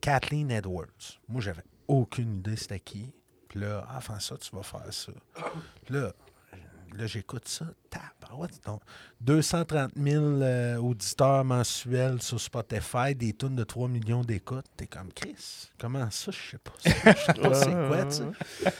Kathleen 0.00 0.50
Edwards. 0.50 1.18
Moi, 1.28 1.40
j'avais 1.42 1.62
aucune 1.86 2.38
idée 2.38 2.56
c'était 2.56 2.80
qui. 2.80 3.12
Puis 3.48 3.60
là, 3.60 3.86
ah, 3.88 3.94
enfin 3.98 4.18
ça, 4.20 4.36
tu 4.36 4.54
vas 4.54 4.62
faire 4.62 4.92
ça. 4.92 5.12
Puis 5.84 5.94
là, 5.94 6.12
là 6.94 7.06
j'écoute 7.06 7.48
ça. 7.48 7.64
Tabarouette, 7.90 8.17
donc 8.64 8.82
230 9.20 9.92
000 9.96 10.24
euh, 10.24 10.76
auditeurs 10.76 11.44
mensuels 11.44 12.22
sur 12.22 12.40
Spotify, 12.40 13.14
des 13.14 13.32
tonnes 13.32 13.56
de 13.56 13.64
3 13.64 13.88
millions 13.88 14.22
d'écoutes. 14.22 14.66
T'es 14.76 14.86
comme 14.86 15.12
Chris. 15.12 15.68
Comment 15.78 16.10
ça, 16.10 16.30
je 16.30 16.50
sais 16.50 16.58
pas. 16.58 16.72
Je 16.84 16.90
sais 16.90 17.34
pas 17.34 17.54
c'est 17.54 17.88
quoi, 17.88 18.04
tu 18.04 18.10
sais. 18.12 18.72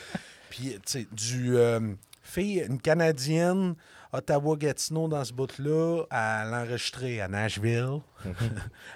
Puis, 0.51 0.71
tu 0.75 0.81
sais, 0.87 1.07
du. 1.13 1.57
euh, 1.57 1.95
fille, 2.29 2.65
une 2.69 2.81
Canadienne, 2.81 3.75
Ottawa-Gatineau, 4.13 5.09
dans 5.09 5.25
ce 5.25 5.33
bout-là, 5.33 6.05
à 6.11 6.45
l'enregistrer 6.45 7.21
à 7.21 7.29
Nashville. 7.29 8.01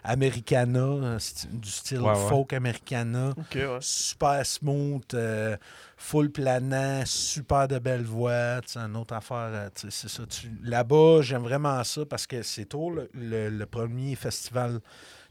Americana, 0.04 0.78
euh, 0.80 1.18
sti- 1.18 1.48
du 1.50 1.68
style 1.70 2.00
Ouais, 2.00 2.10
ouais. 2.10 2.28
folk 2.28 2.52
Americana. 2.52 3.34
Ouais. 3.54 3.78
Super 3.80 4.44
smooth, 4.44 5.14
euh, 5.14 5.56
full 5.96 6.30
planant, 6.30 7.02
super 7.06 7.68
de 7.68 7.78
belle 7.78 8.04
voix. 8.04 8.60
Sais, 8.66 8.78
une 8.80 8.96
autre 8.96 9.14
affaire, 9.14 9.50
euh, 9.52 9.68
c'est 9.74 10.08
ça. 10.08 10.24
tu- 10.26 10.50
Là-bas, 10.62 11.20
j'aime 11.22 11.42
vraiment 11.42 11.82
ça 11.84 12.04
parce 12.06 12.26
que 12.26 12.42
c'est 12.42 12.66
tôt 12.66 12.90
le, 12.90 13.08
le- 13.14 13.50
le 13.50 13.66
premier 13.66 14.14
festival 14.16 14.80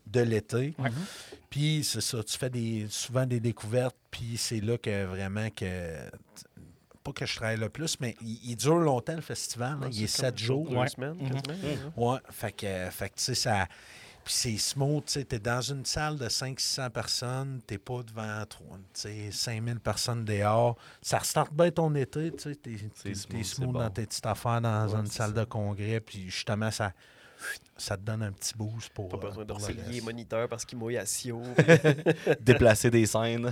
de 0.07 0.21
l'été. 0.21 0.73
Ouais. 0.79 0.89
Puis 1.49 1.83
c'est 1.83 2.01
ça, 2.01 2.23
tu 2.23 2.37
fais 2.37 2.49
des, 2.49 2.87
souvent 2.89 3.25
des 3.25 3.39
découvertes, 3.39 3.95
puis 4.09 4.35
c'est 4.37 4.59
là 4.61 4.77
que 4.77 5.05
vraiment 5.05 5.49
que. 5.55 5.65
Pas 7.03 7.11
que 7.13 7.25
je 7.25 7.35
travaille 7.35 7.57
le 7.57 7.69
plus, 7.69 7.99
mais 7.99 8.15
il, 8.21 8.39
il 8.51 8.55
dure 8.55 8.75
longtemps 8.77 9.15
le 9.15 9.21
festival. 9.21 9.79
là. 9.79 9.87
il 9.91 10.03
est 10.03 10.07
sept 10.07 10.37
jours. 10.37 10.69
Deux 10.69 10.75
Ouais. 10.77 10.87
semaines, 10.87 11.15
Mhm. 11.19 11.41
quasiment. 11.41 11.67
ouais. 11.97 12.13
Ouais, 12.13 12.19
fait 12.29 12.51
que, 12.51 12.89
fait 12.91 13.09
que 13.09 13.15
tu 13.15 13.23
sais, 13.23 13.35
ça. 13.35 13.67
Puis 14.23 14.35
c'est 14.35 14.57
smooth, 14.57 15.03
tu 15.05 15.13
sais, 15.13 15.23
t'es 15.25 15.39
dans 15.39 15.61
une 15.61 15.83
salle 15.83 16.15
de 16.19 16.29
500-600 16.29 16.91
personnes, 16.91 17.59
t'es 17.65 17.79
pas 17.79 18.03
devant 18.03 18.45
trois- 18.47 18.77
tu 18.77 19.01
sais, 19.01 19.31
5000 19.31 19.79
personnes 19.79 20.23
dehors. 20.23 20.77
Ça 21.01 21.17
restarte 21.17 21.51
bien 21.51 21.71
ton 21.71 21.95
été, 21.95 22.31
tu 22.31 22.53
sais, 22.53 22.55
t'es, 22.55 23.15
smooth, 23.15 23.71
bon. 23.71 23.79
dans 23.79 23.89
tes 23.89 24.05
petites 24.05 24.25
affaires 24.27 24.61
dans 24.61 24.87
Ouais, 24.93 24.99
une 24.99 25.07
salle 25.07 25.33
ça. 25.33 25.39
de 25.39 25.43
congrès, 25.45 25.99
puis 26.01 26.29
justement, 26.29 26.69
ça, 26.69 26.93
ça 27.75 27.97
te 27.97 28.03
donne 28.03 28.21
un 28.21 28.31
petit 28.31 28.53
boost 28.55 28.89
pour. 28.93 29.09
Pas 29.09 29.17
euh, 29.17 29.21
besoin 29.21 29.43
de 29.43 29.47
le 29.49 29.53
resselier 29.55 29.81
les 29.89 30.01
moniteurs 30.01 30.47
parce 30.47 30.65
qu'ils 30.65 30.77
mouillent 30.77 30.97
à 30.99 31.05
Sio. 31.07 31.41
Déplacer 32.41 32.91
des 32.91 33.07
scènes. 33.07 33.51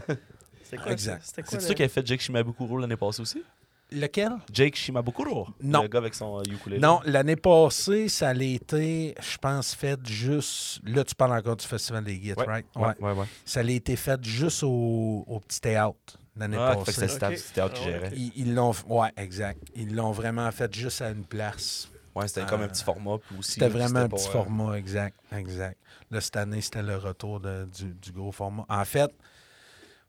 C'est 0.69 0.77
quoi 0.77 0.91
Exact. 0.91 1.21
ça? 1.21 1.27
C'était 1.27 1.41
quoi? 1.43 1.51
C'est 1.51 1.57
le- 1.57 1.67
ça 1.69 1.73
qui 1.73 1.83
a 1.83 1.89
fait 1.89 2.05
Jake 2.05 2.21
Shimabukuro 2.21 2.77
l'année 2.77 2.95
passée 2.97 3.21
aussi? 3.21 3.43
Lequel? 3.91 4.33
Jake 4.53 4.75
Shimabukuro? 4.75 5.47
Non. 5.63 5.81
Le 5.81 5.87
gars 5.87 5.97
avec 5.97 6.13
son 6.13 6.37
euh, 6.39 6.43
ukulélé. 6.43 6.79
Non, 6.79 6.99
l'année 7.05 7.35
passée, 7.35 8.07
ça 8.07 8.29
été, 8.53 9.15
je 9.19 9.37
pense, 9.39 9.73
fait 9.73 9.99
juste. 10.07 10.79
Là, 10.85 11.03
tu 11.03 11.15
parles 11.15 11.33
encore 11.33 11.55
du 11.55 11.65
Festival 11.65 12.03
des 12.03 12.19
Ouais, 12.37 12.45
right? 12.45 12.65
Ouais, 12.75 12.93
ouais, 12.99 13.13
ouais. 13.13 13.25
Ça 13.45 13.61
été 13.77 13.95
fait 13.95 14.23
juste 14.23 14.61
au, 14.61 15.23
au 15.27 15.39
petit 15.39 15.59
théâtre 15.59 16.19
l'année 16.37 16.57
Ah, 16.59 16.73
fait 16.73 16.79
que 16.81 16.85
passée. 16.85 17.07
c'est 17.07 17.07
Stab 17.07 17.33
Ok. 17.33 17.39
Théâtre 17.53 17.73
qui 17.73 17.81
Ah 17.81 17.85
ouais, 17.87 17.91
gérait. 17.93 18.07
ok. 18.09 18.13
Ils, 18.15 18.31
ils 18.35 18.53
l'ont. 18.53 18.73
Ouais, 18.87 19.09
exact. 19.17 19.59
Ils 19.75 19.95
l'ont 19.95 20.11
vraiment 20.11 20.51
fait 20.51 20.71
juste 20.71 21.01
à 21.01 21.09
une 21.09 21.25
place. 21.25 21.89
Ouais, 22.15 22.27
c'était 22.27 22.45
comme 22.45 22.61
un 22.61 22.65
Euh, 22.65 22.67
petit 22.67 22.83
format. 22.83 23.17
Puis 23.17 23.37
aussi, 23.39 23.51
C'était 23.53 23.69
vraiment 23.69 24.01
un 24.01 24.09
petit 24.09 24.27
euh, 24.27 24.31
format, 24.31 24.75
exact. 24.77 25.17
Exact. 25.35 25.77
Là, 26.11 26.21
cette 26.21 26.37
année, 26.37 26.61
c'était 26.61 26.83
le 26.83 26.97
retour 26.97 27.39
de- 27.39 27.65
du, 27.75 27.85
du 27.95 28.11
gros 28.11 28.31
format. 28.31 28.65
En 28.69 28.85
fait, 28.85 29.11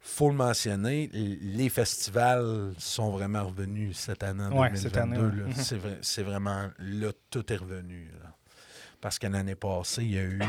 faut 0.03 0.29
le 0.31 0.35
mentionner, 0.35 1.11
les 1.13 1.69
festivals 1.69 2.73
sont 2.79 3.11
vraiment 3.11 3.45
revenus 3.47 3.97
cette 3.99 4.23
année 4.23 4.45
en 4.45 4.53
Ouais, 4.59 4.69
2022. 4.71 4.77
cette 4.81 4.97
année, 4.97 5.17
là. 5.19 5.23
ouais. 5.25 5.31
Mhm. 5.49 5.53
C'est 5.55 5.77
vrai- 5.77 5.99
C'est 6.03 6.23
vraiment 6.23 6.69
là, 6.79 7.09
tout 7.31 7.53
est 7.53 7.57
revenu. 7.57 8.11
là. 8.23 8.31
Parce 9.01 9.19
que 9.19 9.27
l'année 9.27 9.55
passée, 9.55 10.03
il 10.05 10.11
y 10.13 10.19
a 10.19 10.23
eu 10.23 10.41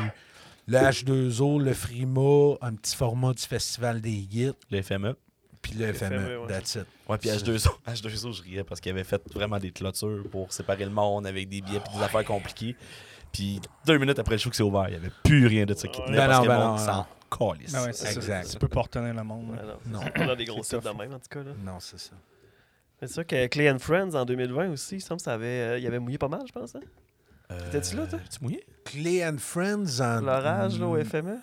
le 0.67 0.77
H2O, 0.77 1.59
le 1.61 1.73
Frima, 1.73 2.55
un 2.61 2.73
petit 2.75 2.95
format 2.95 3.33
du 3.33 3.41
Festival 3.43 3.99
des 4.01 4.19
Guides, 4.21 4.53
Le 4.69 4.81
FME. 4.81 5.15
puis 5.61 5.73
le 5.73 5.91
FME. 5.93 6.17
FME, 6.17 6.37
ouais. 6.39 6.47
That's 6.47 6.75
it. 6.75 6.85
Ouais, 7.07 7.17
puis 7.17 7.29
H2O, 7.29 7.69
H2O, 7.87 8.31
je 8.37 8.41
riais 8.43 8.63
parce 8.63 8.79
qu'il 8.79 8.91
avait 8.91 9.03
fait 9.03 9.21
vraiment 9.33 9.57
des 9.59 9.71
clôtures 9.71 10.23
pour 10.31 10.51
séparer 10.53 10.85
le 10.85 10.91
monde 10.91 11.27
avec 11.27 11.49
des 11.49 11.61
billets 11.61 11.77
et 11.93 11.97
des 11.97 12.03
affaires 12.03 12.23
compliquées. 12.25 12.75
Puis 13.33 13.59
deux 13.85 13.97
minutes 13.97 14.19
après 14.19 14.35
le 14.35 14.37
show 14.39 14.49
que 14.49 14.55
c'est 14.55 14.63
ouvert, 14.63 14.85
il 14.87 14.91
n'y 14.91 14.97
avait 14.97 15.11
plus 15.23 15.47
rien 15.47 15.65
de 15.65 15.73
ça 15.73 15.87
qui 15.87 16.01
tenait 16.03 16.17
Ben 16.17 16.27
parce 16.27 16.37
non, 16.39 16.43
que 16.43 16.47
ben 16.49 16.59
le 16.59 16.65
monde 16.65 16.79
non, 16.79 17.05
calisse. 17.35 17.71
Ben 17.73 17.85
ouais, 17.85 17.93
c'est 17.93 18.11
Exact. 18.15 18.45
ça. 18.45 18.53
Tu 18.53 18.59
peux 18.59 18.67
pas 18.67 18.81
retenir 18.81 19.13
le 19.13 19.23
monde. 19.23 19.49
Ouais, 19.51 19.57
non, 19.57 19.77
Non. 19.87 19.99
c'est 20.03 20.11
pas 20.11 20.27
dans 20.27 20.35
des 20.35 20.45
gros 20.45 20.61
C'est 20.63 20.75
sites 20.77 20.85
de 20.85 20.97
même, 20.97 21.13
en 21.13 21.19
tout 21.19 21.29
cas. 21.29 21.43
là. 21.43 21.51
Non, 21.63 21.79
c'est 21.79 21.99
ça. 21.99 22.11
C'est 22.99 23.07
sûr 23.07 23.25
que 23.25 23.47
Clay 23.47 23.71
and 23.71 23.79
Friends 23.79 24.13
en 24.13 24.25
2020 24.25 24.69
aussi, 24.71 24.97
il 24.97 25.01
semble 25.01 25.17
que 25.19 25.23
ça 25.23 25.33
avait, 25.33 25.45
euh, 25.47 25.79
il 25.79 25.87
avait 25.87 25.97
mouillé 25.99 26.17
pas 26.19 26.27
mal, 26.27 26.41
je 26.45 26.51
pense. 26.51 26.75
Hein? 26.75 26.81
T'étais-tu 27.71 27.95
là, 27.97 28.05
toi? 28.05 28.19
Tu 28.29 28.43
mouillé? 28.43 28.63
Clay 28.85 29.25
and 29.27 29.37
Friends 29.39 29.99
en. 29.99 30.21
L'orage 30.21 30.79
là, 30.79 30.85
au 30.85 30.95
E? 30.97 31.03
FME. 31.03 31.37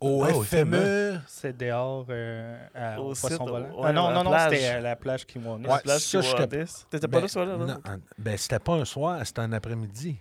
Au 0.00 0.22
Ah, 0.22 0.32
au 0.36 0.42
FME. 0.44 1.18
C'est 1.26 1.56
dehors 1.56 2.06
euh, 2.10 2.56
à, 2.74 3.00
Au 3.00 3.14
Poisson 3.14 3.44
Volant. 3.46 3.66
ouais, 3.70 3.82
ah 3.84 3.92
non, 3.92 4.06
à 4.06 4.10
la 4.10 4.14
non, 4.16 4.24
non, 4.24 4.30
plage. 4.30 4.52
c'était 4.52 4.66
à 4.68 4.80
la 4.80 4.94
plage 4.96 5.26
qui 5.26 5.38
m'a 5.40 5.54
Ouais, 5.54 5.80
Place 5.82 6.04
ça, 6.04 6.20
qui. 6.20 6.28
T'étais 6.90 7.08
pas 7.08 7.16
Ben, 7.16 7.20
là, 7.22 7.26
ce 7.26 7.32
soir-là, 7.32 7.56
non? 7.56 7.66
non, 7.66 7.74
en- 7.74 7.96
ben, 8.18 8.36
c'était 8.36 8.58
pas 8.60 8.74
un 8.74 8.84
soir, 8.84 9.18
c'était 9.24 9.40
un 9.40 9.52
après-midi. 9.52 10.16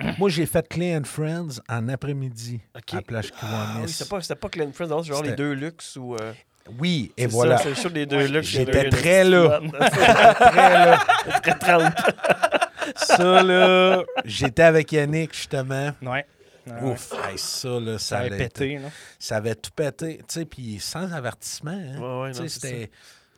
Moi, 0.18 0.28
j'ai 0.30 0.46
fait 0.46 0.66
Clay 0.68 0.96
and 0.96 1.04
Friends 1.04 1.60
en 1.68 1.88
après-midi 1.88 2.60
Ok. 2.76 2.94
à 2.94 3.02
Plage 3.02 3.30
Ah 3.42 3.76
oui, 3.82 3.88
c'était 3.88 4.08
pas, 4.08 4.20
pas 4.36 4.48
Clay 4.48 4.64
and 4.66 4.72
Friends, 4.72 5.02
c'est 5.02 5.08
genre 5.08 5.22
les 5.22 5.32
deux 5.32 5.52
luxe 5.52 5.96
ou. 5.96 6.14
euh, 6.16 6.32
Oui, 6.78 7.12
et 7.16 7.26
voilà. 7.26 7.58
C'est 7.58 7.70
le 7.70 7.74
show 7.74 7.88
des 7.88 8.06
deux 8.06 8.42
J'étais 8.42 8.88
très 8.90 9.24
là. 9.24 9.60
bonne. 9.60 9.70
Très, 9.72 10.56
là, 10.56 10.98
ça, 12.96 13.42
là, 13.42 14.02
j'étais 14.24 14.62
avec 14.62 14.92
Yannick, 14.92 15.34
justement. 15.34 15.92
Ouais. 16.02 16.24
Ah 16.70 16.84
ouais. 16.84 16.92
Ouf, 16.92 17.12
hey, 17.28 17.38
ça, 17.38 17.68
là, 17.80 17.98
ça, 17.98 17.98
Ça 17.98 18.18
avait 18.18 18.36
pété, 18.36 18.78
là. 18.78 18.88
ça 19.18 19.36
avait 19.36 19.54
tout 19.54 19.70
pété, 19.74 20.18
tu 20.18 20.24
sais, 20.28 20.44
puis 20.44 20.78
sans 20.78 21.10
avertissement. 21.12 21.70
hein. 21.72 21.98
Ouais, 21.98 22.22
ouais, 22.22 22.28
Tu 22.32 22.36
sais, 22.36 22.42
non, 22.42 22.48
c'est 22.48 22.60
c'était. 22.60 22.90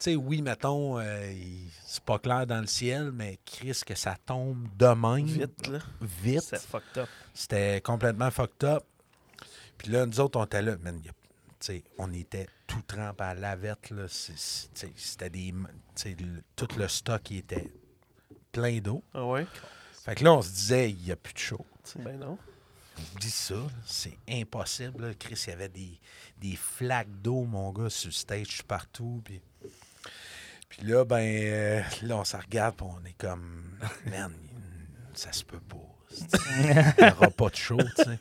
Tu 0.03 0.11
sais, 0.11 0.17
oui, 0.17 0.43
mettons, 0.43 0.99
euh, 0.99 1.33
c'est 1.85 2.03
pas 2.03 2.19
clair 2.19 2.45
dans 2.45 2.61
le 2.61 2.67
ciel, 2.67 3.13
mais 3.13 3.39
Chris, 3.47 3.83
que 3.87 3.95
ça 3.95 4.17
tombe 4.27 4.67
de 4.77 4.87
même. 4.87 5.27
Vite, 5.27 5.69
là. 5.69 5.79
Vite. 6.01 6.43
C'est 6.43 6.61
fucked 6.61 6.99
up. 6.99 7.09
C'était 7.33 7.81
complètement 7.83 8.29
fucked 8.33 8.65
up. 8.65 8.83
Puis 9.79 9.93
là, 9.93 10.05
nous 10.05 10.19
autres, 10.19 10.41
on 10.41 10.45
était 10.45 10.61
là. 10.61 10.77
Man, 10.79 11.01
on 11.99 12.13
était 12.13 12.49
tout 12.67 12.83
trempé 12.85 13.23
à 13.23 13.35
la 13.35 13.57
sais, 14.09 14.93
C'était 14.97 15.31
des. 15.31 15.55
le- 16.07 16.43
tout 16.57 16.67
le 16.77 16.89
stock 16.89 17.31
il 17.31 17.37
était 17.37 17.71
plein 18.51 18.79
d'eau. 18.79 19.05
Ah 19.15 19.25
ouais? 19.25 19.47
Fait 20.05 20.17
que 20.17 20.25
là, 20.25 20.33
on 20.33 20.43
se 20.43 20.51
disait, 20.51 20.91
il 20.91 20.99
n'y 20.99 21.13
a 21.13 21.17
plus 21.17 21.35
de 21.35 21.39
chaud. 21.39 21.65
Ben 22.01 22.19
non. 22.19 22.39
Je 23.15 23.21
dis 23.21 23.31
ça, 23.31 23.55
c'est 23.87 24.19
impossible. 24.29 25.07
là. 25.07 25.15
Chris, 25.15 25.41
il 25.47 25.51
y 25.51 25.53
avait 25.53 25.69
des, 25.69 26.01
des 26.39 26.57
flaques 26.57 27.23
d'eau, 27.23 27.45
mon 27.45 27.71
gars, 27.71 27.89
sur 27.89 28.09
le 28.09 28.13
stage 28.13 28.63
partout. 28.65 29.23
Puis, 29.25 29.41
puis 30.73 30.87
là, 30.87 31.05
ben, 31.05 31.21
euh, 31.21 31.83
là, 32.03 32.17
on 32.17 32.25
se 32.25 32.35
regarde, 32.35 32.77
puis 32.77 32.87
on 32.89 33.05
est 33.05 33.17
comme, 33.19 33.79
man, 34.07 34.33
ça 35.13 35.31
se 35.31 35.45
peut 35.45 35.61
pas. 35.61 35.77
Il 36.99 37.05
n'y 37.05 37.11
aura 37.11 37.29
pas 37.29 37.51
de 37.51 37.57
show, 37.57 37.77
tu 37.77 38.05
sais. 38.05 38.19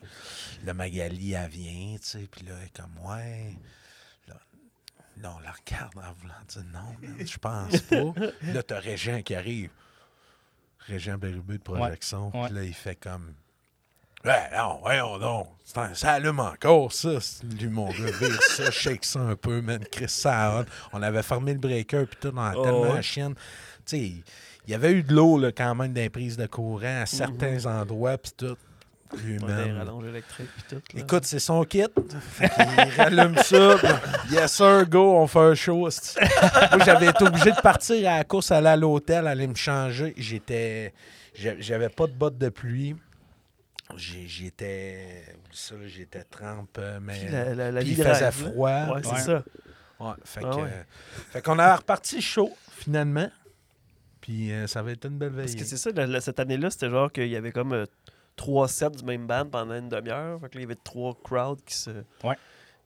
Le 0.65 0.73
Magali, 0.73 1.31
elle 1.31 1.49
vient, 1.49 1.97
tu 1.97 2.05
sais, 2.05 2.27
puis 2.29 2.45
là, 2.45 2.55
elle 2.59 2.65
est 2.65 2.77
comme, 2.77 2.97
ouais. 3.05 3.55
Là, 4.27 4.35
là, 5.21 5.33
on 5.37 5.39
la 5.39 5.51
regarde 5.51 5.97
en 5.97 6.13
voulant 6.13 6.33
dire, 6.49 6.63
non, 6.73 6.95
man, 7.01 7.25
je 7.25 7.37
pense 7.37 7.79
pas. 7.81 8.13
Là, 8.53 8.63
t'as 8.63 8.79
Régent 8.79 9.21
qui 9.21 9.33
arrive. 9.33 9.69
Régent 10.79 11.17
Bérubé 11.17 11.57
de 11.57 11.63
projection. 11.63 12.31
Puis 12.31 12.53
là, 12.53 12.63
il 12.63 12.73
fait 12.73 12.95
comme. 12.95 13.33
Ouais, 14.26 14.49
non, 14.55 14.80
voyons 14.82 15.17
donc. 15.17 15.47
Un- 15.76 15.93
Ça 15.93 16.11
allume 16.13 16.39
encore, 16.41 16.91
ça. 16.91 17.11
Lui, 17.59 17.69
mon 17.69 17.88
gars, 17.89 18.11
vire 18.19 18.41
ça, 18.41 18.69
shake 18.72 19.05
ça 19.05 19.19
un 19.22 19.36
peu, 19.36 19.61
man. 19.61 19.80
Chris, 19.89 20.09
ça 20.09 20.63
on. 20.93 20.99
On 20.99 21.01
avait 21.01 21.24
fermé 21.24 21.53
le 21.53 21.59
breaker, 21.59 22.05
puis 22.05 22.17
tout, 22.22 22.38
a 22.38 22.53
Oh, 22.55 22.61
tellement 22.63 22.82
ouais. 22.82 22.93
la 22.95 23.01
chienne. 23.01 23.34
Tu 23.36 23.41
sais, 23.86 23.99
il 23.99 24.24
y 24.72 24.74
avait 24.74 24.91
eu 24.91 25.01
de 25.03 25.13
l'eau, 25.13 25.39
là, 25.39 25.51
quand 25.51 25.74
même, 25.76 25.93
dans 25.93 26.01
les 26.01 26.09
prises 26.09 26.36
de 26.38 26.45
courant 26.45 27.01
à 27.01 27.05
certains 27.05 27.65
endroits, 27.65 28.17
puis 28.17 28.32
tout. 28.38 28.57
Lui, 29.26 29.34
Ouais, 29.39 29.47
des 29.47 29.72
man. 29.72 29.78
rallonges 29.80 30.05
électriques 30.07 30.49
pis 30.55 30.63
tout. 30.76 30.82
là. 30.93 31.01
Écoute, 31.01 31.26
c'est 31.26 31.39
son 31.39 31.63
kit. 31.65 31.84
Qu'il 32.38 32.47
rallume 32.97 33.36
ça. 33.38 33.76
puis 33.78 34.36
Yes, 34.36 34.53
sir, 34.53 34.86
go, 34.88 35.15
on 35.17 35.28
fait 35.28 35.39
un 35.39 35.55
show. 35.55 35.78
Moi, 35.80 35.89
j'avais 36.86 37.07
été 37.07 37.24
obligé 37.26 37.51
de 37.51 37.61
partir 37.61 38.09
à 38.09 38.17
la 38.19 38.24
course, 38.24 38.51
aller 38.51 38.67
à 38.67 38.76
l'hôtel, 38.78 39.28
aller 39.28 39.47
me 39.47 39.55
changer. 39.55 40.13
J'étais. 40.17 40.93
j'a- 41.34 41.59
J'avais 41.59 41.89
pas 41.89 42.07
de 42.07 42.13
bottes 42.13 42.38
de 42.38 42.47
pluie. 42.49 42.95
J'étais. 43.97 45.23
ça, 45.51 45.75
j'étais 45.85 46.23
trempe, 46.23 46.77
euh, 46.79 46.99
mais. 47.01 47.19
Puis 47.19 47.29
la, 47.31 47.55
la, 47.55 47.71
la 47.71 47.81
puis 47.81 47.89
vie 47.91 48.01
il 48.01 48.03
faisait 48.03 48.31
froid. 48.31 48.69
Ouais, 48.69 49.01
c'est 49.03 49.11
Ouais. 49.11 49.19
ça. 49.19 49.43
Ouais, 49.99 50.13
fait 50.25 50.41
Ah 50.43 50.49
que, 50.49 50.55
ouais. 50.61 50.85
fait 51.31 51.41
qu'on 51.43 51.59
a 51.59 51.75
reparti 51.75 52.21
chaud, 52.21 52.51
finalement. 52.71 53.29
Puis 54.19 54.51
euh, 54.51 54.67
ça 54.67 54.81
va 54.81 54.91
être 54.91 55.05
une 55.05 55.17
belle 55.17 55.29
veille. 55.31 55.45
Parce 55.45 55.55
que 55.55 55.63
c'est 55.65 55.77
ça, 55.77 55.91
la- 55.91 56.07
la- 56.07 56.21
cette 56.21 56.39
année-là, 56.39 56.69
c'était 56.69 56.89
genre 56.89 57.11
qu'il 57.11 57.27
y 57.27 57.35
avait 57.35 57.51
comme 57.51 57.73
euh, 57.73 57.85
trois 58.35 58.67
sets 58.67 58.89
du 58.91 59.03
même 59.03 59.27
band 59.27 59.45
pendant 59.47 59.75
une 59.75 59.89
demi-heure. 59.89 60.39
Fait 60.41 60.49
que 60.49 60.55
là, 60.55 60.61
il 60.61 60.63
y 60.63 60.65
avait 60.65 60.79
trois 60.83 61.15
crowds 61.23 61.61
qui 61.65 61.75
se. 61.75 61.89
Ouais. 62.23 62.35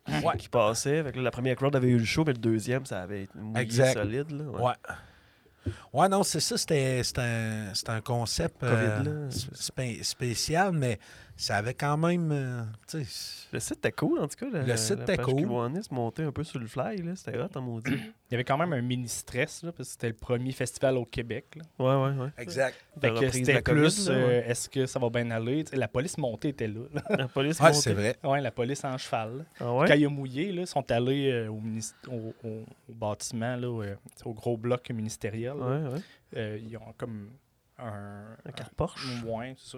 Qui, 0.05 0.37
qui 0.37 0.49
passaient. 0.49 1.03
Fait 1.03 1.11
que 1.11 1.17
là, 1.17 1.23
la 1.23 1.31
première 1.31 1.55
crowd 1.55 1.75
avait 1.75 1.87
eu 1.89 1.97
le 1.97 2.05
show, 2.05 2.23
mais 2.25 2.33
le 2.33 2.37
deuxième, 2.39 2.85
ça 2.85 3.01
avait 3.01 3.23
été 3.23 3.33
mouillé 3.39 3.61
Exact. 3.63 3.93
solide. 3.93 4.29
Là, 4.31 4.43
ouais. 4.45 4.73
Ouais. 5.93 6.09
Non, 6.09 6.23
c'est 6.23 6.39
ça. 6.39 6.57
C'était 6.57 7.01
un, 7.17 7.71
un 7.87 8.01
concept 8.01 8.63
euh, 8.63 9.29
spé- 9.53 10.03
spécial, 10.03 10.71
mais 10.73 10.99
ça 11.37 11.57
avait 11.57 11.73
quand 11.73 11.97
même. 11.97 12.31
euh, 12.31 12.63
Le 13.51 13.59
site 13.59 13.77
était 13.77 13.91
cool, 13.91 14.19
en 14.19 14.27
tout 14.27 14.37
cas. 14.37 14.45
la- 14.51 14.63
Le 14.63 14.77
site 14.77 15.01
était 15.01 15.17
cool. 15.17 15.45
Montait 15.91 16.23
un 16.23 16.31
peu 16.31 16.43
sur 16.43 16.59
le 16.59 16.67
fly. 16.67 16.97
là. 17.01 17.15
C'était 17.15 17.37
hot, 17.39 17.47
en 17.55 17.61
maudit. 17.61 17.91
Il 17.93 18.31
y 18.31 18.35
avait 18.35 18.43
quand 18.43 18.57
même 18.57 18.73
un 18.73 18.81
mini 18.81 19.07
stress, 19.07 19.63
là, 19.63 19.71
parce 19.71 19.89
que 19.89 19.91
c'était 19.93 20.07
le 20.07 20.13
premier 20.15 20.51
festival 20.51 20.97
au 20.97 21.05
Québec. 21.05 21.57
là. 21.57 21.63
Ouais, 21.79 22.09
ouais, 22.13 22.23
ouais. 22.23 22.29
exact. 22.37 22.75
C'était 23.31 23.61
plus, 23.61 24.09
euh, 24.09 24.27
ouais. 24.27 24.45
est-ce 24.49 24.69
que 24.69 24.85
ça 24.85 24.97
va 24.99 25.09
bien 25.09 25.29
aller? 25.31 25.63
La 25.73 25.87
police 25.87 26.17
montée 26.17 26.49
était 26.49 26.67
là. 26.67 26.81
là. 26.93 27.01
La 27.17 27.27
police 27.27 27.59
Ouais, 27.59 27.67
montait. 27.67 27.79
c'est 27.81 27.93
vrai. 27.93 28.15
ouais, 28.23 28.41
la 28.41 28.51
police 28.51 28.83
en 28.83 28.97
cheval. 28.97 29.45
Ah 29.55 29.65
Quand 29.65 29.77
ouais? 29.81 29.99
il 29.99 30.05
a 30.05 30.09
mouillé, 30.09 30.51
là, 30.51 30.61
ils 30.61 30.67
sont 30.67 30.89
allés 30.91 31.31
euh, 31.31 31.49
au, 31.49 31.59
minis- 31.59 31.93
au- 32.07 32.33
au- 32.47 32.65
au 32.89 32.93
bâtiment, 32.93 33.55
là, 33.55 33.69
au, 33.69 33.81
euh, 33.83 33.95
au 34.23 34.33
gros 34.33 34.57
bloc 34.57 34.89
ministériel. 34.89 35.53
là. 35.57 35.65
Ouais, 35.65 35.93
ouais. 35.93 35.99
Euh, 36.37 36.59
ils 36.61 36.75
ont 36.77 36.93
comme 36.97 37.29
un. 37.77 38.37
Un 38.45 38.51
carte 38.51 38.73
Porsche. 38.75 39.23
Ouais, 39.25 39.55
c'est 39.57 39.71
ça. 39.71 39.77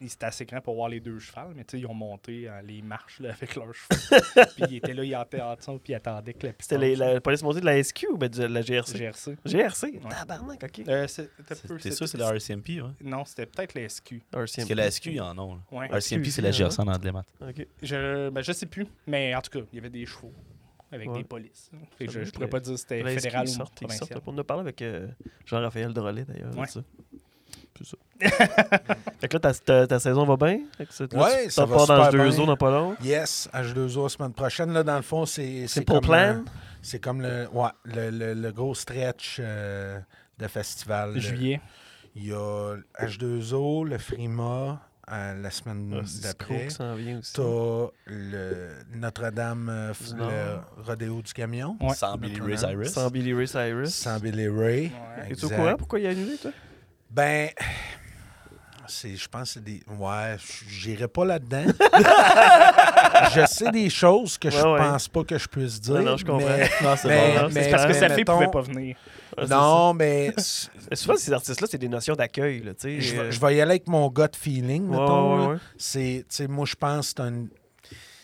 il- 0.00 0.10
C'était 0.10 0.26
assez 0.26 0.44
grand 0.44 0.60
pour 0.60 0.74
voir 0.74 0.88
les 0.88 1.00
deux 1.00 1.18
chevals, 1.18 1.52
mais 1.54 1.64
tu 1.64 1.76
sais, 1.76 1.80
ils 1.80 1.86
ont 1.86 1.94
monté 1.94 2.48
euh, 2.48 2.60
les 2.62 2.82
marches 2.82 3.20
là, 3.20 3.30
avec 3.34 3.54
leurs 3.56 3.72
chevaux. 3.74 3.90
puis 4.56 4.64
ils 4.68 4.76
étaient 4.76 4.92
là, 4.94 5.04
ils 5.04 5.14
étaient 5.14 5.40
en 5.40 5.54
dessous, 5.54 5.78
puis 5.82 5.92
ils 5.92 5.96
attendaient 5.96 6.34
que 6.34 6.46
la 6.48 6.52
C'était 6.58 6.94
la 6.96 7.20
police 7.20 7.42
montée 7.42 7.60
de 7.60 7.66
la 7.66 7.82
SQ 7.82 8.06
ou 8.12 8.16
ben 8.18 8.28
de 8.28 8.44
la 8.44 8.60
GRC? 8.62 8.98
GRC. 8.98 9.36
GRC? 9.46 10.00
Tabarnak, 10.08 10.62
ok. 10.62 10.80
Euh, 10.88 11.06
peu, 11.06 11.76
T'es 11.78 11.90
c'est- 11.90 11.90
sûr 11.92 12.04
que 12.04 12.10
c'est 12.10 12.18
la 12.18 12.28
RCMP, 12.34 12.80
ouais? 12.82 12.90
Non, 13.02 13.24
c'était 13.24 13.46
peut-être 13.46 13.74
la 13.74 13.88
SQ. 13.88 14.22
Parce 14.30 14.52
que 14.56 14.74
la 14.74 14.90
SQ, 14.90 15.06
ils 15.12 15.20
en 15.20 15.38
ont. 15.38 15.54
là. 15.54 15.60
Ouais. 15.72 15.88
RCMP, 15.90 16.26
c'est 16.30 16.42
la 16.42 16.50
GRC 16.50 16.80
en 16.80 16.88
anglais, 16.88 17.12
Matt. 17.12 17.26
Ok. 17.40 17.66
Je, 17.82 18.28
ben, 18.30 18.42
je 18.42 18.52
sais 18.52 18.66
plus, 18.66 18.86
mais 19.06 19.34
en 19.34 19.40
tout 19.40 19.50
cas, 19.58 19.64
il 19.72 19.76
y 19.76 19.78
avait 19.78 19.90
des 19.90 20.04
chevaux 20.06 20.32
avec 20.92 21.08
Ouais. 21.08 21.18
des 21.18 21.24
polices. 21.24 21.70
Ça 21.72 21.78
je, 22.00 22.18
être 22.20 22.32
pourrais 22.32 22.48
pas 22.48 22.58
dire 22.60 22.72
si 22.76 22.82
c'était 22.82 23.02
fédéral 23.04 23.44
ou 23.44 23.50
sortent, 23.50 23.80
ils 23.80 23.90
sortent. 23.92 24.10
provincial. 24.10 24.20
On 24.26 24.38
a 24.38 24.44
parlé 24.44 24.60
avec 24.62 24.82
euh, 24.82 25.06
Jean-Raphaël 25.46 25.92
Drolet, 25.92 26.24
d'ailleurs. 26.24 26.56
Ouais. 26.58 26.66
C'est 27.82 27.88
ça. 27.88 27.96
fait 29.20 29.28
que 29.28 29.36
là, 29.36 29.40
ta, 29.40 29.54
ta- 29.54 29.86
ta 29.86 29.98
saison 30.00 30.24
va 30.24 30.36
bien? 30.36 30.58
Ouais, 30.78 30.86
tu 31.44 31.50
ça 31.50 31.62
t'en 31.62 31.66
va 31.68 31.76
pars 31.76 31.86
dans 31.86 32.04
super 32.04 32.10
deux 32.24 32.30
bien. 32.30 32.38
eaux 32.42 32.46
dans 32.46 32.56
pas 32.56 32.70
long? 32.70 32.96
Yes, 33.02 33.48
H2O 33.54 34.08
semaine 34.08 34.32
prochaine. 34.32 34.72
Là, 34.72 34.82
dans 34.82 34.96
le 34.96 35.02
fond, 35.02 35.24
c'est. 35.24 35.66
C'est 35.66 35.82
pour 35.84 36.00
plan? 36.00 36.42
C'est 36.82 36.98
comme 36.98 37.20
le, 37.22 37.46
ouais, 37.52 37.68
le, 37.84 38.10
le- 38.10 38.34
le 38.34 38.52
gros 38.52 38.74
stretch 38.74 39.36
euh, 39.40 39.98
de 40.38 40.46
festival. 40.46 41.14
Le- 41.14 41.20
Juillet. 41.20 41.60
Il 42.16 42.26
y 42.26 42.32
a 42.32 42.74
H2O, 43.00 43.86
le 43.86 43.96
Frima, 43.98 44.80
euh, 45.12 45.40
la 45.40 45.50
semaine 45.50 45.94
Ah, 46.02 46.06
d'après. 46.22 46.66
T'as 46.76 46.94
le 48.06 48.68
Notre-Dame, 48.96 49.68
euh, 49.70 49.92
Du 49.92 50.16
le 50.16 50.82
rodéo 50.84 51.22
du 51.22 51.32
camion. 51.32 51.76
Ouais. 51.80 51.94
Sans 51.94 52.16
Billy 52.16 52.40
Ray. 52.40 52.58
Cyrus. 52.58 52.88
Sans 52.92 53.10
Billy 53.10 53.32
Ray 53.32 53.46
Cyrus. 53.46 53.94
Sans 53.94 54.18
Billy 54.18 54.48
Ray. 54.48 54.86
Ouais. 54.86 55.30
Es-tu 55.32 55.44
au 55.46 55.48
courant? 55.50 55.76
Pourquoi 55.78 56.00
il 56.00 56.06
a 56.06 56.10
annulé, 56.10 56.36
toi? 56.36 56.50
Ben, 57.10 57.50
je 58.88 59.28
pense 59.28 59.42
que 59.42 59.48
c'est 59.54 59.64
des. 59.64 59.82
Ouais, 59.98 60.36
j'irai 60.68 61.08
pas 61.08 61.24
là-dedans. 61.24 61.64
je 63.34 63.46
sais 63.46 63.70
des 63.70 63.90
choses 63.90 64.36
que 64.38 64.50
je 64.50 64.56
Ouais, 64.56 64.72
ouais. 64.72 64.78
pense 64.78 65.08
pas 65.08 65.24
que 65.24 65.38
je 65.38 65.46
puisse 65.48 65.80
dire. 65.80 65.94
Ouais, 65.96 66.02
non, 66.04 66.16
je 66.16 66.24
comprends. 66.24 66.46
mais- 66.48 66.70
Non, 66.82 66.94
c'est 66.96 67.08
bon. 67.08 67.42
non, 67.42 67.48
mais- 67.52 67.64
c'est 67.64 67.70
Parce 67.70 67.86
que 67.86 67.92
sa 67.94 68.08
fille 68.10 68.24
pouvait 68.24 68.48
pas 68.50 68.60
venir. 68.62 68.96
Non, 69.48 69.94
mais 69.94 70.34
Souvent, 70.92 71.16
ces 71.16 71.32
artistes-là, 71.32 71.66
c'est 71.70 71.78
des 71.78 71.88
notions 71.88 72.14
d'accueil. 72.14 72.62
là, 72.62 72.74
tu 72.74 72.80
sais. 72.82 73.00
je, 73.00 73.16
euh, 73.16 73.22
vais- 73.24 73.32
je 73.32 73.40
vais 73.40 73.56
y 73.56 73.60
aller 73.60 73.70
avec 73.72 73.88
mon 73.88 74.08
gut 74.08 74.22
feeling, 74.36 74.86
mettons. 74.88 75.50
ouais. 75.52 75.56
C'est, 75.76 76.24
moi, 76.48 76.66
je 76.66 76.74
pense 76.74 77.12
que 77.12 77.22
c'est 77.22 77.28
un- 77.28 77.46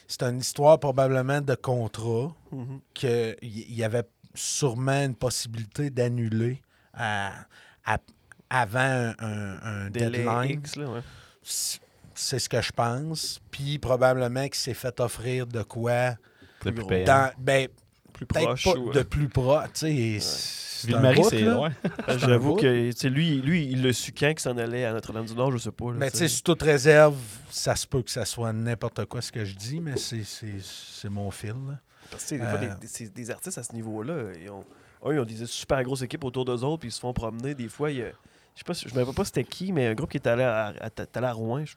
c'est 0.09 0.23
une 0.23 0.39
histoire 0.39 0.79
probablement 0.79 1.41
de 1.41 1.55
contrat 1.55 2.33
Mhm. 2.53 2.81
qu'il 2.95 3.37
y 3.43 3.83
avait 3.85 4.05
sûrement 4.35 5.03
une 5.05 5.15
possibilité 5.15 5.91
d'annuler 5.91 6.61
à- 6.95 7.33
à- 7.85 7.99
avant 8.51 9.13
un, 9.19 9.91
deadline. 9.91 10.61
X, 10.61 10.77
là, 10.77 10.87
ouais. 10.89 11.01
C'est 12.19 12.39
ce 12.39 12.49
que 12.49 12.61
je 12.63 12.73
pense. 12.73 13.41
Puis 13.51 13.79
probablement 13.79 14.45
qu'il 14.45 14.55
s'est 14.55 14.75
fait 14.75 15.01
offrir 15.01 15.47
de 15.47 15.63
quoi 15.63 16.11
Le 16.65 16.73
plus 16.73 16.81
gros. 16.81 16.89
payant. 16.89 17.05
dans, 17.05 17.31
ben, 17.39 17.69
Plus 18.13 18.27
peut-être 18.27 18.47
proche. 18.47 18.65
pas 18.65 18.79
ou, 18.79 18.91
de 18.93 19.01
euh, 19.01 19.05
plus 19.05 19.29
proche. 19.29 19.69
Tu 19.75 20.21
sais, 20.21 20.87
Ville-Marie, 20.87 21.25
c'est 21.25 21.41
loin. 21.43 21.73
J'avoue 22.19 22.57
que 22.57 22.91
tu 22.91 22.97
sais, 22.97 23.09
lui, 23.11 23.41
lui, 23.43 23.67
il 23.67 23.83
l'a 23.83 23.93
su 23.93 24.13
quand 24.13 24.29
qu'il 24.31 24.41
s'en 24.41 24.57
allait 24.57 24.85
à 24.85 24.93
Notre-Dame-du-Nord, 24.93 25.53
je 25.53 25.59
sais 25.59 25.71
pas. 25.73 25.87
là, 25.87 25.97
Mais 25.99 26.11
tu 26.11 26.19
sais, 26.19 26.29
sous 26.29 26.43
toute 26.43 26.63
réserve, 26.63 27.17
ça 27.51 27.75
se 27.77 27.87
peut 27.87 28.03
que 28.03 28.11
ça 28.11 28.25
soit 28.25 28.53
n'importe 28.53 29.05
quoi 29.07 29.21
ce 29.21 29.33
que 29.33 29.45
je 29.45 29.55
dis, 29.55 29.81
mais 29.81 29.97
c'est- 29.97 30.25
c'est 30.25 30.55
c'est 30.63 31.09
mon 31.09 31.31
fil. 31.31 31.51
là. 31.69 31.79
Parce 32.11 32.25
que, 32.25 32.35
des 32.37 32.41
fois, 32.41 32.49
Euh, 32.55 32.59
des, 32.75 32.81
des- 32.81 32.87
c'est- 32.87 33.15
des 33.15 33.31
artistes 33.31 33.59
à 33.59 33.63
ce 33.63 33.73
niveau-là, 33.73 34.33
ils 34.41 34.51
ont, 34.51 34.65
un, 35.05 35.13
ils 35.13 35.19
ont 35.19 35.25
des 35.25 35.45
super 35.47 35.83
grosses 35.83 36.03
équipes 36.03 36.25
autour 36.25 36.45
d'eux 36.45 36.63
autres, 36.63 36.81
puis 36.81 36.89
ils 36.89 36.93
se 36.93 37.01
font 37.01 37.13
promener. 37.13 37.55
Des 37.55 37.69
fois, 37.69 37.91
il 37.91 37.99
y 37.99 38.03
a- 38.03 38.13
je 38.57 38.61
sais 38.61 38.65
pas, 38.65 38.75
si- 38.75 38.89
je 38.89 38.95
me 38.95 39.01
rappelle 39.01 39.15
pas 39.15 39.25
c'était 39.25 39.45
qui, 39.45 39.71
mais 39.73 39.87
un 39.87 39.95
groupe 39.95 40.11
qui 40.11 40.17
était 40.17 40.31
allé 40.31 40.43
à, 40.43 40.67
à, 40.81 40.87
à- 40.87 40.91
allé 41.15 41.27
à 41.27 41.33
Rouen. 41.33 41.65
Je, 41.65 41.75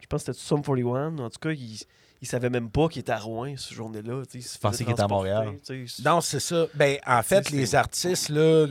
je 0.00 0.06
pense 0.08 0.24
que 0.24 0.32
c'était 0.32 0.44
Sum 0.44 0.60
41. 0.62 1.18
En 1.18 1.30
tout 1.30 1.38
cas, 1.40 1.50
ils 1.52 1.78
il 2.20 2.28
savaient 2.28 2.50
même 2.50 2.70
pas 2.70 2.88
qu'il 2.88 3.00
était 3.00 3.10
à 3.12 3.18
Rouen 3.18 3.54
cette 3.56 3.72
journée-là. 3.74 4.22
pensaient 4.32 4.40
faisaient 4.60 4.84
qu'il 4.84 4.92
était 4.92 5.02
à 5.02 5.08
Montréal. 5.08 5.58
Non, 6.04 6.20
c'est 6.20 6.40
ça. 6.40 6.66
Ben, 6.74 6.96
en 7.06 7.22
fait, 7.22 7.50
les 7.50 7.74
artistes, 7.74 8.28
là, 8.28 8.66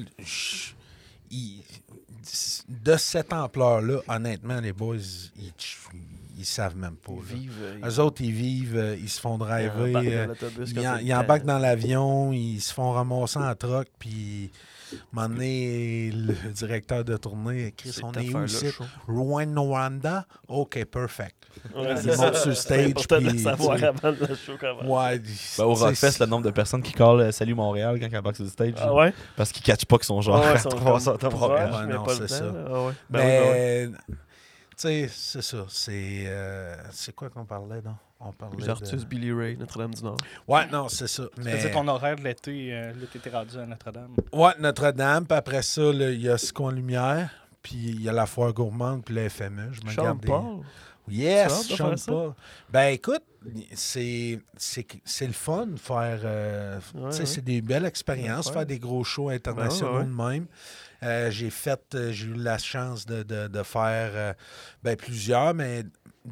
ils- 1.29 1.61
de 2.69 2.95
cette 2.97 3.33
ampleur-là, 3.33 3.99
honnêtement, 4.07 4.59
les 4.61 4.71
boys, 4.73 4.95
ils, 5.37 5.51
ils 6.37 6.45
savent 6.45 6.77
même 6.77 6.95
pas. 6.95 7.11
Ils 7.29 7.35
vivent. 7.35 7.57
euh, 7.61 7.89
Eux 7.89 7.99
autres, 7.99 8.21
ils 8.21 8.31
vivent, 8.31 8.77
euh, 8.77 8.95
ils 8.95 9.09
se 9.09 9.19
font 9.19 9.35
ils 9.35 9.39
driver. 9.39 9.73
embarquent 9.75 9.91
dans 10.05 10.11
euh, 10.11 10.27
l'autobus 10.27 10.69
ils, 10.69 11.13
embarquent 11.13 11.45
dans 11.45 11.59
l'avion, 11.59 12.31
ils 12.31 12.61
se 12.61 12.73
font 12.73 12.91
ramasser 12.91 13.39
en 13.39 13.53
troc, 13.55 13.87
puis 13.99 14.49
moment 15.11 15.29
donné, 15.29 16.11
le 16.11 16.33
directeur 16.53 17.03
de 17.03 17.17
tournée, 17.17 17.73
Chris, 17.75 17.91
C'est 17.93 18.03
on 18.03 18.11
est 18.13 18.33
où 18.33 18.45
ici? 18.45 18.67
Rwanda? 19.07 20.25
OK, 20.47 20.83
perfect. 20.85 21.35
Ouais, 21.75 21.95
c'est 21.97 22.17
montent 22.17 22.33
ça. 22.35 22.39
sur 22.39 22.49
le 22.49 22.55
C'est 22.55 22.61
stage, 22.61 22.93
de 22.93 23.15
le 23.25 23.29
puis, 23.31 23.39
savoir 23.39 23.75
tu 23.75 23.81
sais, 23.81 23.87
avant 23.87 24.11
le 24.11 24.35
show 24.35 24.53
comment. 24.59 24.97
Ouais, 25.03 25.19
Ben, 25.57 25.63
au 25.65 25.73
Rockfest, 25.73 26.19
le 26.19 26.25
nombre 26.25 26.45
de 26.45 26.51
personnes 26.51 26.81
qui 26.81 26.93
callent 26.93 27.19
euh, 27.19 27.31
Salut 27.31 27.55
Montréal 27.55 27.99
quand 27.99 28.07
ils 28.11 28.17
embarquent 28.17 28.35
sur 28.37 28.45
le 28.45 28.49
stage. 28.51 28.73
Ah 28.77 28.93
ouais? 28.93 29.13
Parce 29.35 29.51
qu'ils 29.51 29.63
catchent 29.63 29.85
pas 29.85 29.97
qu'ils 29.97 30.05
sont 30.05 30.21
genre 30.21 30.37
Ah 30.37 30.41
ouais, 30.41 30.47
à 30.47 30.53
ils 30.55 30.59
sont 30.59 30.69
300 30.69 31.17
comme 31.17 31.33
Montréal. 31.33 31.69
proches, 31.69 31.79
Ouais, 31.81 31.85
mais 31.87 31.93
non, 31.93 32.05
c'est 32.07 32.27
ça. 32.27 32.45
Ah 32.67 32.83
ouais. 32.85 32.93
Ben 33.09 33.19
oui, 33.19 33.25
ben 33.25 33.41
oui. 33.51 33.95
Mais, 34.09 34.15
tu 34.15 34.30
sais, 34.81 35.07
c'est 35.11 35.41
ça. 35.41 35.65
C'est 35.69 36.23
euh, 36.27 36.75
c'est 36.91 37.13
quoi 37.15 37.29
qu'on 37.29 37.45
parlait, 37.45 37.81
non? 37.83 37.95
On 38.19 38.31
parlait 38.31 38.57
Les 38.59 38.65
de- 38.65 38.69
artistes 38.71 39.05
Billy 39.07 39.31
Ray, 39.31 39.57
Notre-Dame-du-Nord. 39.57 40.17
Ouais, 40.47 40.67
non, 40.67 40.87
c'est 40.89 41.07
ça. 41.07 41.23
Tu 41.35 41.41
Mais... 41.41 41.57
faisais 41.57 41.71
ton 41.71 41.87
horaire 41.87 42.15
de 42.15 42.21
l'été, 42.23 42.69
euh, 42.71 42.91
là, 42.93 43.07
t'étais 43.11 43.31
rendu 43.31 43.57
à 43.57 43.65
Notre-Dame. 43.65 44.15
Ouais, 44.31 44.51
Notre-Dame, 44.59 45.25
puis 45.25 45.37
après 45.37 45.63
ça, 45.63 45.81
il 45.91 46.21
y 46.21 46.29
a 46.29 46.37
Scon 46.37 46.69
Lumière, 46.69 47.31
puis 47.63 47.73
il 47.77 48.01
y 48.01 48.09
a 48.09 48.11
la 48.11 48.27
Foire 48.27 48.53
Gourmande, 48.53 49.03
puis 49.03 49.15
le 49.15 49.27
FME. 49.27 49.71
Je 49.71 49.81
me 49.81 49.95
garde 49.95 50.19
des-. 50.19 50.31
Yes, 51.09 51.47
Tu 51.47 51.51
as 51.51 51.55
hâte 51.57 51.67
de 51.71 51.75
Sean 51.75 51.87
faire 51.89 51.99
ça? 51.99 52.11
Paul. 52.11 52.33
Ben 52.69 52.87
écoute, 52.93 53.23
c'est 53.73 54.39
c'est 54.55 54.85
c'est 55.03 55.25
le 55.27 55.33
fun 55.33 55.65
de 55.65 55.79
faire. 55.79 56.19
euh, 56.23 56.79
Ouais, 56.93 57.09
tu 57.09 57.11
sais, 57.15 57.19
ouais. 57.21 57.25
C'est 57.25 57.43
des 57.43 57.61
belles 57.61 57.85
expériences, 57.85 58.47
Ouais. 58.47 58.53
faire 58.53 58.65
des 58.67 58.77
gros 58.77 59.03
shows 59.03 59.29
internationaux 59.29 59.97
ouais. 59.97 60.03
de 60.05 60.09
même. 60.13 60.45
Euh, 61.03 61.31
j'ai 61.31 61.49
fait, 61.49 61.81
euh, 61.95 62.11
j'ai 62.11 62.27
eu 62.27 62.33
la 62.35 62.57
chance 62.59 63.05
de, 63.05 63.23
de- 63.23 63.47
de 63.47 63.63
faire 63.63 64.11
euh, 64.13 64.33
ben, 64.83 64.95
plusieurs, 64.95 65.53
mais 65.55 65.83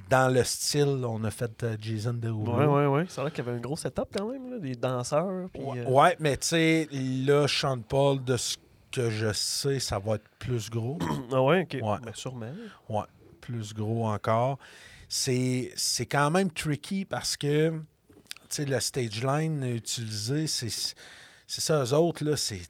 dans 0.10 0.32
le 0.32 0.44
style, 0.44 1.04
on 1.06 1.24
a 1.24 1.32
fait 1.32 1.66
Jason 1.82 2.14
Derulo. 2.14 2.52
Ouais, 2.56 2.66
ouais, 2.66 2.86
ouais. 2.86 3.06
C'est 3.10 3.22
vrai 3.22 3.32
qu'il 3.32 3.44
y 3.44 3.48
avait 3.48 3.58
un 3.58 3.62
gros 3.62 3.76
setup 3.76 4.06
quand 4.16 4.32
même, 4.32 4.52
là, 4.52 4.60
des 4.60 4.76
danseurs. 4.76 5.50
Puis, 5.52 5.64
Ouais, 5.64 5.84
ouais, 5.88 6.16
mais 6.20 6.38
tu 6.38 6.48
sais, 6.50 6.88
là, 6.92 7.48
Sean 7.48 7.80
Paul, 7.82 8.24
de 8.24 8.38
ce 8.38 8.58
que 8.92 9.10
je 9.10 9.34
sais, 9.34 9.80
ça 9.80 9.98
va 9.98 10.16
être 10.16 10.30
plus 10.38 10.70
gros. 10.70 11.00
Ah 11.34 11.42
ouais, 11.42 11.62
ok. 11.64 11.78
Ouais. 11.82 11.98
Ben, 12.04 12.12
sûrement. 12.14 12.52
Ouais, 12.90 13.06
plus 13.42 13.74
gros 13.74 14.08
encore. 14.08 14.60
C'est 15.08 15.72
c'est 15.76 16.06
quand 16.06 16.30
même 16.30 16.52
tricky 16.52 17.06
parce 17.06 17.36
que, 17.36 17.70
tu 17.72 17.76
sais, 18.50 18.66
le 18.66 18.80
stage 18.80 19.24
line 19.24 19.64
utilisé, 19.64 20.46
c'est 20.46 20.70
c'est 21.48 21.62
ça, 21.62 21.84
eux 21.84 21.94
autres, 21.96 22.24
là, 22.24 22.38
c'est 22.38 22.62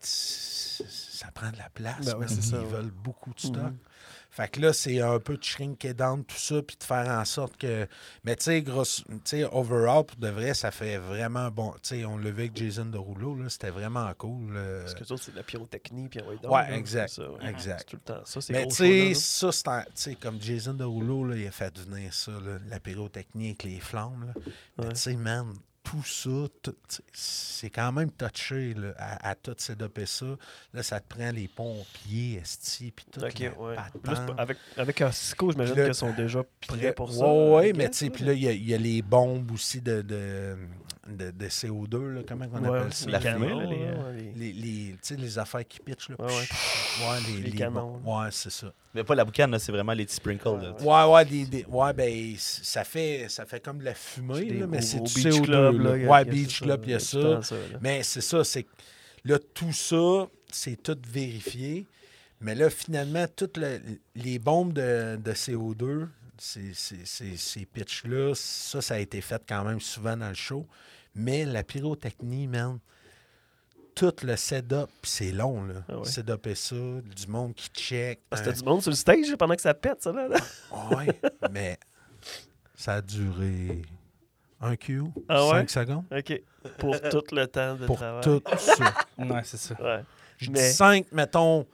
ça 1.20 1.32
prend 1.34 1.52
de 1.52 1.58
la 1.58 1.70
place. 1.70 2.16
Ben 2.16 2.28
ça, 2.28 2.58
veulent 2.60 2.92
beaucoup 2.92 3.34
de 3.34 3.40
stock. 3.40 3.56
Mhm. 3.58 3.78
Fait 4.32 4.48
que 4.48 4.62
là, 4.62 4.74
c'est 4.74 5.02
un 5.02 5.20
peu 5.20 5.38
de 5.38 5.44
shrinker 5.44 5.94
down 5.96 6.24
tout 6.24 6.38
ça, 6.38 6.62
puis 6.62 6.78
de 6.78 6.84
faire 6.84 7.10
en 7.10 7.26
sorte 7.26 7.58
que. 7.58 7.88
Mais 8.24 8.36
tu 8.36 8.44
sais, 8.46 8.62
sais, 9.26 9.44
overall, 9.52 10.06
pour 10.06 10.18
de 10.18 10.30
vrai, 10.30 10.54
ça 10.54 10.72
fait 10.72 10.98
vraiment 10.98 11.50
bon. 11.50 11.72
Tu 11.82 11.90
sais, 11.90 12.06
on 12.06 12.18
vu 12.32 12.44
avec 12.44 12.56
Jason 12.56 12.86
Derulo, 12.86 13.36
là, 13.36 13.50
c'était 13.50 13.72
vraiment 13.72 14.10
cool. 14.18 14.54
euh, 14.56 14.82
Parce 14.82 14.94
que 14.94 15.14
autres, 15.14 15.24
c'est 15.24 15.32
de 15.32 15.38
la 15.38 15.44
pyrotechnie. 15.44 16.08
Puis, 16.10 16.22
donc, 16.42 16.52
Ouais, 16.54 16.74
exact, 16.78 17.10
ça, 17.10 17.30
ouais. 17.30 17.50
exact. 17.50 17.90
Tout 17.90 17.96
le 17.98 18.02
temps 18.02 18.22
ça. 18.24 18.40
C'est 18.40 18.54
Mais 18.54 18.62
gros 18.62 18.70
tu 18.72 18.76
sais, 18.78 19.14
ça, 19.52 19.84
c'est 19.96 20.16
comme 20.16 20.40
Jason 20.40 20.74
Derulo, 20.76 21.26
là, 21.26 21.36
il 21.36 21.48
a 21.48 21.52
fait 21.52 21.78
venir 21.80 22.14
ça, 22.14 22.32
là, 22.32 22.60
la 22.68 22.80
pyrotechnie 22.80 23.48
avec 23.48 23.64
les 23.64 23.80
flammes. 23.80 24.28
là. 24.28 24.42
Mais 24.78 24.90
tu 24.94 25.00
sais, 25.00 25.16
man, 25.16 25.54
tout 25.84 26.04
ça, 26.04 26.30
tout- 26.62 26.76
c'est 27.14 27.70
quand 27.70 27.92
même 27.92 28.12
touché 28.12 28.74
là, 28.74 28.94
à, 28.98 29.30
à 29.30 29.36
tout 29.36 29.56
setuper 29.58 30.06
ça. 30.06 30.26
Là, 30.74 30.84
ça 30.84 31.00
te 31.00 31.08
prend 31.14 31.32
les 31.32 31.48
pompiers, 31.48 32.40
esti, 32.42 32.92
puis 32.92 33.06
tout. 33.12 33.24
Ok, 33.24 33.40
le 33.40 33.50
ouais. 33.58 33.76
avec, 34.38 34.58
avec 34.78 35.02
un 35.02 35.12
Cisco, 35.12 35.52
j'imagine 35.52 35.76
qu'ils 35.76 35.96
sont 35.96 36.14
déjà 36.14 36.44
prêts 36.68 36.94
pour 36.94 37.12
ça. 37.12 37.26
Ouais, 37.26 37.50
ouais, 37.56 37.70
I 37.70 37.74
mais 37.74 37.90
tu 37.90 37.98
sais, 37.98 38.10
puis 38.10 38.24
là, 38.26 38.34
il 38.34 38.44
y, 38.44 38.48
a- 38.48 38.52
il 38.52 38.68
y 38.68 38.74
a 38.74 38.78
les 38.78 39.02
bombes 39.02 39.52
aussi 39.52 39.82
de, 39.82 40.02
de, 40.02 40.58
de, 41.08 41.32
de 41.32 41.46
CO2, 41.48 42.08
là, 42.16 42.22
comment 42.28 42.46
on 42.54 42.62
Ouais, 42.70 42.78
appelle 42.80 42.94
ça? 42.94 43.06
les 43.06 43.12
La 43.14 43.20
canons, 43.20 43.60
les, 43.70 43.78
euh, 43.84 44.12
les- 44.14 44.34
Les, 44.36 44.54
les, 44.54 44.92
tu 44.94 44.98
sais, 45.02 45.16
les 45.16 45.40
affaires 45.40 45.68
qui 45.68 45.80
pitchent, 45.80 46.10
là. 46.10 46.16
Ouais, 46.20 46.26
ouais. 46.26 46.32
Ouais, 46.32 47.18
les, 47.28 47.42
Les 47.42 47.50
les 47.52 47.58
canons, 47.58 47.98
bombes. 48.00 48.08
Ouais, 48.24 48.28
c'est 48.32 48.52
ça. 48.52 48.74
Mais 48.94 49.04
pas 49.04 49.16
la 49.16 49.26
boucane, 49.26 49.50
là, 49.52 49.60
c'est 49.60 49.72
vraiment 49.72 49.94
les 49.94 50.06
petits 50.06 50.16
sprinkles. 50.16 50.44
là. 50.48 50.74
Ouais, 50.82 51.14
ouais, 51.14 51.26
des- 51.26 51.46
des- 51.46 51.66
ouais, 51.66 51.94
ben, 51.94 52.36
ça 52.38 52.84
fait, 52.84 53.28
ça 53.30 53.46
fait 53.46 53.60
comme 53.60 53.80
de 53.80 53.86
la 53.86 53.94
fumée, 53.96 54.50
là, 54.60 54.68
mais 54.68 54.82
c'est 54.82 55.00
du 55.00 55.14
beach 55.14 55.26
CO2. 55.36 55.42
club, 55.44 55.80
là. 55.82 55.90
là, 55.92 55.98
il 55.98 56.04
y 56.04 56.06
a- 56.06 56.10
ouais, 56.10 56.26
Beach 56.26 56.60
ça, 56.60 56.66
Club, 56.66 56.82
il 56.86 56.92
y 56.92 56.94
a 56.96 57.00
ça. 57.00 57.40
Mais 57.82 58.04
c'est 58.04 58.22
ça, 58.22 58.44
c'est 58.44 58.64
que 58.64 58.70
là, 59.26 59.38
tout 59.54 59.74
ça, 59.74 60.28
c'est 60.52 60.82
tout 60.82 60.98
vérifié. 61.08 61.86
Mais 62.42 62.56
là, 62.56 62.70
finalement, 62.70 63.26
toutes 63.36 63.58
le- 63.58 63.80
les 64.16 64.40
bombes 64.40 64.72
de, 64.74 65.18
de 65.18 65.32
CO2, 65.34 66.08
ces, 66.40 66.74
ces, 66.74 67.06
ces, 67.06 67.38
ces 67.38 67.66
pitchs-là, 67.66 68.34
ça, 68.36 68.82
ça 68.82 68.96
a 68.96 69.00
été 69.00 69.22
fait 69.22 69.42
quand 69.48 69.64
même 69.64 69.80
souvent 69.80 70.16
dans 70.18 70.30
le 70.30 70.34
show. 70.36 70.66
Mais 71.16 71.46
la 71.46 71.64
pyrotechnie, 71.64 72.48
man, 72.48 72.80
tout 73.96 74.14
le 74.24 74.36
setup, 74.38 74.90
c'est 75.04 75.32
long, 75.32 75.64
là. 75.66 75.84
Ah 75.90 75.98
ouais. 76.00 76.06
Ça, 76.06 76.22
du 76.22 77.28
monde 77.28 77.54
qui 77.56 77.68
check. 77.70 78.22
Parce 78.30 78.42
un- 78.42 78.46
que 78.46 78.50
t'as 78.52 78.56
du 78.58 78.64
monde 78.64 78.82
sur 78.82 78.92
le 78.92 78.96
stage 78.96 79.36
pendant 79.38 79.56
que 79.56 79.62
ça 79.62 79.74
pète, 79.74 80.02
ça, 80.02 80.12
là. 80.14 80.28
là. 80.28 80.38
Ouais, 80.96 81.08
mais 81.52 81.78
ça 82.76 82.96
a 82.96 83.02
duré 83.02 83.82
un 84.62 84.76
Q, 84.76 85.04
Ah 85.28 85.44
ouais? 85.46 85.52
cinq 85.52 85.70
secondes, 85.70 86.06
OK. 86.16 86.42
Pour 86.78 87.00
tout 87.02 87.24
le 87.32 87.48
temps 87.48 87.76
de 87.76 87.86
pour 87.86 87.98
travail. 87.98 88.22
tout 88.24 88.42
ça. 88.58 88.94
Ouais, 89.18 89.42
c'est 89.44 89.58
ça. 89.58 89.76
Ouais. 89.82 90.04
Je 90.38 90.52
Mais- 90.52 90.70
dis 90.70 90.74
5, 90.76 91.12
mettons 91.12 91.66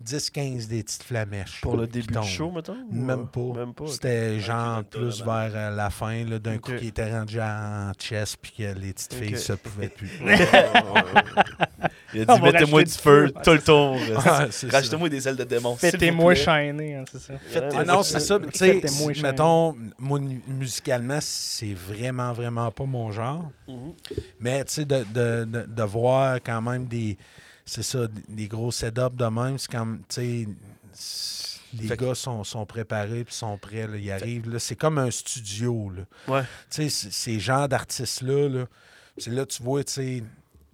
10, 0.00 0.30
15 0.30 0.68
des 0.68 0.84
petites 0.84 1.02
flamèches. 1.02 1.60
Pour 1.60 1.76
le 1.76 1.86
début 1.88 2.14
du 2.14 2.28
show, 2.28 2.52
mettons? 2.52 2.76
Même 2.90 3.10
euh, 3.34 3.52
pas. 3.52 3.58
Même 3.60 3.74
pas. 3.74 3.86
C'était 3.88 4.38
genre 4.38 4.84
plus 4.84 5.22
vers 5.24 5.50
euh, 5.54 5.70
la 5.74 5.90
fin, 5.90 6.24
là, 6.24 6.38
d'un 6.38 6.58
coup 6.58 6.72
qui 6.78 6.86
était 6.88 7.10
rendu 7.12 7.40
en 7.40 7.92
chest 7.98 8.36
puis 8.40 8.52
que 8.58 8.78
les 8.78 8.92
petites 8.92 9.14
filles 9.14 9.36
se 9.36 9.54
pouvaient 9.54 9.88
plus. 9.88 10.08
Il 12.14 12.22
a 12.22 12.32
On 12.32 12.36
dit 12.36 12.42
mettez-moi 12.42 12.84
du 12.84 12.92
feu 12.92 13.32
tout 13.44 13.50
le 13.50 13.60
tour. 13.60 13.96
Rajoutez-moi 14.70 15.08
des 15.08 15.28
ailes 15.28 15.36
de 15.36 15.44
démon. 15.44 15.76
Faites-moi 15.76 16.34
shiner, 16.34 16.94
hein, 16.96 17.04
c'est 17.10 17.20
ça. 17.20 17.34
Ah 17.76 17.84
non, 17.84 18.02
c'est- 18.02 18.20
ça. 18.20 18.38
Tu 18.38 18.46
sais, 18.58 18.80
mettons, 19.22 19.76
moi, 19.98 20.18
mu- 20.18 20.40
musicalement, 20.46 21.18
c'est 21.20 21.74
vraiment, 21.74 22.32
vraiment 22.32 22.70
pas 22.70 22.84
mon 22.84 23.10
genre. 23.12 23.50
Mhm. 23.66 23.92
Mais 24.40 24.64
tu 24.64 24.74
sais, 24.74 24.84
de, 24.84 25.04
de, 25.12 25.44
de, 25.44 25.66
de 25.68 25.82
voir 25.82 26.36
quand 26.36 26.62
même 26.62 26.86
des. 26.86 27.18
C'est 27.68 27.82
ça, 27.82 28.08
des 28.28 28.48
gros 28.48 28.70
setups 28.72 29.14
de 29.14 29.26
même, 29.26 29.58
c'est 29.58 29.70
comme. 29.70 30.00
Tu 30.08 30.46
sais, 30.94 31.48
les 31.74 31.86
Fait 31.86 31.98
gars 31.98 32.14
sont, 32.14 32.44
sont 32.44 32.64
préparés 32.64 33.24
puis 33.24 33.34
sont 33.34 33.58
prêts, 33.58 33.86
là, 33.86 33.98
ils 33.98 34.10
arrivent. 34.10 34.48
là. 34.48 34.58
C'est 34.58 34.74
comme 34.74 34.96
un 34.96 35.10
studio. 35.10 35.90
Là. 35.90 36.02
Ouais. 36.26 36.42
Tu 36.70 36.88
sais, 36.88 37.10
ces 37.10 37.38
genres 37.38 37.68
d'artistes-là, 37.68 38.48
là, 38.48 38.66
c'est 39.18 39.30
là, 39.30 39.44
tu 39.44 39.62
vois, 39.62 39.84
tu 39.84 39.92
sais, 39.92 40.22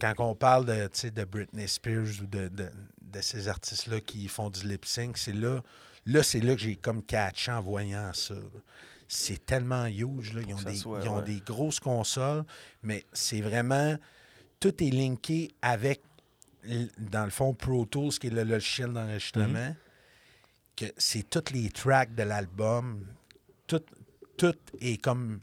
quand 0.00 0.14
on 0.18 0.36
parle 0.36 0.66
de, 0.66 1.10
de 1.10 1.24
Britney 1.24 1.66
Spears 1.66 2.22
ou 2.22 2.26
de, 2.26 2.46
de, 2.46 2.70
de 3.00 3.20
ces 3.20 3.48
artistes-là 3.48 4.00
qui 4.00 4.28
font 4.28 4.50
du 4.50 4.68
lip 4.68 4.84
sync, 4.84 5.18
c'est 5.18 5.32
là, 5.32 5.62
là 6.06 6.22
c'est 6.22 6.40
là 6.40 6.54
que 6.54 6.60
j'ai 6.60 6.76
comme 6.76 7.02
catché 7.02 7.50
en 7.50 7.60
voyant 7.60 8.12
ça. 8.12 8.34
C'est 9.08 9.44
tellement 9.44 9.86
huge. 9.86 10.32
Là. 10.32 10.42
Ils 10.46 10.54
ont, 10.54 10.62
des, 10.62 10.76
soit, 10.76 11.00
ils 11.02 11.08
ont 11.08 11.18
ouais. 11.18 11.24
des 11.24 11.40
grosses 11.40 11.80
consoles, 11.80 12.44
mais 12.84 13.04
c'est 13.12 13.40
vraiment. 13.40 13.96
Tout 14.60 14.82
est 14.82 14.90
linké 14.90 15.50
avec, 15.60 16.02
dans 16.98 17.24
le 17.24 17.30
fond, 17.30 17.54
Pro 17.54 17.84
Tools, 17.86 18.12
qui 18.12 18.28
est 18.28 18.30
le 18.30 18.44
logiciel 18.44 18.92
d'enregistrement. 18.92 19.74
Que 20.76 20.86
c'est 20.96 21.28
tous 21.30 21.52
les 21.52 21.70
tracks 21.70 22.14
de 22.14 22.22
l'album. 22.24 23.06
Tout, 23.66 23.82
tout 24.36 24.56
est 24.80 25.00
comme 25.00 25.40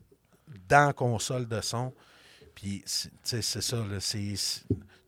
dans 0.67 0.88
la 0.88 0.93
console 0.93 1.47
de 1.47 1.61
son. 1.61 1.93
Puis, 2.53 2.84
c'est- 2.86 3.09
tu 3.09 3.15
sais, 3.24 3.41
c'est 3.41 3.61
ça, 3.61 3.78
là, 3.78 3.97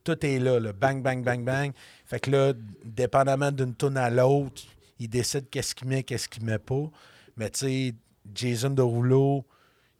tout 0.03 0.26
est 0.26 0.39
là, 0.39 0.59
là, 0.59 0.74
bang, 0.74 1.01
bang, 1.01 1.24
bang, 1.24 1.43
bang. 1.43 1.72
Fait 2.05 2.20
que 2.20 2.32
là, 2.32 2.53
dépendamment 2.86 3.51
d'une 3.51 3.76
tune 3.76 3.97
à 3.97 4.09
l'autre, 4.09 4.64
il 4.99 5.09
décide 5.09 5.49
qu'est-ce 5.49 5.76
qu'il 5.76 5.88
met, 5.88 6.03
qu'est-ce 6.03 6.28
qu'il 6.30 6.43
met 6.45 6.59
pas. 6.59 6.89
Mais 7.38 7.49
tu 7.49 7.59
sais, 7.59 7.95
Jason 8.34 8.70
Derulo, 8.70 9.45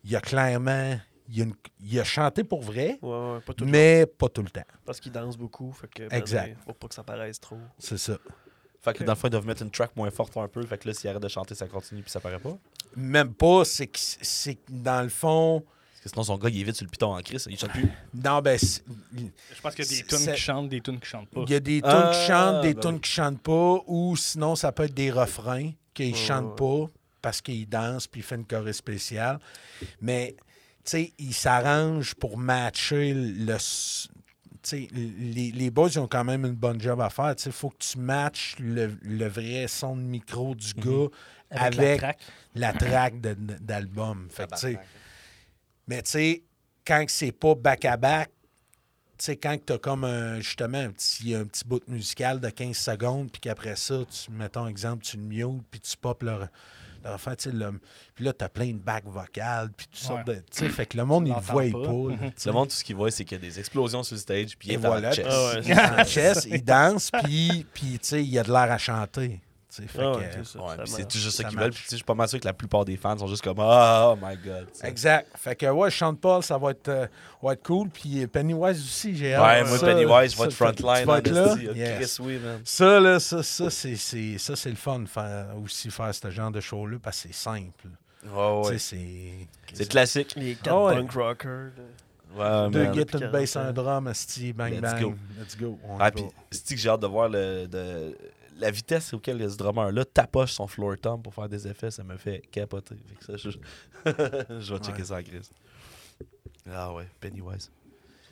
il 0.04 0.16
a 0.16 0.22
clairement, 0.22 0.98
il 1.36 1.42
a, 1.42 1.46
une- 1.46 1.56
il 1.82 2.00
a 2.00 2.04
chanté 2.04 2.44
pour 2.44 2.62
vrai, 2.62 3.00
Ouais, 3.02 3.10
ouais, 3.10 3.40
pas 3.42 3.54
tout 3.54 3.66
le 3.66 3.72
mais 3.72 4.06
pas 4.06 4.30
tout 4.30 4.44
le 4.44 4.50
temps. 4.50 4.64
Parce 4.86 5.00
qu'il 5.00 5.12
danse 5.12 5.38
beaucoup. 5.38 5.72
Fait 5.74 5.88
que, 5.88 6.08
ben, 6.08 6.18
Exact. 6.18 6.58
Faut 6.66 6.74
pas 6.74 6.88
que 6.88 6.94
ça 6.96 7.04
paraisse 7.04 7.40
trop. 7.40 7.58
C'est 7.80 7.98
ça. 7.98 8.18
Fait 8.82 8.94
que 8.94 9.04
dans 9.04 9.14
le 9.14 9.18
fond, 9.18 9.28
ils 9.28 9.32
doivent 9.32 9.46
mettre 9.48 9.62
une 9.64 9.72
track 9.72 9.96
moins 9.96 10.12
forte 10.12 10.36
un 10.38 10.48
peu. 10.48 10.62
Fait 10.66 10.78
que 10.78 10.88
là, 10.90 10.94
s'ils 10.94 11.10
arrêtent 11.10 11.24
de 11.24 11.28
chanter, 11.30 11.56
ça 11.56 11.68
continue 11.68 12.02
puis 12.02 12.12
ça 12.12 12.20
paraît 12.20 12.40
pas. 12.40 12.58
Même 12.96 13.34
pas, 13.34 13.64
c'est 13.66 13.88
que, 13.88 13.98
c'est 14.00 14.56
que 14.56 14.62
dans 14.70 15.02
le 15.02 15.10
fond, 15.10 15.64
Parce 15.94 16.04
que 16.04 16.10
sinon, 16.10 16.24
son 16.24 16.38
gars, 16.38 16.50
il 16.50 16.60
est 16.60 16.64
vite 16.66 16.76
sur 16.76 16.86
le 16.86 16.92
piton 16.92 17.16
en 17.16 17.22
crise. 17.22 17.48
Il 17.50 17.58
chante 17.58 17.72
plus. 17.72 17.88
non, 18.14 18.42
ben, 18.42 18.60
c'est- 18.60 18.84
Je 19.56 19.62
pense 19.62 19.74
qu'il 19.74 19.86
y 19.86 19.88
a 19.88 20.02
des 20.02 20.04
tunes 20.08 20.34
qui 20.34 20.42
chantent, 20.42 20.70
des 20.70 20.82
tunes 20.82 21.00
qui 21.00 21.08
chantent 21.10 21.30
pas. 21.30 21.42
il 21.48 21.50
y 21.52 21.56
a 21.56 21.60
des 21.62 21.82
tunes 21.82 21.90
Ah, 21.92 22.12
qui 22.14 22.28
chantent, 22.28 22.62
des 22.62 22.74
ben 22.74 22.82
tunes 22.82 23.00
qui 23.00 23.10
chantent 23.12 23.42
pas, 23.42 23.78
ou 23.88 24.16
sinon, 24.18 24.56
ça 24.58 24.72
peut 24.74 24.84
être 24.84 24.94
des 24.94 25.12
refrains 25.12 25.72
qu'ils 25.94 26.12
Ouais, 26.14 26.18
chantent 26.20 26.58
pas 26.58 26.88
parce 27.22 27.40
qu'ils 27.42 27.70
dansent 27.70 28.06
puis 28.08 28.20
ils 28.20 28.24
font 28.24 28.36
une 28.36 28.46
choré 28.46 28.74
spéciale. 28.74 29.40
Mais, 30.02 30.36
sais, 30.92 31.14
ils 31.18 31.34
s'arrangent 31.34 32.16
pour 32.16 32.38
matcher 32.38 33.14
le, 33.14 33.58
les, 34.72 35.52
les 35.52 35.72
boys 35.72 35.90
ils 35.90 36.00
ont 36.00 36.08
quand 36.08 36.24
même 36.24 36.46
une 36.46 36.56
bonne 36.56 36.80
job 36.80 37.02
à 37.02 37.10
faire. 37.10 37.36
Il 37.46 37.52
faut 37.52 37.70
que 37.70 37.78
tu 37.80 37.98
matches 38.00 38.56
le, 38.60 38.98
le 39.02 39.28
vrai 39.28 39.68
son 39.68 39.96
de 39.96 40.02
micro 40.02 40.56
du 40.56 40.74
gars 40.74 41.08
avec, 41.50 42.02
la 42.56 42.74
track. 42.74 43.16
la 43.24 43.36
d'album. 43.60 44.30
Mais 45.88 46.02
tu 46.02 46.12
sais, 46.12 46.44
quand 46.86 47.04
c'est 47.08 47.32
pas 47.32 47.56
back-à-back, 47.56 48.30
sais, 49.24 49.38
quand 49.38 49.58
tu 49.66 49.74
as 49.74 49.78
comme 49.78 50.04
un, 50.04 50.40
justement 50.40 50.80
un 50.80 50.92
petit, 50.92 51.34
un 51.34 51.46
petit 51.46 51.64
bout 51.66 51.88
musical 51.88 52.40
de 52.40 52.50
15 52.50 52.76
secondes, 52.76 53.32
puis 53.32 53.42
qu'après 53.42 53.76
ça, 53.76 54.04
tu, 54.10 54.32
mettons 54.32 54.68
exemple, 54.68 55.04
tu 55.04 55.18
le 55.18 55.24
mutes, 55.24 55.64
puis 55.72 55.80
tu 55.80 55.96
pop 55.98 56.22
leur, 56.24 56.48
leur 57.04 57.14
affaire, 57.14 57.36
tu 57.36 57.50
sais, 57.50 57.56
le- 57.56 57.80
puis 58.16 58.26
là, 58.26 58.34
tu 58.34 58.44
as 58.46 58.50
plein 58.50 58.68
de 58.68 58.78
back 58.80 59.04
vocales, 59.06 59.70
puis 59.76 59.88
toutes 59.88 60.00
sortes 60.00 60.28
de. 60.28 60.36
Tu 60.36 60.42
sais, 60.52 60.70
fait 60.70 60.86
que 60.86 60.98
le 60.98 61.06
monde, 61.06 61.28
il 61.28 61.34
voit 61.34 61.64
pas. 61.64 61.72
pas. 61.72 62.24
là. 62.26 62.32
Le 62.46 62.52
monde, 62.52 62.70
tout 62.70 62.76
ce 62.76 62.84
qu'il 62.84 62.96
voit, 62.96 63.12
c'est 63.12 63.26
qu'il 63.26 63.38
y 63.38 63.42
a 63.42 63.44
des 63.48 63.60
explosions 63.60 64.04
sur 64.04 64.16
le 64.16 64.22
stage, 64.22 64.58
puis 64.58 64.70
il 64.70 64.74
est 64.74 64.78
voilà, 64.78 65.10
en 65.10 65.12
chess. 65.12 65.26
Ah 65.30 65.54
ouais, 65.54 65.62
il 65.66 65.72
est 65.72 66.02
en 66.02 66.06
chess, 66.06 66.48
il 66.50 66.64
danse, 66.64 67.12
puis, 67.24 67.66
puis 67.74 67.92
tu 67.94 68.00
sais, 68.02 68.24
il 68.24 68.40
a 68.40 68.44
de 68.44 68.50
l'air 68.52 68.72
à 68.72 68.78
chanter. 68.78 69.42
Tu 69.76 69.82
sais, 69.82 69.88
fait 69.88 70.00
Ah 70.00 70.12
que, 70.14 70.18
ouais, 70.20 70.30
c'est 70.32 70.46
ça. 70.46 70.60
Ouais, 70.62 70.76
c'est 70.86 71.08
tout 71.08 71.18
juste 71.18 71.38
ça 71.38 71.44
ça 71.44 71.50
qu'ils 71.50 71.58
veulent. 71.58 71.68
marche. 71.68 71.76
Puis 71.76 71.84
tu 71.84 71.90
sais, 71.90 71.96
je 71.96 71.98
suis 71.98 72.06
pas 72.06 72.14
mal 72.14 72.28
sûr 72.28 72.40
que 72.40 72.46
la 72.46 72.54
plupart 72.54 72.86
des 72.86 72.96
fans 72.98 73.18
sont 73.18 73.28
juste 73.28 73.44
comme 73.44 73.58
Oh 73.60 74.16
my 74.22 74.38
god. 74.38 74.68
Exact. 74.84 75.28
Fait 75.38 75.56
que, 75.56 75.66
ouais, 75.68 75.90
Sean 75.92 76.14
Paul, 76.16 76.44
ça 76.44 76.58
va 76.58 76.72
être, 76.72 76.88
euh, 76.90 77.08
va 77.42 77.54
être 77.54 77.64
cool. 77.64 77.90
Puis 77.90 78.28
Pennywise 78.28 78.80
aussi, 78.84 79.16
j'ai 79.16 79.30
Ouais, 79.30 79.42
hâte. 79.62 79.68
moi, 79.68 79.78
Ça, 79.78 79.86
Pennywise, 79.88 80.34
être 80.40 80.50
frontline. 80.54 81.06
Là? 81.34 81.56
Yes. 81.76 82.20
Oui, 82.20 82.38
man. 82.38 82.62
Ça, 82.64 83.00
là, 83.00 83.20
ça, 83.20 83.42
ça, 83.44 83.70
c'est, 83.70 83.96
c'est- 83.96 84.38
ça, 84.38 84.56
c'est 84.56 84.70
le 84.70 84.76
fun 84.76 85.00
de 85.00 85.08
faire, 85.10 85.48
aussi 85.64 85.90
faire 85.90 86.14
ce 86.14 86.30
genre 86.30 86.52
de 86.52 86.62
show-là 86.62 86.98
parce 87.02 87.22
que 87.24 87.30
c'est 87.30 87.34
simple. 87.34 87.88
Ouais, 88.26 88.30
Tu 88.64 88.68
ouais. 88.70 88.78
sais, 88.78 88.96
c'est... 88.98 89.48
C'est 89.74 89.90
classique. 89.90 90.34
Les 90.38 90.56
quatre 90.56 90.74
Ah 90.76 90.84
ouais. 90.86 90.96
punk 90.96 91.12
rockers. 91.12 91.72
là. 91.78 91.84
Ouais, 92.66 92.70
Deux 92.72 92.86
une 92.86 93.30
bass, 93.32 93.54
40 93.54 93.56
un 93.68 93.72
drum, 93.74 94.08
asti, 94.08 94.54
bang, 94.54 94.72
Let's 94.74 94.82
bang. 94.82 95.02
go. 95.04 95.14
Let's 95.40 95.56
go. 95.58 95.78
On 95.88 95.98
Ah, 96.00 96.06
va. 96.06 96.12
puis 96.12 96.24
c'est 96.50 96.74
que 96.74 96.82
j'ai 96.82 96.90
hâte 96.90 97.02
de 97.02 97.06
voir 97.08 97.30
le, 97.30 97.68
de, 97.68 98.18
la 98.64 98.72
vitesse 98.72 99.14
auquel 99.14 99.50
ce 99.50 99.58
drummer-là 99.58 100.06
tapoche 100.06 100.52
son 100.54 100.68
floor 100.68 100.96
tom 101.02 101.22
pour 101.22 101.34
faire 101.34 101.50
des 101.50 101.68
effets, 101.68 101.92
ça 101.92 102.04
me 102.04 102.18
fait 102.18 102.42
capoter. 102.52 102.96
Fait 103.08 103.16
que 103.16 103.26
ça, 103.26 103.38
je, 103.38 103.50
je 104.60 104.74
vais 104.74 104.80
checker 104.80 105.00
Ouais. 105.00 105.04
ça 105.06 105.18
en 105.18 105.24
crise. 105.24 105.50
Ah 106.70 106.94
ouais, 106.94 107.08
Pennywise. 107.20 107.72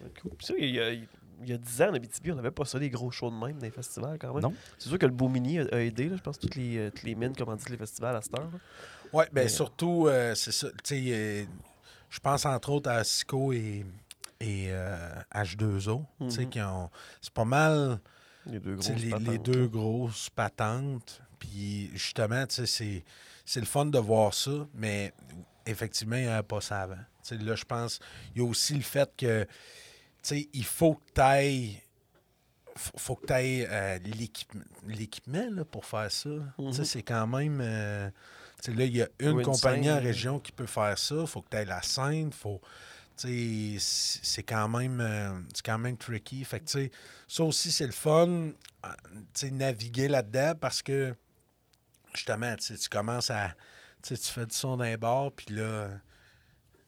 C'est 0.01 0.21
cool. 0.21 0.31
Puis 0.37 0.47
ça, 0.47 0.53
il 0.57 0.69
y 0.69 0.79
a, 0.79 0.91
il 0.91 1.07
y 1.49 1.53
a 1.53 1.57
10 1.57 1.81
ans, 1.81 1.89
en 1.89 1.93
Abitibi, 1.95 2.31
on 2.31 2.35
n'avait 2.35 2.51
pas 2.51 2.65
ça, 2.65 2.79
des 2.79 2.89
gros 2.89 3.11
shows 3.11 3.29
de 3.29 3.35
même 3.35 3.57
dans 3.57 3.65
les 3.65 3.71
festivals 3.71 4.17
quand 4.19 4.33
même. 4.33 4.43
Non. 4.43 4.53
C'est 4.77 4.89
sûr 4.89 4.97
que 4.97 5.05
le 5.05 5.11
Beau-Mini 5.11 5.59
a, 5.59 5.65
a 5.71 5.77
aidé, 5.79 6.07
là, 6.07 6.15
je 6.17 6.21
pense, 6.21 6.39
toutes 6.39 6.55
les, 6.55 6.77
euh, 6.77 6.89
toutes 6.91 7.03
les 7.03 7.15
mines 7.15 7.35
commandent 7.35 7.59
les 7.69 7.77
festivals 7.77 8.15
à 8.15 8.21
cette 8.21 8.37
heure. 8.39 8.49
Ouais, 9.11 9.25
ben 9.33 9.43
Mais- 9.43 9.49
surtout, 9.49 10.07
euh, 10.07 10.33
c'est 10.35 10.51
ça. 10.53 10.69
Tu 10.69 10.75
sais, 10.85 11.01
euh, 11.07 11.43
je 12.09 12.19
pense 12.19 12.45
entre 12.45 12.69
autres 12.71 12.89
à 12.89 13.03
Sico 13.03 13.51
et, 13.51 13.85
et 14.39 14.67
euh, 14.69 15.13
H2O. 15.33 16.03
Tu 16.21 16.29
sais, 16.31 16.41
Mhm. 16.45 16.49
qui 16.49 16.61
ont. 16.61 16.89
C'est 17.21 17.33
pas 17.33 17.45
mal. 17.45 17.99
Les 18.45 18.59
deux 18.59 18.77
les, 18.95 19.37
les 19.53 19.67
grosses 19.67 20.29
patentes. 20.29 21.21
Puis 21.39 21.89
justement, 21.93 22.45
tu 22.45 22.55
sais, 22.55 22.65
c'est, 22.65 23.03
c'est 23.45 23.59
le 23.59 23.65
fun 23.65 23.85
de 23.85 23.99
voir 23.99 24.33
ça, 24.33 24.67
mais 24.73 25.13
effectivement, 25.65 26.15
il 26.15 26.23
n'y 26.23 26.27
avait 26.27 26.43
pas 26.43 26.61
ça 26.61 26.81
avant. 26.81 26.95
Tu 27.23 27.37
sais, 27.37 27.37
là, 27.37 27.55
je 27.55 27.65
pense, 27.65 27.99
il 28.35 28.41
y 28.41 28.45
a 28.45 28.47
aussi 28.47 28.73
le 28.75 28.81
fait 28.81 29.09
que, 29.17 29.43
tu 29.43 29.49
sais, 30.21 30.49
il 30.53 30.65
faut 30.65 30.95
que 30.95 31.11
tu 31.13 31.21
ailles. 31.21 31.81
Faut, 32.75 33.15
que 33.15 33.27
tu 33.27 33.33
ailles 33.33 33.67
l'équipement, 34.05 34.63
l'équipement 34.87 35.47
là, 35.51 35.65
pour 35.65 35.85
faire 35.85 36.09
ça. 36.09 36.29
Mhm. 36.57 36.71
c'est 36.71 37.03
quand 37.03 37.27
même. 37.27 37.59
euh, 37.61 38.09
là, 38.67 38.85
il 38.85 38.95
y 38.95 39.01
a 39.01 39.09
une 39.19 39.41
compagnie 39.41 39.87
scène, 39.87 39.97
en 39.97 40.01
région 40.01 40.39
qui 40.39 40.51
peut 40.51 40.67
faire 40.67 40.97
ça. 40.97 41.25
faut 41.25 41.41
que 41.41 41.49
tu 41.49 41.57
ailles 41.57 41.65
la 41.65 41.81
scène. 41.81 42.31
Faut, 42.31 42.61
c'est 43.79 44.43
quand 44.43 44.67
même 44.69 44.99
euh, 45.01 45.39
c'est 45.53 45.65
quand 45.65 45.77
même 45.77 45.97
tricky. 45.97 46.43
Fait 46.43 46.59
que, 46.59 46.89
ça 47.27 47.43
aussi, 47.43 47.71
c'est 47.71 47.85
le 47.85 47.91
fun, 47.91 48.27
euh, 48.85 49.49
naviguer 49.51 50.07
là-dedans 50.07 50.53
parce 50.59 50.81
que, 50.81 51.15
justement, 52.13 52.55
tu 52.55 52.89
commences 52.89 53.29
à. 53.29 53.55
Tu 54.03 54.15
fais 54.15 54.45
du 54.45 54.55
son 54.55 54.77
d'un 54.77 54.97
bar, 54.97 55.31
puis 55.31 55.53
là, 55.53 55.89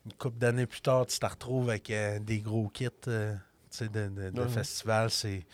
une 0.05 0.13
couple 0.13 0.37
d'années 0.37 0.65
plus 0.65 0.81
tard, 0.81 1.05
tu 1.05 1.17
te 1.17 1.25
retrouves 1.25 1.69
avec 1.69 1.89
euh, 1.89 2.19
des 2.19 2.39
gros 2.39 2.67
kits 2.69 2.89
euh, 3.07 3.35
de, 3.79 4.47
festival. 4.47 5.09
C'est- 5.09 5.45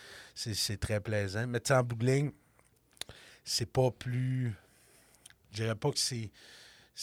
très 0.79 0.99
plaisant. 0.99 1.45
Mais 1.47 1.71
en 1.71 1.83
bout 1.83 1.95
de 1.95 2.05
ligne, 2.05 2.31
c'est 3.43 3.71
pas 3.71 3.91
plus. 3.91 4.55
Je 5.51 5.63
dirais 5.63 5.75
pas 5.75 5.91
que 5.91 5.99
c'est. 5.99 6.31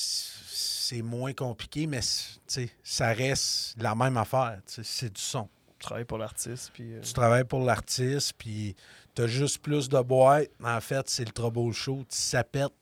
C'est 0.01 1.03
moins 1.03 1.32
compliqué, 1.32 1.86
mais 1.86 2.01
c'est- 2.03 2.34
tu 2.34 2.40
sais, 2.66 2.70
ça 2.84 3.12
reste 3.12 3.74
la 3.80 3.94
même 3.94 4.16
affaire. 4.16 4.59
tu 4.66 4.74
sais, 4.74 4.82
C'est 4.84 5.12
du 5.14 5.20
son. 5.20 5.49
Tu 5.78 5.86
travailles 5.86 6.05
pour 6.05 6.18
l'artiste. 6.18 6.70
Puis, 6.74 6.92
euh, 6.94 7.01
Tu 7.03 7.12
travailles 7.12 7.44
pour 7.44 7.61
l'artiste, 7.64 8.34
puis 8.38 8.76
tu 9.14 9.22
as 9.22 9.26
juste 9.26 9.59
plus 9.62 9.88
de 9.88 10.01
boîtes. 10.01 10.49
En 10.62 10.80
fait, 10.80 11.09
c'est 11.09 11.24
le 11.24 11.32
trouble 11.32 11.72
show. 11.72 12.05
Si 12.09 12.22
ça 12.30 12.44
pète, 12.44 12.72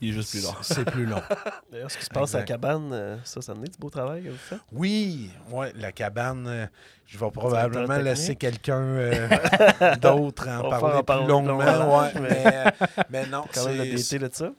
Il 0.00 0.10
est 0.10 0.12
juste 0.12 0.30
plus 0.32 0.42
long. 0.42 0.54
c'est 0.62 0.84
plus 0.84 1.06
long. 1.06 1.22
D'ailleurs, 1.72 1.90
ce 1.90 1.96
qui 1.98 2.04
se 2.04 2.10
passe 2.10 2.34
à 2.34 2.38
la 2.38 2.44
cabane, 2.44 2.90
euh, 2.92 3.16
ça, 3.24 3.40
ça 3.40 3.52
en 3.54 3.62
est 3.62 3.68
du 3.72 3.78
beau 3.78 3.88
travail 3.90 4.24
que 4.24 4.28
vous 4.30 4.36
faites. 4.36 4.58
Oui, 4.72 5.30
ouais, 5.50 5.72
la 5.76 5.92
cabane, 5.92 6.46
euh, 6.46 6.66
je 7.06 7.16
vais 7.16 7.30
probablement 7.30 7.96
laisser 7.96 8.34
quelqu'un 8.36 8.80
euh, 8.82 9.28
d'autre 10.02 10.48
en 10.48 10.66
On 10.66 10.70
parler 10.70 10.96
en 10.98 11.02
plus 11.04 11.26
longuement. 11.28 11.64
longuement, 11.64 12.00
ouais, 12.00 12.74
mais- 13.10 13.26
non, 13.26 13.44
Quand 13.54 13.64
même, 13.66 13.78
le 13.78 13.96
c'est- 13.96 14.18
DT 14.18 14.28
de 14.28 14.34
ça. 14.34 14.52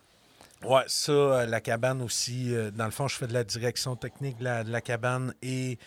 Ouais, 0.68 0.84
ça, 0.88 1.12
euh, 1.12 1.46
la 1.46 1.62
cabane 1.62 2.02
aussi. 2.02 2.54
euh, 2.54 2.72
dans 2.72 2.86
le 2.86 2.92
fond, 2.92 3.08
je 3.08 3.16
fais 3.16 3.28
de 3.28 3.34
la 3.34 3.44
direction 3.44 3.96
technique 3.96 4.38
de 4.40 4.44
la, 4.46 4.64
de 4.64 4.72
la 4.72 4.82
cabane 4.82 5.34
et 5.42 5.78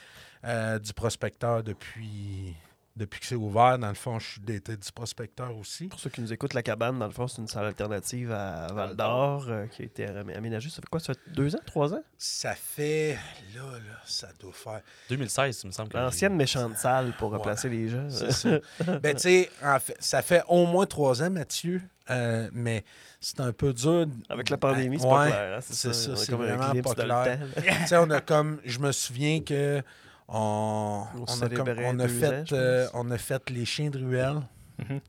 euh, 0.45 0.79
du 0.79 0.93
prospecteur 0.93 1.62
depuis, 1.64 2.55
depuis 2.99 3.21
que 3.21 3.27
c'est 3.27 3.35
ouvert. 3.35 3.79
Dans 3.79 3.89
le 3.89 3.95
fond, 3.95 4.19
je 4.19 4.27
suis 4.33 4.41
d'été 4.41 4.77
du 4.77 4.93
prospecteur 4.93 5.57
aussi. 5.57 5.87
Pour 5.87 5.99
ceux 6.01 6.11
qui 6.11 6.21
nous 6.21 6.33
écoutent, 6.33 6.53
la 6.55 6.63
cabane, 6.63 6.99
dans 6.99 7.07
le 7.07 7.13
fond, 7.13 7.27
c'est 7.29 7.41
une 7.41 7.49
salle 7.49 7.65
alternative 7.67 8.33
à 8.33 8.67
Val 8.73 8.95
d'Or 8.97 9.47
euh, 9.49 9.67
qui 9.69 9.83
a 9.83 9.85
été 9.87 10.07
amé- 10.07 10.35
aménagée. 10.37 10.69
Ça 10.69 10.77
fait 10.77 10.89
quoi? 10.91 11.01
Ça 11.01 11.15
fait 11.15 11.33
deux 11.33 11.55
ans, 11.57 11.61
trois 11.65 11.95
ans? 11.95 12.03
Ça 12.19 12.55
fait. 12.55 13.15
Là, 13.55 13.63
là, 13.73 14.01
ça 14.05 14.29
doit 14.41 14.53
faire. 14.53 14.81
2016, 15.09 15.61
il 15.65 15.67
me 15.69 15.73
semble. 15.73 15.89
que 15.89 15.97
L'ancienne 15.97 16.35
méchante 16.37 16.77
salle 16.77 17.13
pour 17.19 17.31
Ouais. 17.31 17.39
replacer 17.39 17.69
les 17.69 17.89
gens. 17.89 18.09
C'est 18.11 18.33
ça. 18.33 18.59
ben, 19.03 19.15
tu 19.15 19.21
sais, 19.23 19.51
en 19.65 19.79
fait, 19.79 19.97
ça 20.01 20.21
fait 20.23 20.43
au 20.49 20.67
moins 20.67 20.87
trois 20.87 21.23
ans, 21.23 21.31
Mathieu, 21.31 21.81
euh, 22.11 22.49
mais 22.53 22.85
c'est 23.21 23.41
un 23.41 23.53
peu 23.53 23.73
dur. 23.73 24.07
Avec 24.29 24.51
la 24.51 24.57
pandémie, 24.57 24.99
c'est 24.99 25.07
Ouais, 25.07 25.13
pas 25.13 25.27
clair. 25.27 25.57
hein, 25.59 25.61
c'est 25.61 25.93
ça, 25.95 26.17
c'est 26.17 26.31
comme 26.31 26.43
un 26.43 26.57
vraiment 26.57 26.83
pas 26.83 26.95
clair. 26.95 27.39
temps. 27.39 27.63
Tu 27.81 27.87
sais, 27.87 27.97
on 27.97 28.11
a 28.11 28.21
comme. 28.21 28.61
Je 28.65 28.79
me 28.81 28.93
souviens 28.93 29.41
que. 29.41 29.83
On, 30.29 31.05
On 31.14 31.20
on, 31.20 31.22
a, 31.22 31.26
comme- 31.26 31.49
célébrait 31.66 31.85
on, 31.87 31.99
a 32.01 32.07
deux 32.07 32.09
fait, 32.20 32.26
ans, 32.29 32.45
je 32.47 32.55
euh, 32.55 32.87
on 32.95 33.11
a 33.11 33.18
fait 33.18 33.49
les 33.51 33.64
chiens 33.64 33.89
de 33.91 33.99
ruelle. 34.05 34.43
Mhm. 34.79 35.01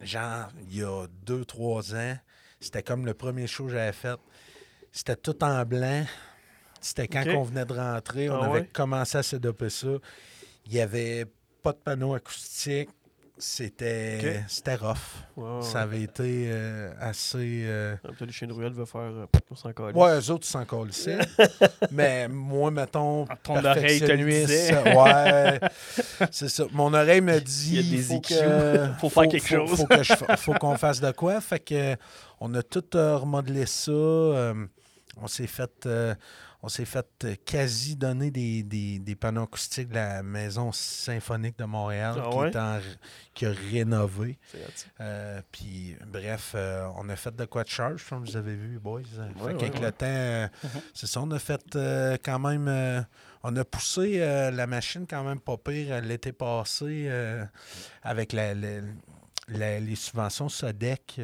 Genre, 0.00 0.48
il 0.68 0.76
y 0.78 0.82
a 0.82 1.06
deux, 1.24 1.44
trois 1.44 1.94
ans. 1.94 2.16
C'était 2.60 2.82
comme 2.82 3.06
le 3.06 3.14
premier 3.14 3.46
show 3.46 3.66
que 3.66 3.72
j'avais 3.72 3.92
fait. 3.92 4.18
C'était 4.90 5.16
tout 5.16 5.42
en 5.44 5.64
blanc. 5.64 6.04
C'était 6.80 7.06
quand 7.06 7.24
on 7.28 7.42
venait 7.44 7.64
de 7.64 7.72
rentrer. 7.74 8.28
On 8.28 8.42
Ah 8.42 8.46
avait 8.46 8.60
ouais? 8.60 8.66
commencé 8.72 9.18
à 9.18 9.22
s'adopter 9.22 9.70
ça. 9.70 9.86
Il 10.66 10.72
n'y 10.72 10.80
avait 10.80 11.26
pas 11.62 11.72
de 11.72 11.78
panneau 11.78 12.14
acoustique. 12.14 12.90
C'était 13.44 14.44
c'était 14.46 14.76
rough. 14.76 15.62
Ça 15.62 15.80
avait 15.80 16.02
été 16.02 16.44
euh, 16.46 16.92
assez. 17.00 17.64
euh, 17.66 17.96
Ah, 18.04 18.08
peut-être 18.08 18.26
les 18.26 18.32
chiens 18.32 18.46
de 18.46 18.52
ruelle 18.52 18.72
va 18.72 18.86
faire. 18.86 19.00
euh, 19.00 19.26
on 19.50 19.56
s'en. 19.56 19.70
Ouais, 19.70 20.18
eux 20.20 20.30
autres, 20.30 20.46
ils 20.46 20.50
s'en 20.50 20.64
colissaient. 20.64 21.18
Mais 21.90 22.28
moi, 22.28 22.70
mettons, 22.70 23.26
Ton 23.42 23.56
oreille 23.56 23.98
te 23.98 24.04
le 24.04 24.24
perfectionniste, 24.24 24.46
disait. 24.46 24.94
ouais, 24.96 25.60
c'est 26.30 26.48
ça. 26.48 26.64
Mon 26.70 26.94
oreille 26.94 27.20
me 27.20 27.40
dit, 27.40 27.78
Il 27.78 27.94
y 27.94 27.94
a 27.94 27.96
des 27.96 28.02
faut, 28.04 28.20
que, 28.20 28.88
Faut 29.00 29.08
faire 29.10 29.28
quelque 29.28 29.44
faut- 29.44 29.66
chose. 29.66 29.76
Faut, 29.76 29.86
que 29.86 30.02
je 30.04 30.12
fa- 30.14 30.36
faut 30.36 30.52
qu'on 30.54 30.76
fasse 30.76 31.00
de 31.00 31.10
quoi. 31.10 31.40
Fait 31.40 31.58
que 31.58 31.96
on 32.38 32.54
a 32.54 32.62
tout 32.62 32.96
euh, 32.96 33.16
remodelé 33.16 33.66
ça. 33.66 33.90
euh, 33.90 34.54
on 35.20 35.26
s'est 35.26 35.48
fait, 35.48 35.84
euh, 35.86 36.14
on 36.64 36.68
s'est 36.68 36.84
fait 36.84 37.06
euh, 37.24 37.34
quasi 37.44 37.96
donner 37.96 38.30
des, 38.30 38.62
des, 38.62 38.98
des 39.00 39.14
panneaux 39.16 39.42
acoustiques 39.42 39.88
de 39.88 39.94
la 39.96 40.22
maison 40.22 40.70
symphonique 40.72 41.58
de 41.58 41.64
Montréal 41.64 42.14
Ah 42.24 42.28
qui, 42.30 42.38
est 42.38 42.56
en- 42.56 42.80
qui 43.34 43.46
a 43.46 43.50
rénové. 43.50 44.38
Euh, 45.00 45.42
puis, 45.50 45.96
bref, 46.06 46.52
euh, 46.54 46.86
on 46.96 47.08
a 47.08 47.16
fait 47.16 47.34
de 47.34 47.44
quoi 47.46 47.64
de 47.64 47.68
charge, 47.68 48.04
comme 48.08 48.24
vous 48.24 48.36
avez 48.36 48.54
vu, 48.54 48.78
boys. 48.78 49.00
Fait 49.02 49.42
Ouais, 49.42 49.54
qu'avec 49.56 49.74
ouais, 49.74 49.80
le 49.80 49.92
temps, 49.92 50.06
euh, 50.06 50.48
c'est 50.94 51.06
ça, 51.08 51.20
on 51.20 51.30
a 51.32 51.38
fait 51.40 51.76
quand 52.24 52.38
même. 52.38 53.06
on 53.42 53.56
a 53.56 53.64
poussé 53.64 54.18
la 54.18 54.66
machine 54.68 55.04
quand 55.08 55.24
même 55.24 55.40
pas 55.40 55.56
pire 55.56 56.00
l'été 56.00 56.30
passé 56.32 57.10
avec 58.02 58.32
la- 58.32 58.54
la- 58.54 58.80
la- 59.48 59.80
les 59.80 59.96
subventions 59.96 60.48
SODEC 60.48 61.20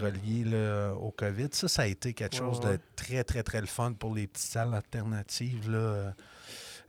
reliées 0.00 0.44
là, 0.44 0.92
au 0.94 1.10
COVID. 1.10 1.48
Ça, 1.52 1.68
ça 1.68 1.82
a 1.82 1.86
été 1.86 2.12
quelque 2.14 2.36
chose 2.36 2.60
ouais. 2.60 2.72
de 2.76 2.80
très, 2.96 3.24
très, 3.24 3.42
très 3.42 3.60
le 3.60 3.66
fun 3.66 3.92
pour 3.92 4.14
les 4.14 4.26
petites 4.26 4.50
salles 4.52 4.74
alternatives. 4.74 5.70
Là, 5.70 6.12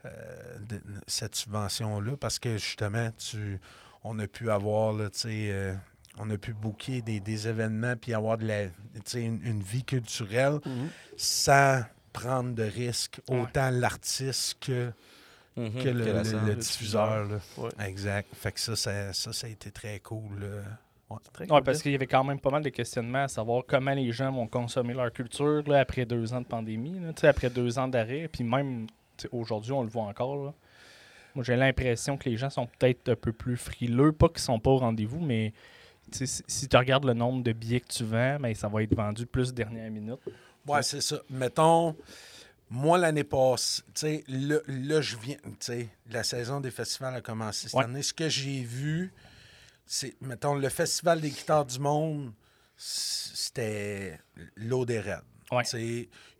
euh, 0.04 0.58
de- 0.68 0.82
cette 1.06 1.34
subvention-là 1.34 2.16
parce 2.16 2.38
que 2.38 2.58
justement, 2.58 3.10
tu, 3.18 3.58
on 4.04 4.18
a 4.18 4.26
pu 4.26 4.50
avoir, 4.50 4.92
là, 4.92 5.10
tu 5.10 5.18
sais, 5.20 5.48
euh, 5.50 5.74
on 6.18 6.30
a 6.30 6.38
pu 6.38 6.52
booker 6.54 7.02
des, 7.02 7.18
des 7.20 7.48
événements 7.48 7.94
puis 7.96 8.14
avoir 8.14 8.38
de 8.38 8.46
la, 8.46 8.64
une, 9.14 9.40
une 9.44 9.62
vie 9.62 9.84
culturelle 9.84 10.60
Mhm. 10.64 10.88
sans 11.16 11.82
prendre 12.12 12.54
de 12.54 12.62
risques, 12.62 13.20
Ouais. 13.28 13.40
autant 13.40 13.70
l'artiste 13.70 14.56
que 14.60 14.92
Mhm, 15.58 15.82
que 15.82 15.88
le, 15.88 16.04
que 16.04 16.54
diffuseur. 16.54 17.24
là. 17.24 17.38
Ouais. 17.56 17.70
Exact. 17.86 18.28
Fait 18.34 18.52
que 18.52 18.60
ça, 18.60 18.76
ça, 18.76 19.12
ça, 19.14 19.32
ça 19.32 19.46
a 19.46 19.50
été 19.50 19.70
très 19.70 19.98
cool. 20.00 20.40
là. 20.40 20.62
Ouais. 21.08 21.60
Parce 21.62 21.82
qu'il 21.82 21.92
y 21.92 21.94
avait 21.94 22.06
quand 22.08 22.24
même 22.24 22.40
pas 22.40 22.50
mal 22.50 22.62
de 22.62 22.68
questionnements 22.68 23.24
à 23.24 23.28
savoir 23.28 23.62
comment 23.66 23.92
les 23.94 24.10
gens 24.10 24.32
vont 24.32 24.48
consommer 24.48 24.92
leur 24.92 25.12
culture 25.12 25.62
là, 25.68 25.78
après 25.80 26.04
deux 26.04 26.34
ans 26.34 26.40
de 26.40 26.46
pandémie, 26.46 26.98
là, 26.98 27.12
après 27.28 27.48
deux 27.48 27.78
ans 27.78 27.86
d'arrêt. 27.86 28.28
Puis 28.32 28.42
même 28.42 28.86
aujourd'hui, 29.30 29.72
on 29.72 29.82
le 29.82 29.88
voit 29.88 30.02
encore. 30.04 30.36
là. 30.46 30.54
Moi, 31.36 31.44
j'ai 31.44 31.54
l'impression 31.54 32.16
que 32.16 32.28
les 32.28 32.36
gens 32.36 32.50
sont 32.50 32.66
peut-être 32.66 33.10
un 33.10 33.14
peu 33.14 33.32
plus 33.32 33.56
frileux. 33.56 34.10
Pas 34.12 34.28
qu'ils 34.28 34.40
sont 34.40 34.58
pas 34.58 34.70
au 34.70 34.78
rendez-vous, 34.78 35.20
mais 35.20 35.52
si, 36.10 36.66
tu 36.68 36.76
regardes 36.76 37.04
le 37.04 37.14
nombre 37.14 37.42
de 37.44 37.52
billets 37.52 37.80
que 37.80 37.92
tu 37.92 38.04
vends, 38.04 38.38
ben, 38.40 38.54
ça 38.54 38.68
va 38.68 38.82
être 38.82 38.94
vendu 38.94 39.26
plus 39.26 39.52
dernière 39.54 39.90
minute. 39.90 40.18
Ouais, 40.66 40.82
c'est 40.82 41.02
ça. 41.02 41.18
Mettons, 41.30 41.94
moi, 42.70 42.98
l'année 42.98 43.22
passée, 43.22 43.82
tu 43.94 44.00
sais, 44.00 44.24
là, 44.28 44.56
là, 44.66 45.00
je 45.00 45.16
viens, 45.16 45.36
tu 45.44 45.50
sais, 45.60 45.88
la 46.10 46.24
saison 46.24 46.58
des 46.60 46.70
festivals 46.72 47.14
a 47.14 47.20
commencé 47.20 47.68
cette 47.68 47.74
Ouais. 47.78 47.84
année. 47.84 48.02
Ce 48.02 48.12
que 48.14 48.28
j'ai 48.28 48.62
vu, 48.62 49.12
c'est, 49.86 50.14
mettons, 50.20 50.54
le 50.54 50.68
Festival 50.68 51.20
des 51.20 51.30
guitares 51.30 51.64
du 51.64 51.78
monde, 51.78 52.32
c'était 52.76 54.18
l'eau 54.56 54.84
des 54.84 55.00
raids. 55.00 55.20
Ouais. 55.52 55.62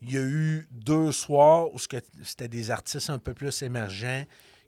Il 0.03 0.13
y 0.13 0.19
a 0.19 0.23
eu 0.23 0.67
deux 0.71 1.13
soirs 1.13 1.73
où 1.73 1.79
ce 1.79 1.87
que- 1.89 1.97
c'était 2.25 2.49
des 2.49 2.71
artistes 2.71 3.09
un 3.11 3.19
peu 3.19 3.35
plus 3.35 3.63
émergents 3.63 4.25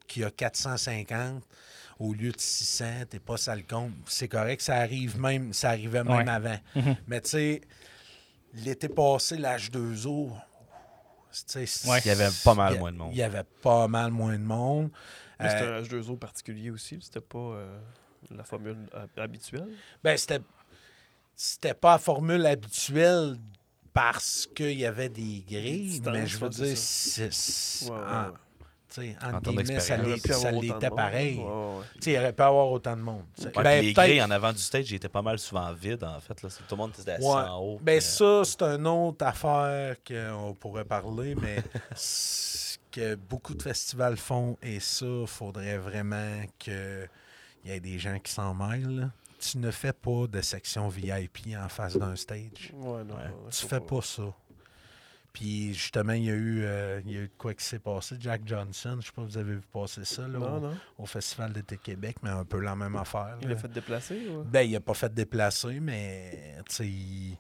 qui 0.07 0.23
a 0.25 0.31
450 0.31 1.43
au 1.99 2.15
lieu 2.15 2.31
de 2.31 2.41
600, 2.41 3.05
t'es 3.11 3.19
pas 3.19 3.37
ça 3.37 3.57
le 3.57 3.63
compte. 3.63 3.93
C'est 4.07 4.29
correct, 4.29 4.63
ça 4.63 4.77
arrive 4.77 5.19
même, 5.19 5.53
ça 5.53 5.71
arrivait 5.71 6.05
même 6.05 6.25
Ouais. 6.27 6.29
avant. 6.31 6.59
Mhm. 6.77 6.97
Mais 7.09 7.21
tu 7.21 7.31
sais, 7.31 7.61
l'été 8.55 8.89
passé, 8.89 9.37
l'âge 9.37 9.71
2O, 9.73 10.31
tu 11.33 11.67
sais, 11.67 11.89
Ouais. 11.91 11.99
Il 12.05 12.09
y 12.09 12.11
avait 12.11 12.29
pas 12.45 12.55
mal 12.55 12.79
moins 12.79 12.93
de 12.93 12.97
monde. 12.97 13.11
Il 13.13 13.19
y 13.19 13.23
avait 13.23 13.45
pas 13.61 13.89
mal 13.89 14.13
moins 14.13 14.39
de 14.39 14.45
monde. 14.45 14.91
C'était 15.41 15.63
Euh, 15.63 15.79
un 15.81 15.83
H2O 15.83 16.17
particulier 16.17 16.71
aussi. 16.71 16.99
C'était 17.03 17.21
pas 17.21 17.39
euh, 17.39 17.79
la 18.31 18.45
formule 18.45 18.77
euh, 18.95 19.07
habituelle? 19.23 19.69
ben, 20.03 20.17
c'était, 20.17 20.41
c'était 21.35 21.75
pas 21.75 21.93
la 21.93 21.99
formule 21.99 22.45
habituelle 22.47 23.37
parce 23.93 24.49
qu'il 24.55 24.79
y 24.79 24.87
avait 24.87 25.09
des 25.09 25.45
grilles, 25.49 26.01
mais 26.05 26.27
je 26.27 26.39
veux 26.39 26.49
dire, 26.49 26.77
c'est, 26.77 27.33
c'est- 27.33 27.91
Ouais, 27.91 27.97
ouais, 27.97 28.03
en- 29.23 29.33
ouais. 29.35 29.41
guillemets, 29.43 29.81
ça, 29.81 29.97
l'était 29.97 30.91
pareil. 30.91 31.41
Il 32.07 32.17
aurait 32.19 32.33
pu 32.33 32.43
avoir 32.43 32.71
autant 32.71 32.97
de 32.97 33.03
monde. 33.03 33.25
Ben, 33.55 33.81
les 33.83 33.93
peut-être- 33.93 34.07
grilles 34.07 34.23
en 34.23 34.31
avant 34.31 34.53
du 34.53 34.59
stage, 34.61 34.93
étaient 34.93 35.09
pas 35.09 35.23
mal 35.23 35.39
souvent 35.39 35.73
vides, 35.73 36.05
en 36.05 36.21
fait. 36.21 36.43
Là. 36.43 36.49
Tout 36.49 36.63
le 36.71 36.77
monde 36.77 36.93
était 36.99 37.13
assis 37.13 37.25
Ouais. 37.25 37.33
en 37.33 37.59
haut. 37.61 37.79
Ben 37.83 37.99
puis, 37.99 38.07
ça, 38.07 38.43
c'est 38.45 38.63
une 38.63 38.87
autre 38.87 39.25
affaire 39.27 39.97
qu'on 40.07 40.55
pourrait 40.59 40.85
parler, 40.85 41.35
mais 41.35 41.57
ce 41.97 42.79
que 42.91 43.15
beaucoup 43.17 43.55
de 43.55 43.63
festivals 43.63 44.17
font, 44.17 44.57
et 44.63 44.81
ça, 44.81 45.07
faudrait 45.27 45.79
vraiment 45.79 46.41
qu'il 47.61 47.71
y 47.71 47.75
ait 47.75 47.81
des 47.81 47.99
gens 47.99 48.19
qui 48.19 48.33
s'en 48.33 48.55
mêlent. 48.55 48.89
là. 49.01 49.11
Tu 49.41 49.59
ne 49.59 49.71
fais 49.71 49.93
pas 49.93 50.27
de 50.27 50.41
section 50.41 50.89
VIP 50.89 51.55
en 51.57 51.69
face 51.69 51.97
d'un 51.97 52.17
stage. 52.17 52.73
Ouais, 52.75 53.05
non, 53.05 53.15
Ouais. 53.15 53.31
Tu 53.51 53.67
fais 53.67 53.81
pas 53.81 54.03
ça. 54.03 54.25
Puis 55.33 55.73
justement, 55.75 56.15
il 56.15 56.25
y 56.25 56.31
a 56.31 56.35
eu, 56.35 56.63
euh, 56.65 57.01
il 57.05 57.13
y 57.13 57.17
a 57.17 57.21
eu 57.21 57.31
quoi 57.39 57.55
qui 57.55 57.65
s'est 57.65 57.79
passé. 57.79 58.17
Jack 58.19 58.43
Johnson, 58.45 58.97
je 59.01 59.07
sais 59.07 59.13
pas 59.13 59.23
si 59.23 59.29
vous 59.33 59.39
avez 59.39 59.55
vu 59.55 59.61
passer 59.73 60.05
ça 60.05 60.23
là, 60.23 60.39
Non, 60.39 60.57
au, 60.57 60.61
non. 60.61 60.77
au 60.99 61.07
Festival 61.07 61.53
d'été 61.53 61.77
Québec, 61.77 62.17
mais 62.23 62.31
un 62.31 62.45
peu 62.45 62.59
la 62.59 62.75
même 62.75 62.97
affaire. 62.97 63.37
Il 63.43 63.49
là. 63.49 63.55
a 63.55 63.59
fait 63.59 63.69
déplacer. 63.69 64.29
Ouais. 64.29 64.43
Ben, 64.47 64.63
il 64.63 64.75
a 64.75 64.81
pas 64.81 64.95
fait 64.95 65.13
déplacer, 65.15 65.79
mais 65.79 66.57
il- 66.81 67.37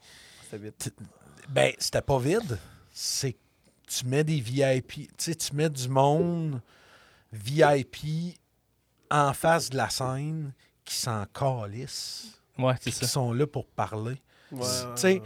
C'était 0.48 0.92
ben, 1.48 1.72
c'était 1.78 2.02
pas 2.02 2.18
vide. 2.18 2.58
C'est 2.92 3.36
tu 3.88 4.06
mets 4.06 4.22
des 4.22 4.40
VIP, 4.40 5.08
tu 5.16 5.54
mets 5.54 5.70
du 5.70 5.88
monde 5.88 6.60
VIP 7.32 8.36
en 9.10 9.32
face 9.32 9.70
de 9.70 9.76
la 9.76 9.88
scène 9.90 10.52
qui 10.84 10.94
s'en 10.94 11.24
calissent, 11.26 12.40
Ouais, 12.58 12.74
c'est 12.80 12.90
qui 12.90 13.06
sont 13.06 13.32
là 13.32 13.46
pour 13.46 13.66
parler. 13.66 14.16
Ouais, 14.50 14.66
Tu 14.94 15.00
sais. 15.00 15.22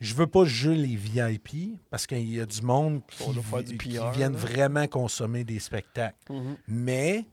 Je 0.00 0.14
veux 0.14 0.26
pas 0.26 0.44
juger 0.44 0.74
les 0.74 0.96
VIP 0.96 1.78
parce 1.88 2.08
qu'il 2.08 2.28
y 2.28 2.40
a 2.40 2.46
du 2.46 2.60
monde 2.62 3.02
qui, 3.06 3.62
du 3.64 3.78
qui 3.78 3.88
viennent 3.90 4.32
là. 4.32 4.38
vraiment 4.38 4.88
consommer 4.88 5.44
des 5.44 5.60
spectacles. 5.60 6.16
Mhm. 6.28 6.56
Mais 6.66 7.24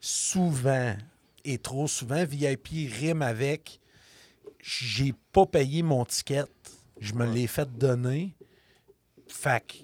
souvent, 0.00 0.96
et 1.44 1.58
trop 1.58 1.86
souvent, 1.88 2.24
VIP 2.24 2.88
rime 2.90 3.20
avec 3.22 3.80
j'ai 4.62 5.12
pas 5.32 5.44
payé 5.46 5.82
mon 5.82 6.04
ticket, 6.06 6.44
je 7.00 7.12
me 7.14 7.26
Ouais. 7.26 7.34
l'ai 7.34 7.46
fait 7.46 7.70
donner, 7.78 8.34
que 9.28 9.74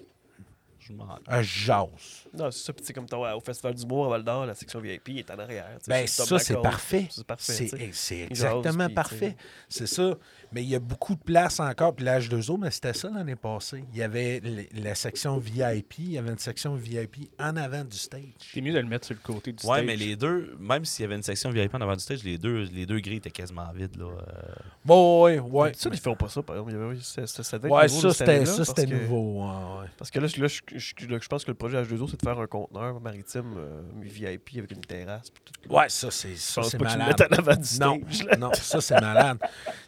je 0.79 0.93
m'en- 0.93 1.19
je 1.29 1.41
jase. 1.43 2.26
Non, 2.37 2.51
c'est 2.51 2.65
ça. 2.65 2.73
Puis, 2.73 2.81
tu 2.81 2.87
sais, 2.87 2.93
comme 2.93 3.05
t'as- 3.07 3.35
au 3.35 3.39
Festival 3.39 3.73
d'humour 3.73 4.05
à 4.05 4.09
Val 4.09 4.23
d'Or, 4.23 4.45
la 4.45 4.53
section 4.55 4.79
VIP 4.79 5.17
est 5.19 5.31
en 5.31 5.39
arrière. 5.39 5.65
Ben, 5.87 6.05
ça, 6.07 6.39
c'est 6.39 6.61
parfait. 6.61 7.07
C'est 7.09 7.25
parfait. 7.25 7.67
C'est 7.91 8.21
exactement 8.21 8.89
parfait. 8.89 9.35
C'est 9.69 9.87
ça. 9.87 10.15
Mais 10.53 10.63
il 10.63 10.69
y 10.69 10.75
a 10.75 10.79
beaucoup 10.79 11.13
de 11.15 11.19
place 11.19 11.59
encore. 11.59 11.93
Puis 11.95 12.05
l'âge 12.05 12.29
2 12.29 12.49
o 12.51 12.57
mais 12.57 12.71
c'était 12.71 12.93
ça 12.93 13.09
l'année 13.13 13.35
passée. 13.35 13.83
Il 13.91 13.97
y 13.99 14.03
avait 14.03 14.41
la 14.73 14.95
section 14.95 15.37
VIP. 15.37 15.95
Il 15.99 16.11
y 16.13 16.17
avait 16.17 16.31
une 16.31 16.37
section 16.37 16.75
VIP 16.75 17.29
en 17.39 17.55
avant 17.57 17.83
du 17.83 17.97
stage. 17.97 18.21
C'est 18.39 18.61
mieux 18.61 18.71
de 18.73 18.79
le 18.79 18.85
mettre 18.87 19.05
sur 19.07 19.15
le 19.15 19.21
côté 19.21 19.51
du 19.51 19.65
Ouais, 19.67 19.77
stage. 19.79 19.85
mais 19.85 19.95
les 19.97 20.15
deux, 20.15 20.55
même 20.59 20.85
s'il 20.85 21.03
y 21.03 21.05
avait 21.05 21.15
une 21.15 21.23
section 21.23 21.49
VIP 21.49 21.75
en 21.75 21.81
avant 21.81 21.95
du 21.95 21.99
stage, 22.01 22.23
les 22.23 22.37
deux, 22.37 22.63
les 22.63 22.85
deux 22.85 22.99
grilles 22.99 23.17
étaient 23.17 23.29
quasiment 23.31 23.67
vides. 23.75 23.97
Là. 23.97 24.05
euh. 24.05 24.53
Bon, 24.85 25.23
ouais, 25.23 25.39
ouais. 25.39 25.71
Ça, 25.75 25.89
ils 25.91 25.99
font 25.99 26.15
pas 26.15 26.29
ça, 26.29 26.41
par 26.41 26.55
exemple. 26.55 26.71
Il 26.73 26.77
y 26.77 26.81
avait- 26.81 26.99
ça- 27.01 27.27
ça- 27.27 27.43
ça 27.43 27.57
devait 27.57 27.67
être 27.69 27.75
Ouais, 27.75 27.87
nouveau 27.87 28.01
ça, 28.13 28.63
c'était 28.65 28.85
nouveau. 28.85 29.43
ouais, 29.43 29.81
ouais. 29.81 29.87
Parce 29.97 30.11
que 30.11 30.19
là, 30.19 30.27
je 30.27 31.27
pense 31.27 31.43
que 31.43 31.51
le 31.51 31.55
projet 31.55 31.81
H2O, 31.81 32.07
c'est 32.07 32.19
de 32.21 32.25
faire 32.33 32.39
un 32.39 32.47
conteneur 32.47 32.99
maritime 32.99 33.55
euh, 33.57 33.81
VIP 34.01 34.57
avec 34.57 34.71
une 34.71 34.81
terrasse. 34.81 35.31
tout. 35.31 35.73
Ouais, 35.73 35.87
ça, 35.89 36.11
c'est 36.11 36.35
Je 36.35 36.35
ça, 36.35 36.61
pense 36.61 36.71
c'est 36.71 36.77
pas 36.77 36.85
que 36.85 36.91
tu 36.91 36.97
le 36.97 37.03
malade. 37.03 37.19
mettes 37.19 37.31
en 37.31 37.41
avant 37.49 37.55
du 37.61 37.79
Non, 37.79 38.01
là. 38.29 38.37
non, 38.37 38.53
ça, 38.53 38.81
c'est 38.81 38.99
malade. 38.99 39.37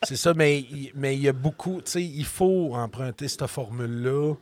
C'est 0.03 0.15
ça, 0.15 0.33
mais 0.33 0.59
il 0.59 0.91
mais 0.95 1.15
il 1.15 1.21
y 1.21 1.27
a 1.27 1.33
beaucoup, 1.33 1.81
tu 1.81 1.91
sais, 1.91 2.03
il 2.03 2.25
faut 2.25 2.75
emprunter 2.75 3.27
cette 3.27 3.45
formule-là. 3.47 4.35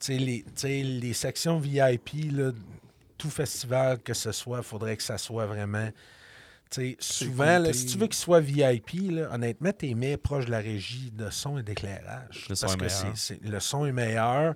Tu 0.00 0.06
sais, 0.06 0.18
les, 0.18 0.44
tu 0.54 0.66
les 0.66 1.12
sections 1.12 1.58
VIP, 1.58 2.32
là, 2.32 2.52
tout 3.16 3.30
festival 3.30 3.98
que 4.00 4.14
ce 4.14 4.30
soit, 4.32 4.58
il 4.58 4.64
faudrait 4.64 4.96
que 4.96 5.02
ça 5.02 5.18
soit 5.18 5.46
vraiment. 5.46 5.88
tu 6.70 6.96
souvent, 7.00 7.58
là, 7.58 7.72
si 7.72 7.86
tu 7.86 7.98
veux 7.98 8.06
qu'il 8.06 8.14
soit 8.14 8.40
VIP, 8.40 9.10
là, 9.10 9.30
honnêtement, 9.32 9.72
t'es 9.72 9.94
mis 9.94 10.16
proche 10.16 10.44
de 10.46 10.50
la 10.50 10.58
régie 10.60 11.10
de 11.12 11.30
son 11.30 11.58
et 11.58 11.62
d'éclairage. 11.62 12.46
Le 12.48 12.54
Parce 12.60 12.76
que 12.76 12.88
c'est- 13.16 13.42
le 13.42 13.58
son 13.60 13.86
est 13.86 13.92
meilleur. 13.92 14.54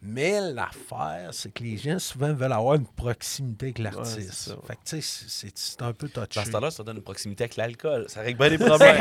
Mais 0.00 0.40
l'affaire, 0.52 1.30
c'est 1.32 1.52
que 1.52 1.62
les 1.64 1.76
gens 1.76 1.98
souvent 1.98 2.32
veulent 2.32 2.52
avoir 2.52 2.76
une 2.76 2.86
proximité 2.86 3.66
avec 3.66 3.78
l'artiste. 3.80 4.54
fait 4.64 4.74
que, 4.76 4.80
tu 4.84 5.02
sais, 5.02 5.50
c'est- 5.54 5.82
un 5.82 5.92
peu 5.92 6.08
touché. 6.08 6.26
Dans 6.36 6.44
ce 6.44 6.50
temps-là, 6.52 6.70
ça 6.70 6.84
donne 6.84 6.98
une 6.98 7.02
proximité 7.02 7.44
avec 7.44 7.56
l'alcool. 7.56 8.04
Ça 8.08 8.20
règle 8.20 8.38
bien 8.38 8.48
les 8.50 8.58
problèmes. 8.64 8.96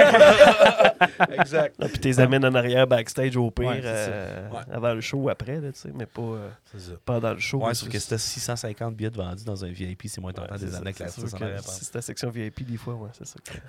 exact. 1.39 1.75
Là, 1.79 1.87
puis 1.89 1.99
tu 1.99 2.07
les 2.07 2.19
amènes 2.19 2.45
en 2.45 2.53
arrière 2.55 2.87
backstage 2.87 3.37
au 3.37 3.51
pire, 3.51 3.67
Ouais, 3.67 3.81
euh, 3.83 4.49
Ouais. 4.49 4.59
avant 4.71 4.93
le 4.93 5.01
show 5.01 5.17
ou 5.17 5.29
après, 5.29 5.59
tu 5.61 5.69
sais, 5.75 5.89
mais 5.93 6.05
pas 6.07 6.21
euh, 6.21 6.49
C'est 6.71 6.79
ça. 6.79 6.91
pendant 7.05 7.33
le 7.33 7.39
show. 7.39 7.59
ouais, 7.63 7.73
sauf 7.73 7.89
que 7.89 7.99
c'était 7.99 8.17
650 8.17 8.95
billets 8.95 9.09
de 9.11 9.17
vendus 9.17 9.43
dans 9.43 9.63
un 9.63 9.69
VIP, 9.69 10.07
c'est 10.07 10.21
moins 10.21 10.33
tentant 10.33 10.55
des 10.55 10.73
années 10.75 10.93
l'artiste 10.99 11.37
que 11.37 11.43
arrière. 11.43 11.63
Si 11.63 11.85
c'est 11.85 11.95
la 11.95 12.01
section 12.01 12.29
VIP, 12.31 12.63
des 12.69 12.77
fois, 12.77 12.95
ouais, 12.95 13.09
c'est 13.17 13.27
ça. 13.27 13.35
que- 13.43 13.51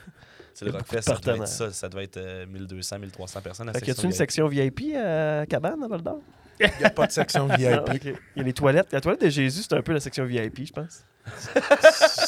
C'est 0.55 0.65
le 0.65 0.73
Rockfest, 0.73 1.03
ça 1.03 1.15
devait 1.15 1.37
être 1.39 1.47
ça. 1.47 1.71
Ça 1.73 1.89
devait 1.89 2.03
être 2.05 2.17
euh, 2.17 2.45
1200, 2.47 2.99
1300 2.99 3.41
personnes. 3.43 3.73
Fait 3.73 3.81
que 3.81 3.87
y 3.87 3.91
a-tu 3.93 4.07
une 4.07 4.11
section 4.13 4.49
VIP. 4.49 4.77
section 4.79 4.91
VIP 4.91 4.97
à 4.97 5.47
Cabane, 5.47 5.85
à 5.85 5.87
Val 5.87 6.03
d'Or? 6.03 6.21
Il 6.61 6.71
n'y 6.79 6.85
a 6.85 6.91
pas 6.91 7.07
de 7.07 7.13
section 7.13 7.47
Non, 7.49 7.55
VIP. 7.57 8.05
Il 8.05 8.15
y 8.37 8.41
a 8.41 8.43
les 8.45 8.53
toilettes. 8.53 8.93
La 8.93 9.01
toilette 9.01 9.23
de 9.23 9.29
Jésus, 9.29 9.63
c'est 9.63 9.75
un 9.75 9.83
peu 9.83 9.93
la 9.93 10.01
section 10.01 10.25
VIP, 10.25 10.67
je 10.67 10.73
pense. 10.73 11.05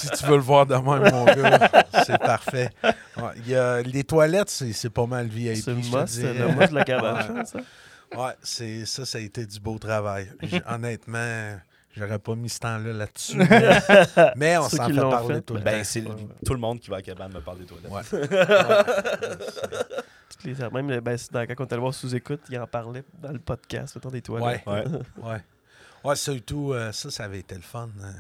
si 0.01 0.11
tu 0.11 0.26
veux 0.26 0.37
le 0.37 0.43
voir 0.43 0.66
de 0.66 0.74
même, 0.74 1.11
mon 1.12 1.24
gars, 1.24 1.85
c'est 2.05 2.18
parfait. 2.18 2.68
Ouais, 2.85 3.33
il 3.37 3.49
y 3.49 3.55
a, 3.57 3.81
les 3.81 4.05
toilettes, 4.05 4.51
c'est 4.51 4.72
c'est 4.74 4.91
pas 4.91 5.07
mal 5.07 5.26
VIP. 5.26 5.57
C'est 5.57 5.70
le 5.70 5.76
must, 5.76 6.18
dirais. 6.18 6.35
le 6.35 6.49
must 6.49 6.70
de 6.70 6.74
la 6.74 6.85
cabane, 6.85 7.39
Ouais. 7.39 7.45
ça. 7.47 7.59
Ouais, 8.16 8.33
c'est, 8.43 8.85
ça, 8.87 9.07
ça 9.07 9.18
a 9.18 9.20
été 9.20 9.47
du 9.47 9.59
beau 9.61 9.78
travail. 9.78 10.28
Honnêtement, 10.68 11.57
j'aurais 11.97 12.18
pas 12.18 12.34
mis 12.34 12.49
ce 12.49 12.59
temps-là 12.61 12.93
là-dessus. 12.93 13.36
Mais, 13.38 14.32
mais 14.36 14.59
on 14.59 14.68
s'en 14.68 14.86
fait 14.88 14.95
parler 14.97 15.34
fait, 15.36 15.43
tout 15.43 15.55
le 15.55 15.61
Ben, 15.61 15.78
temps. 15.78 15.84
c'est 15.84 16.03
Ouais, 16.03 16.09
ouais. 16.11 16.26
tout 16.45 16.53
le 16.55 16.61
monde 16.61 16.80
qui 16.80 16.91
va 16.91 16.97
à 16.97 17.03
cabane 17.03 17.32
me 17.32 17.41
parle 17.41 17.59
des 17.59 17.66
toilettes. 17.66 17.91
Ouais. 17.91 18.03
Ouais. 18.30 19.36
Toutes 20.30 20.45
les, 20.45 20.70
même 20.70 21.01
ben, 21.01 21.18
dans- 21.32 21.47
quand 21.47 21.55
on 21.61 21.64
était 21.64 21.72
allé 21.74 21.80
voir 21.80 21.95
sous-écoute, 21.95 22.41
il 22.51 22.59
en 22.59 22.66
parlait 22.66 23.05
dans 23.20 23.32
le 23.32 23.38
podcast, 23.38 23.95
mettons, 23.97 24.11
des 24.11 24.22
toilettes. 24.22 24.64
Ouais. 24.66 24.84
Ouais. 24.86 24.99
Ouais. 25.22 25.43
Ouais, 26.05 26.16
surtout, 26.16 26.72
euh, 26.72 26.93
ça, 26.93 27.11
ça 27.11 27.24
avait 27.24 27.41
été 27.41 27.55
le 27.55 27.61
fun. 27.61 27.88
hein. 28.03 28.14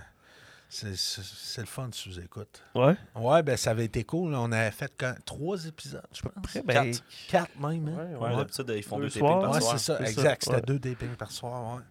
C'est, 0.72 1.60
le 1.60 1.66
fun 1.66 1.88
sous-écoute. 1.90 2.62
Ouais. 2.76 2.94
Ouais, 3.16 3.42
ben 3.42 3.56
ça 3.56 3.70
avait 3.72 3.86
été 3.86 4.04
cool. 4.04 4.34
On 4.36 4.52
avait 4.52 4.70
fait 4.70 4.92
quand- 4.96 5.16
trois 5.24 5.64
épisodes, 5.66 6.02
je 6.12 6.22
pense. 6.22 6.32
Après, 6.36 6.62
ben, 6.62 6.92
Quatre. 6.92 7.02
Quatre 7.28 7.58
même, 7.60 7.88
hein? 7.88 7.96
ouais, 7.96 8.16
Ouais, 8.16 8.36
ouais. 8.36 8.76
ils 8.78 8.82
font 8.84 8.98
Deux 9.00 9.08
deux, 9.08 9.20
par 9.20 9.50
Ouais, 9.50 9.60
soir. 9.60 9.78
c'est 9.78 9.84
ça, 9.84 9.98
c'est 9.98 10.04
ça, 10.04 10.10
exact. 10.10 10.44
C'était 10.44 10.56
ouais. 10.56 10.62
deux 10.62 10.78
tapings 10.78 11.16
par 11.16 11.32
soir, 11.32 11.74
ouais. 11.76 11.82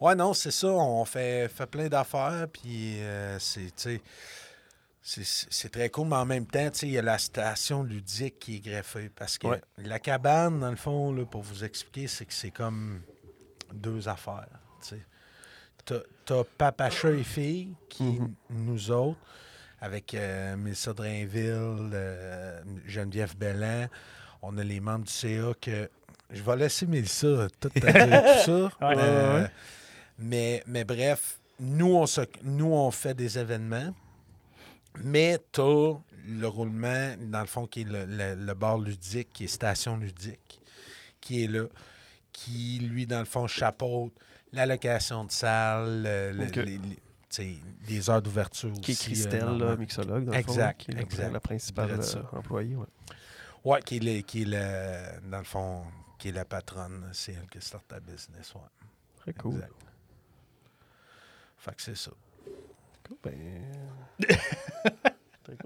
Ouais, 0.00 0.14
non, 0.14 0.32
c'est 0.34 0.50
ça. 0.50 0.68
On 0.68 1.04
fait, 1.04 1.48
fait 1.48 1.66
plein 1.66 1.88
d'affaires, 1.88 2.46
puis 2.52 2.96
euh, 3.00 3.38
c'est, 3.38 3.72
c'est- 3.76 5.68
très 5.68 5.90
cool, 5.90 6.08
mais 6.08 6.16
en 6.16 6.24
même 6.24 6.46
temps, 6.46 6.70
il 6.82 6.90
y 6.90 6.98
a 6.98 7.02
la 7.02 7.18
station 7.18 7.82
ludique 7.82 8.38
qui 8.38 8.56
est 8.56 8.60
greffée. 8.60 9.10
Parce 9.14 9.36
que 9.38 9.46
Ouais. 9.48 9.60
la 9.78 9.98
cabane, 9.98 10.60
dans 10.60 10.70
le 10.70 10.76
fond, 10.76 11.12
là, 11.12 11.24
pour 11.26 11.42
vous 11.42 11.62
expliquer, 11.64 12.06
c'est 12.08 12.24
que 12.24 12.32
c'est 12.32 12.50
comme 12.50 13.02
deux 13.72 14.08
affaires, 14.08 14.46
t'as- 15.84 15.96
t'as 16.24 16.44
Papacha 16.56 17.10
et 17.10 17.22
filles, 17.22 17.74
qui 17.90 18.04
Mhm. 18.04 18.34
nous 18.50 18.90
autres, 18.90 19.18
avec 19.80 20.14
euh, 20.14 20.56
Mélissa 20.56 20.94
Drainville, 20.94 21.90
euh, 21.92 22.62
Geneviève 22.86 23.36
Bellan. 23.36 23.88
On 24.40 24.56
a 24.56 24.64
les 24.64 24.80
membres 24.80 25.04
du 25.04 25.12
CA 25.12 25.52
que. 25.60 25.90
Je 26.30 26.42
vais 26.42 26.56
laisser 26.56 26.86
Mélissa 26.86 27.48
tout 27.60 27.70
à 27.86 27.92
dire 27.92 28.22
tout 28.22 28.44
ça. 28.44 28.52
Ouais. 28.80 28.94
Euh, 28.98 29.34
Ouais, 29.36 29.42
ouais. 29.42 29.50
Mais, 30.18 30.62
mais 30.66 30.84
bref, 30.84 31.40
nous 31.60 31.94
on, 31.94 32.04
s'oc- 32.06 32.40
nous, 32.42 32.72
on 32.72 32.90
fait 32.90 33.14
des 33.14 33.38
événements, 33.38 33.94
mais 35.02 35.38
tu 35.52 35.60
le 36.26 36.46
roulement, 36.46 37.14
dans 37.20 37.40
le 37.40 37.46
fond, 37.46 37.66
qui 37.66 37.82
est 37.82 37.84
le, 37.84 38.04
le, 38.06 38.34
le 38.34 38.54
bar 38.54 38.78
ludique, 38.78 39.32
qui 39.32 39.44
est 39.44 39.48
station 39.48 39.96
ludique, 39.96 40.60
qui 41.20 41.44
est 41.44 41.48
là, 41.48 41.64
qui, 42.32 42.78
lui, 42.78 43.06
dans 43.06 43.18
le 43.18 43.24
fond, 43.24 43.46
chapeaute 43.46 44.12
la 44.52 44.66
location 44.66 45.24
de 45.24 45.32
salle, 45.32 46.02
le- 46.02 46.32
le- 46.32 46.46
Ok. 46.46 46.56
les, 47.88 48.08
heures 48.10 48.22
d'ouverture 48.22 48.72
Qui 48.80 48.92
est 48.92 49.00
euh, 49.00 49.04
Christelle, 49.04 49.40
là, 49.40 49.46
normal. 49.46 49.78
mixologue, 49.78 50.24
dans 50.24 50.32
le 50.32 50.42
fond, 50.42 50.52
Exact, 50.52 50.80
qui 50.80 50.90
est 50.92 50.94
la- 50.94 51.00
exact. 51.02 51.32
la 51.32 51.40
principale 51.40 51.90
euh, 52.00 52.22
employée. 52.32 52.76
ouais. 52.76 52.86
Ouais, 53.64 53.82
qui 53.82 53.96
est, 53.96 54.00
le- 54.00 54.20
qui 54.22 54.42
est 54.42 54.46
le, 54.46 55.28
dans 55.30 55.38
le 55.38 55.44
fond, 55.44 55.82
qui 56.18 56.28
est 56.28 56.32
la 56.32 56.44
patronne. 56.44 57.10
C'est 57.12 57.32
elle 57.32 57.48
qui 57.48 57.60
start 57.60 57.86
ta 57.88 57.98
business, 57.98 58.54
ouais. 58.54 58.60
Très 59.16 59.32
cool. 59.34 59.54
Exact. 59.56 59.72
Fait 61.64 61.74
que 61.74 61.80
c'est 61.82 61.96
ça. 61.96 62.10
Cool, 63.08 63.16
ben, 63.24 63.32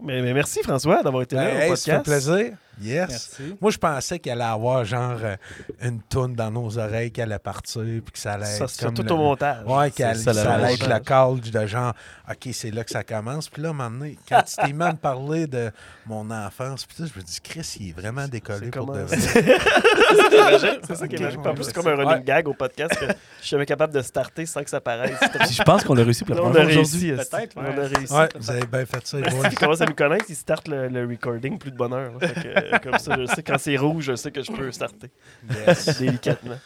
mais, 0.03 0.23
mais 0.23 0.33
merci 0.33 0.63
François 0.63 1.03
d'avoir 1.03 1.23
été 1.25 1.35
là 1.35 1.45
Ben, 1.45 1.57
au 1.57 1.61
hey, 1.61 1.77
ça 1.77 1.93
fait 1.93 1.99
podcast. 1.99 2.27
plaisir. 2.27 2.57
Yes. 2.81 3.09
Merci. 3.09 3.57
Moi, 3.61 3.71
je 3.71 3.79
pensais 3.79 4.19
qu'elle 4.19 4.41
allait 4.41 4.51
avoir 4.53 4.85
genre 4.85 5.19
euh, 5.23 5.37
une 5.83 6.01
toune 6.03 6.35
dans 6.35 6.51
nos 6.51 6.79
oreilles 6.79 7.11
qui 7.11 7.21
allait 7.21 7.39
partir, 7.39 7.83
puis 7.83 8.03
que 8.13 8.19
ça 8.19 8.33
allait 8.35 8.45
Ça, 8.47 8.65
être 8.65 8.81
comme 8.85 8.95
tout 8.95 9.03
le- 9.03 9.13
au 9.13 9.17
montage. 9.17 9.65
Ouais, 9.67 9.91
qu'elle- 9.91 10.17
ça, 10.17 10.31
allait 10.55 10.75
être 10.75 10.89
le 10.89 10.99
call 11.01 11.41
de 11.41 11.67
genre, 11.67 11.93
OK, 12.31 12.49
c'est 12.53 12.71
là 12.71 12.85
que 12.85 12.91
ça 12.91 13.03
commence. 13.05 13.49
Puis 13.49 13.63
là, 13.63 13.69
à 13.69 13.71
un 13.73 13.75
moment 13.75 13.91
donné, 13.91 14.17
quand 14.29 14.43
tu 14.43 14.55
t'es 14.57 14.73
même 14.73 14.97
parlé 14.97 15.47
de 15.47 15.71
mon 16.07 16.31
enfance, 16.31 16.87
puis 16.87 16.97
tout, 16.97 17.11
je 17.13 17.19
me 17.19 17.25
dis, 17.25 17.41
Chris, 17.43 17.77
il 17.81 17.89
est 17.91 17.93
vraiment 17.93 18.27
décollé 18.29 18.67
C'est 18.67 18.71
pour 18.71 18.87
comment- 18.87 18.99
de 18.99 19.05
vrai. 19.05 19.17
C'est 19.19 20.39
magique, 20.51 20.81
c'est 20.87 20.95
ça 20.97 21.09
qui 21.09 21.15
est 21.15 21.19
Ok, 21.19 21.25
magique. 21.25 21.41
ouais, 21.41 21.49
En 21.51 21.55
plus, 21.55 21.65
c'est 21.65 21.73
comme 21.75 21.87
un 21.89 21.95
running 21.97 22.09
Ouais. 22.09 22.23
gag 22.25 22.49
au 22.49 22.55
podcast 22.55 22.95
que 22.99 23.07
je 23.07 23.13
suis 23.41 23.51
jamais 23.51 23.67
capable 23.67 23.93
de 23.93 24.03
starter 24.03 24.47
sans 24.47 24.63
que 24.63 24.71
ça 24.71 24.81
paraisse. 24.81 25.19
Je 25.51 25.63
pense 25.63 25.85
qu'on 25.85 25.97
a 25.97 26.03
réussi 26.03 26.25
pour 26.25 26.35
la 26.35 26.43
on 26.43 26.51
première 26.51 26.65
fois 26.71 26.81
aujourd'hui. 26.83 27.13
Peut-être, 27.13 27.55
On 27.57 27.65
a 27.65 27.71
réussi. 27.87 28.13
Ouais, 28.13 28.29
vous 28.39 28.51
avez 28.51 28.67
bien 28.67 28.87
fait 28.87 29.07
ça, 29.07 29.17
les 29.19 29.31
boys. 29.31 29.49
Ils 29.51 29.59
commencent 29.59 29.81
à 29.81 29.87
nous 29.87 29.95
connaître, 29.95 30.25
ils 30.29 30.37
startent 30.37 30.69
le 30.69 31.07
recording 31.09 31.59
plus 31.59 31.71
de 31.71 31.77
bonheur. 31.77 32.13
Euh, 32.73 32.79
comme 32.79 32.99
ça, 32.99 33.17
je 33.19 33.27
sais 33.27 33.43
quand 33.43 33.59
c'est 33.59 33.77
rouge, 33.77 34.05
je 34.05 34.17
sais 34.17 34.31
que 34.31 34.43
je 34.43 34.51
peux 34.53 34.71
starter 34.73 35.11
Yes. 35.67 35.99
délicatement. 36.01 36.59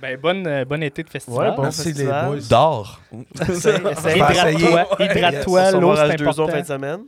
Ben, 0.00 0.16
bonne, 0.18 0.46
euh, 0.46 0.64
bon 0.64 0.82
été 0.82 1.02
de 1.02 1.10
festival. 1.10 1.50
Ouais, 1.50 1.56
bon 1.56 1.62
Merci, 1.62 1.88
les 1.88 1.94
festival. 1.94 2.26
boys. 2.26 2.38
D'or. 2.48 3.00
Essaye- 3.40 3.52
essaye. 3.90 4.18
Je 4.18 4.24
vais 4.24 4.32
essayer. 4.32 4.56
Hydrate-toi, 4.56 5.04
hydrate-toi, 5.06 5.70
l'eau, 5.72 5.96
c'est 5.96 6.02
H2O 6.02 6.12
en 6.12 6.16
fin 6.16 6.42
important. 6.42 6.60
de 6.60 6.64
semaine. 6.66 7.00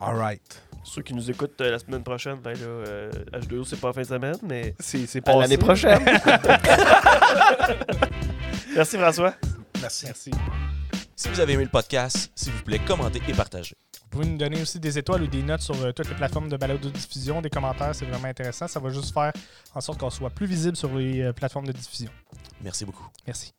All 0.00 0.16
right. 0.16 0.62
Ceux 0.84 1.02
qui 1.02 1.12
nous 1.14 1.30
écoutent 1.30 1.60
euh, 1.60 1.70
la 1.72 1.78
semaine 1.78 2.02
prochaine, 2.02 2.36
ben 2.42 2.52
là, 2.52 2.58
euh, 2.66 3.10
H2O, 3.34 3.64
c'est 3.64 3.78
pas 3.80 3.88
en 3.88 3.92
fin 3.92 4.00
de 4.02 4.06
semaine, 4.06 4.36
mais 4.42 4.74
C'est 4.78 5.20
passé. 5.20 5.38
l'année 5.38 5.58
prochaine. 5.58 6.00
Merci 8.74 8.96
François. 8.98 9.34
Merci. 9.80 10.06
Merci. 10.06 10.30
Si 11.20 11.28
vous 11.28 11.38
avez 11.38 11.52
aimé 11.52 11.64
le 11.64 11.68
podcast, 11.68 12.32
s'il 12.34 12.50
vous 12.50 12.62
plaît, 12.62 12.78
commentez 12.78 13.20
et 13.28 13.34
partagez. 13.34 13.76
Vous 14.04 14.08
pouvez 14.08 14.24
nous 14.24 14.38
donner 14.38 14.62
aussi 14.62 14.80
des 14.80 14.96
étoiles 14.96 15.24
ou 15.24 15.26
des 15.26 15.42
notes 15.42 15.60
sur 15.60 15.78
euh, 15.82 15.92
toutes 15.92 16.08
les 16.08 16.14
plateformes 16.14 16.48
de 16.48 16.56
balado 16.56 16.88
de 16.88 16.94
diffusion, 16.94 17.42
des 17.42 17.50
commentaires, 17.50 17.94
c'est 17.94 18.06
vraiment 18.06 18.28
intéressant. 18.28 18.66
Ça 18.66 18.80
va 18.80 18.88
juste 18.88 19.12
faire 19.12 19.30
en 19.74 19.82
sorte 19.82 20.00
qu'on 20.00 20.08
soit 20.08 20.30
plus 20.30 20.46
visible 20.46 20.78
sur 20.78 20.96
les 20.96 21.20
euh, 21.20 21.34
plateformes 21.34 21.66
de 21.66 21.72
diffusion. 21.72 22.10
Merci 22.62 22.86
beaucoup. 22.86 23.06
Merci. 23.26 23.52